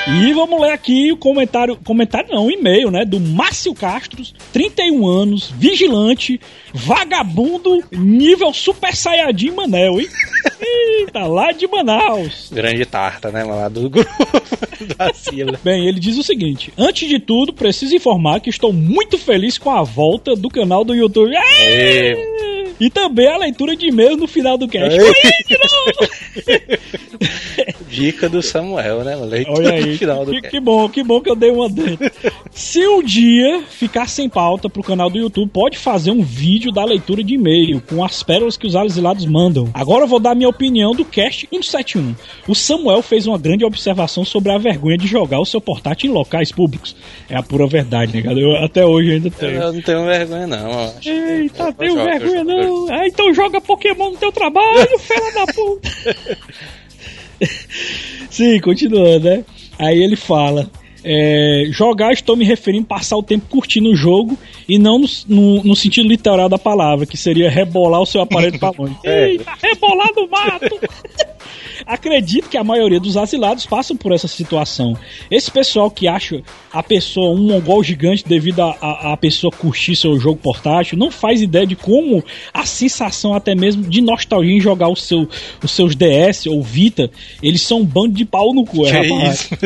[0.09, 4.23] E vamos ler aqui o comentário, comentário não, e-mail, né, do Márcio Castro,
[4.53, 6.39] 31 anos, vigilante,
[6.73, 10.07] vagabundo, nível Super Saiyajin Manel, hein?
[10.59, 12.49] Eita, lá de Manaus.
[12.51, 13.43] Grande tarta, né?
[13.43, 14.09] Lá do grupo
[14.97, 15.59] da Sila.
[15.63, 19.69] Bem, ele diz o seguinte: Antes de tudo, preciso informar que estou muito feliz com
[19.69, 21.35] a volta do canal do YouTube.
[21.35, 22.15] Aê!
[22.79, 24.99] E também a leitura de e-mails no final do cast.
[24.99, 25.07] Aê!
[25.07, 26.11] Aê, de novo!
[27.89, 29.15] Dica do Samuel, né?
[29.17, 32.09] Olha aí, que, que bom, que bom que eu dei uma dentro.
[32.51, 36.83] Se um dia ficar sem pauta pro canal do YouTube, pode fazer um vídeo da
[36.83, 39.69] leitura de e-mail com as pérolas que os asilados mandam.
[39.73, 42.15] Agora eu vou dar minha opinião do cast 171.
[42.47, 46.13] O Samuel fez uma grande observação sobre a vergonha de jogar o seu portátil em
[46.13, 46.95] locais públicos.
[47.29, 48.39] É a pura verdade, né, cara?
[48.39, 49.61] Eu, até hoje ainda tenho.
[49.61, 50.93] eu não tenho vergonha, não.
[51.05, 52.87] Eita, tenho vergonha não.
[52.89, 55.89] Ah, então joga Pokémon no teu trabalho, fela da puta.
[58.29, 59.43] Sim, continuando, né?
[59.79, 60.69] Aí ele fala.
[61.03, 64.37] É, jogar, estou me referindo a passar o tempo curtindo o jogo
[64.67, 68.59] e não no, no- no sentido literal da palavra, que seria rebolar o seu aparelho
[68.59, 68.95] pra longe.
[69.03, 69.29] É.
[69.29, 70.79] Eita, rebolar no mato!
[71.85, 74.97] Acredito que a maioria dos asilados passam por essa situação.
[75.31, 76.41] Esse pessoal que acha
[76.73, 81.09] a pessoa um mongol gigante devido a, a, a pessoa curtir seu jogo portátil, não
[81.11, 85.29] faz ideia de como a sensação até mesmo de nostalgia em jogar o seu,
[85.63, 87.09] os seus DS ou Vita,
[87.41, 89.39] eles são um bando de pau no cu, é, Que rapaz.
[89.41, 89.57] isso?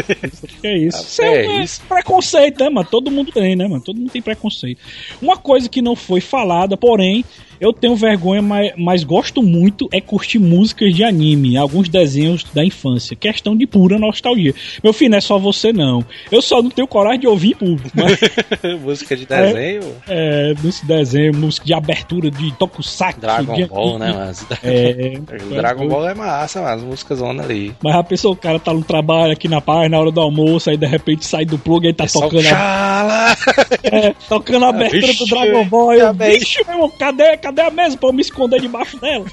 [0.62, 1.22] Que é isso?
[1.22, 1.82] É, é isso.
[1.88, 2.88] preconceito, né, mano?
[2.90, 3.84] Todo mundo tem, né, mano?
[3.84, 4.80] Todo mundo tem preconceito.
[5.22, 7.24] Uma coisa que não foi falada, porém,
[7.62, 12.66] eu tenho vergonha, mas, mas gosto muito, é curtir músicas de anime, alguns desenhos da
[12.66, 13.16] infância.
[13.16, 14.54] Questão de pura nostalgia.
[14.84, 16.04] Meu filho, não é só você, não.
[16.32, 18.20] Eu só não tenho coragem de ouvir em público, mas
[18.82, 19.96] Música de desenho.
[20.08, 23.22] é, música de desenho, música de abertura de Tokusatsu.
[23.22, 24.46] Dragon de Ball, né, mas.
[24.64, 25.20] É,
[25.56, 27.76] Dragon Ball é massa, mas as músicas zona ali.
[27.84, 30.70] Mas a pessoa, o cara tá no trabalho aqui na paz, na hora do almoço,
[30.70, 33.36] aí de repente sai do plug e tá Só tocando a,
[33.84, 35.94] é, tocando a abertura do Vixe, Dragon Ball.
[35.94, 39.26] Eu, bicho, meu irmão, cadê, cadê a mesa pra eu me esconder debaixo dela?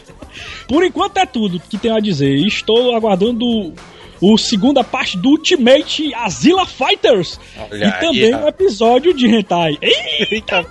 [0.66, 2.34] Por enquanto é tudo que tenho a dizer.
[2.46, 3.72] Estou aguardando
[4.20, 7.40] o segunda parte do Ultimate Azila Fighters.
[7.70, 9.76] Olha e também um episódio de Hentai.
[9.82, 10.64] Eita!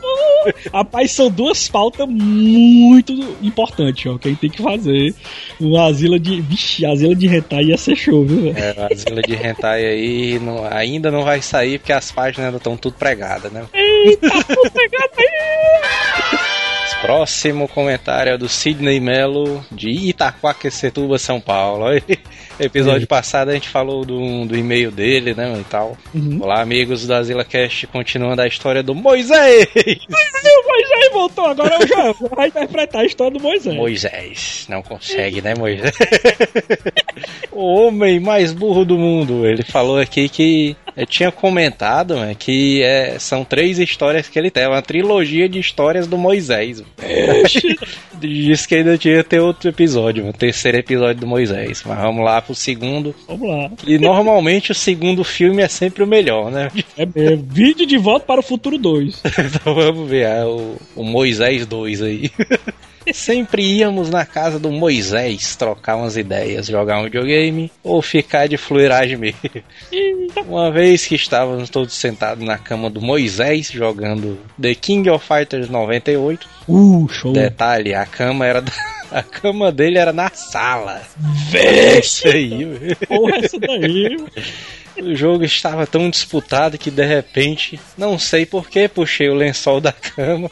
[0.74, 3.12] Rapaz, são duas pautas muito
[3.44, 5.14] importantes, ó, que a gente tem que fazer.
[5.60, 6.40] O Asila de.
[6.42, 8.54] Vixe, Asila de Hentai ia ser show, viu?
[8.56, 12.58] É, a Zila de Hentai aí não- ainda não vai sair porque as páginas ainda
[12.58, 13.66] estão tudo pregadas, né?
[13.74, 16.40] Eita, puta, pegado aí!
[17.02, 21.86] Próximo comentário é do Sidney Melo, de Itaquaquecetuba, São Paulo.
[22.60, 25.98] Episódio passado a gente falou do, do e-mail dele, né, e tal.
[26.14, 26.38] Uhum.
[26.44, 29.68] Olá, amigos da Zila Cast, continuando a história do Moisés.
[30.44, 33.76] O Moisés voltou, agora o João vai interpretar a história do Moisés.
[33.76, 35.95] Moisés, não consegue, né, Moisés?
[37.52, 39.45] o homem mais burro do mundo.
[39.45, 44.52] Ele falou aqui que eu tinha comentado né, que é, são três histórias que ele
[44.52, 46.84] tem, é uma trilogia de histórias do Moisés.
[48.20, 51.84] Disse que ainda tinha ter outro episódio, um terceiro episódio do Moisés.
[51.86, 53.16] Mas vamos lá pro segundo.
[53.28, 53.72] Vamos lá.
[53.86, 56.70] E normalmente o segundo filme é sempre o melhor, né?
[56.98, 59.22] É, é, vídeo de volta para o futuro 2.
[59.62, 62.32] Então vamos ver é, o, o Moisés 2 aí.
[63.14, 68.57] Sempre íamos na casa do Moisés trocar umas ideias, jogar um videogame ou ficar de
[68.57, 69.40] fluiragem mesmo.
[70.48, 75.69] Uma vez que estávamos todos sentados na cama do Moisés jogando The King of Fighters
[75.69, 76.48] 98.
[76.68, 77.34] Uh, show.
[77.34, 78.72] Detalhe, a cama era da-
[79.11, 81.02] a cama dele era na sala.
[81.99, 82.95] Isso aí, velho.
[83.07, 84.18] Porra, essa daí.
[84.98, 89.92] O jogo estava tão disputado que de repente, não sei porquê, puxei o lençol da
[89.92, 90.50] cama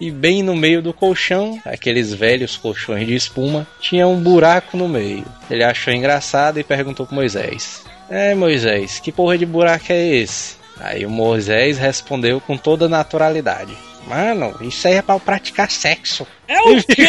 [0.00, 4.88] e bem no meio do colchão, aqueles velhos colchões de espuma, tinha um buraco no
[4.88, 5.24] meio.
[5.50, 10.56] Ele achou engraçado e perguntou pro Moisés: É, Moisés, que porra de buraco é esse?
[10.78, 13.76] Aí o Moisés respondeu com toda naturalidade:
[14.06, 16.26] Mano, isso aí é pra eu praticar sexo.
[16.48, 17.08] É o quê?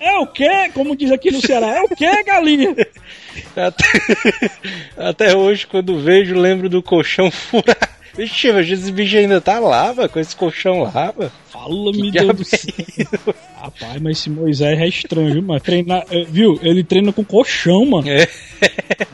[0.00, 0.70] É o quê?
[0.74, 2.74] Como diz aqui no Ceará, é o quê, galinha?
[3.56, 3.84] Até,
[4.96, 7.88] até hoje, quando vejo, lembro do colchão furado.
[8.16, 11.30] Vixe, mas esse bicho ainda tá lá, com esse colchão lá, velho.
[11.48, 13.34] Fala-me, Que Deus diabo do céu.
[13.56, 15.60] Rapaz, mas esse Moisés é estranho, viu, mano?
[15.60, 16.58] Treinar, eh, viu?
[16.62, 18.08] Ele treina com colchão, mano.
[18.08, 18.28] É.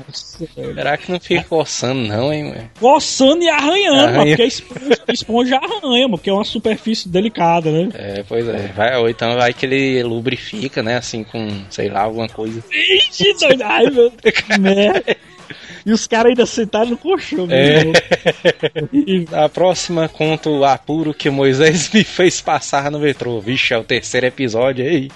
[0.07, 0.47] Nossa.
[0.75, 2.71] Será que não fica coçando, não, hein, mano?
[2.81, 4.09] Coçando e arranhando, mano.
[4.21, 4.37] Arranha.
[4.37, 6.19] Porque a esponja, a esponja arranha, mano.
[6.19, 7.89] Porque é uma superfície delicada, né?
[7.95, 8.73] É, pois é.
[8.75, 10.97] Vai, ou então vai que ele lubrifica, né?
[10.97, 12.63] Assim, com, sei lá, alguma coisa.
[12.73, 13.35] Ixi.
[13.63, 15.17] Ai, meu Deus, merda.
[15.85, 17.83] E os caras ainda sentaram no colchão, É.
[19.33, 23.41] A próxima conta o apuro que Moisés me fez passar no metrô.
[23.41, 25.11] Vixe, é o terceiro episódio aí.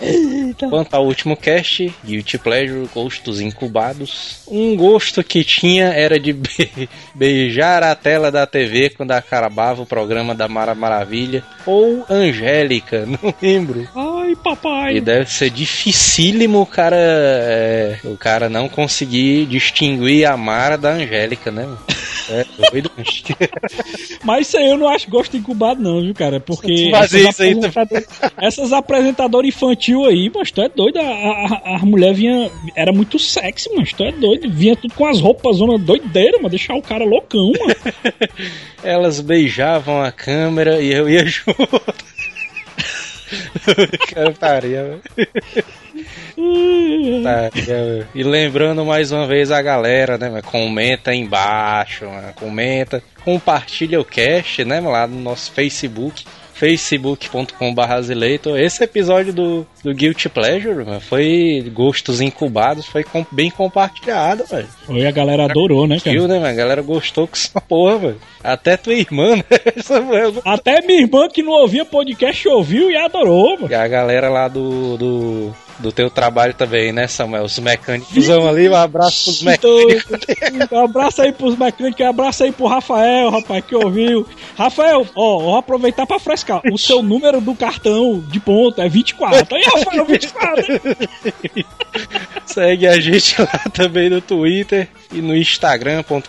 [0.70, 4.42] Quanto ao último cast, Guilty Pleasure, gostos incubados.
[4.48, 9.86] Um gosto que tinha era de be- beijar a tela da TV quando acabava o
[9.86, 11.42] programa da Mara Maravilha.
[11.66, 13.88] Ou Angélica, não lembro.
[13.94, 14.96] Ai, papai.
[14.96, 20.90] E deve ser dificílimo o cara, é, o cara não conseguir distinguir a Mara da
[20.92, 21.64] Angélica, né?
[21.64, 21.78] mano?
[22.30, 22.90] É doido.
[24.24, 26.40] Mas isso aí eu não acho gosto incubado, não, viu, cara?
[26.40, 26.88] Porque.
[26.90, 30.98] Mas essas isso aí tu- apresentadoras- Essas apresentadoras infantil aí, mas tu é doido.
[30.98, 32.50] A, a, a mulher vinha.
[32.74, 34.50] Era muito sexy, mas tu é doido.
[34.50, 36.48] Vinha tudo com as roupas, zona doideira, mano.
[36.48, 37.74] Deixar o cara loucão, mano.
[38.82, 41.54] Elas beijavam a câmera e eu ia junto.
[44.14, 44.98] Cantaria.
[46.36, 48.06] Cantaria.
[48.14, 50.28] E lembrando mais uma vez a galera, né?
[50.28, 50.42] mano?
[50.42, 52.32] Comenta aí embaixo, mano.
[52.34, 54.80] comenta, compartilha o cast, né?
[54.80, 54.92] mano?
[54.92, 56.24] Lá no nosso Facebook
[56.54, 64.44] facebook.com.br Esse episódio do, do Guilty Pleasure mano, foi gostos incubados, foi com- bem compartilhado,
[64.46, 64.68] velho.
[64.86, 66.16] Foi, a galera adorou, né, cara?
[66.16, 66.46] Viu, né, mano?
[66.46, 68.20] A galera gostou com essa porra, velho.
[68.44, 69.44] Até tua irmã, né?
[70.44, 73.70] Até minha irmã que não ouvia podcast ouviu e adorou, mano.
[73.70, 77.44] E a galera lá do, do, do teu trabalho também, né, Samuel?
[77.44, 80.04] Os mecânicos ali, um abraço pros mecânicos.
[80.54, 84.26] Então, um abraço aí pros mecânicos, um abraço aí pro Rafael, rapaz, que ouviu.
[84.56, 86.60] Rafael, ó, vou aproveitar pra frescar.
[86.70, 89.56] O seu número do cartão de ponto é 24.
[89.56, 90.64] Aí, Rafael, 24.
[92.46, 96.20] Segue a gente lá também no Twitter e no Instagram.com.br.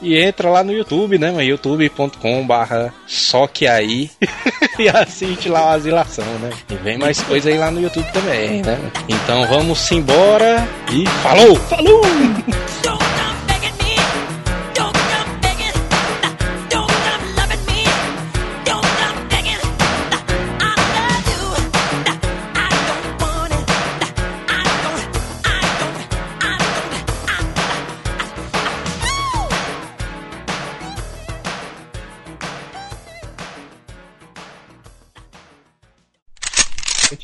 [0.00, 1.42] E entra lá no YouTube, né, mano?
[1.42, 4.10] youtube.com.br só que aí
[4.78, 6.50] e assiste lá a Azilação, né?
[6.70, 8.78] E vem mais coisa aí lá no YouTube também, né?
[9.08, 11.56] Então vamos embora e falou!
[11.56, 12.00] Falou!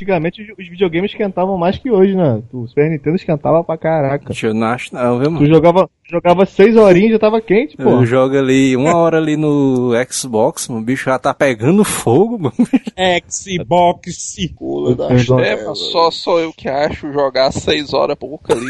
[0.06, 2.40] Antigamente os- videogames esquentavam mais que hoje, né?
[2.52, 4.32] O Super Nintendo esquentava pra caraca.
[4.40, 7.82] Eu não acho não, viu, Tu jogava, jogava seis horinhas e já tava quente, pô.
[7.90, 12.38] Eu jogo ali uma hora ali no Xbox, mano, o bicho já tá pegando fogo,
[12.38, 12.54] mano.
[13.28, 14.36] Xbox.
[14.56, 15.08] Pula da
[15.44, 18.64] É, mas só sou eu que acho jogar 6 horas pouco ali.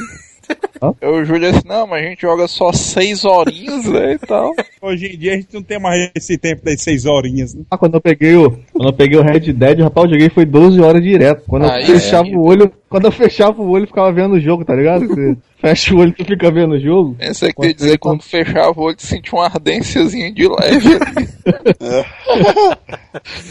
[1.01, 4.53] Eu, o Júlio disse, não, mas a gente joga só 6 horinhas, né, e tal.
[4.81, 7.63] Hoje em dia a gente não tem mais esse tempo das seis horinhas, né?
[7.71, 10.45] Ah, quando eu peguei o, quando eu peguei o Red Dead, rapaz, eu joguei foi
[10.45, 11.43] 12 horas direto.
[11.49, 12.37] Quando eu Aí, fechava é.
[12.37, 15.07] o olho, quando eu fechava o olho, eu ficava vendo o jogo, tá ligado?
[15.09, 17.17] Você fecha o olho, tu fica vendo o jogo.
[17.19, 20.99] Essa quer dizer, quando fechava o olho, sentia uma ardênciazinha de leve.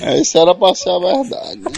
[0.01, 1.71] É, isso era pra ser a verdade, né?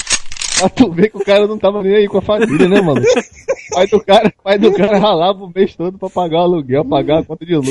[0.60, 3.02] Pra tu ver que o cara não tava nem aí com a família, né, mano?
[3.78, 6.42] O pai do cara, o pai do cara ralava o mês todo pra pagar o
[6.42, 7.70] aluguel, pagar a conta de luz.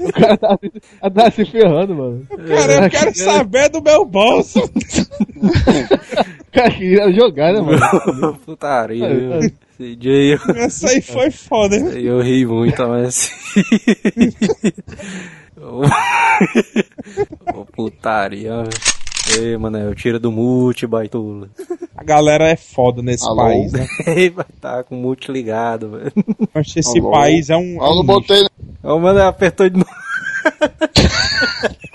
[0.00, 0.58] O cara tava,
[1.00, 2.26] tava se ferrando, mano.
[2.28, 4.60] Cara, eu quero saber do meu bolso.
[4.60, 8.38] O cara queria jogar, né, mano?
[8.44, 9.06] Putaria.
[9.06, 9.32] É, viu?
[9.34, 9.38] é.
[9.38, 12.00] Esse dia aí eu, Essa aí foi foda, né?
[12.00, 13.32] eu ri muito, mas assim.
[17.54, 18.97] Ô, putaria, velho.
[19.36, 21.48] Ei, mano, eu tiro do mute, baitula.
[21.96, 23.36] A galera é foda nesse Alô?
[23.36, 23.86] país, né?
[24.34, 26.12] Vai estar com o multi ligado, velho.
[26.54, 27.10] Acho que esse Alô?
[27.10, 27.74] país é um.
[27.74, 28.46] Eu não botei.
[28.82, 29.90] Ô, mano, apertou de novo.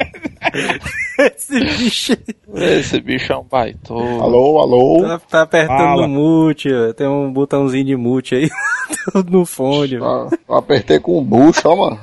[1.18, 2.14] Esse bicho
[2.56, 4.22] Esse bicho é um baitola.
[4.24, 5.02] Alô, alô.
[5.08, 6.08] tá, tá apertando Fala.
[6.08, 6.94] no mute, velho.
[6.94, 8.50] tem um botãozinho de mute aí
[9.30, 9.90] no fone.
[9.98, 10.06] velho.
[10.06, 12.00] Ah, Eu apertei com o bucho, ó, mano.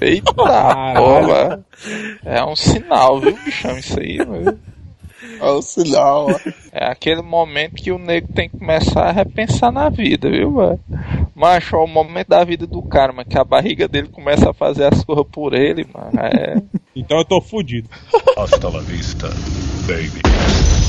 [0.00, 1.64] Eita porra.
[2.24, 4.58] É um sinal, viu, bichão, isso aí, velho.
[5.40, 6.28] É o sinal.
[6.72, 10.80] É aquele momento que o nego tem que começar a repensar na vida, viu, velho?
[11.34, 14.54] Macho, é o momento da vida do cara, mano, que a barriga dele começa a
[14.54, 16.18] fazer as coisas por ele, mano.
[16.20, 16.62] É.
[16.94, 17.88] Então eu tô fudido.
[18.36, 19.28] Hasta la vista,
[19.86, 20.83] baby.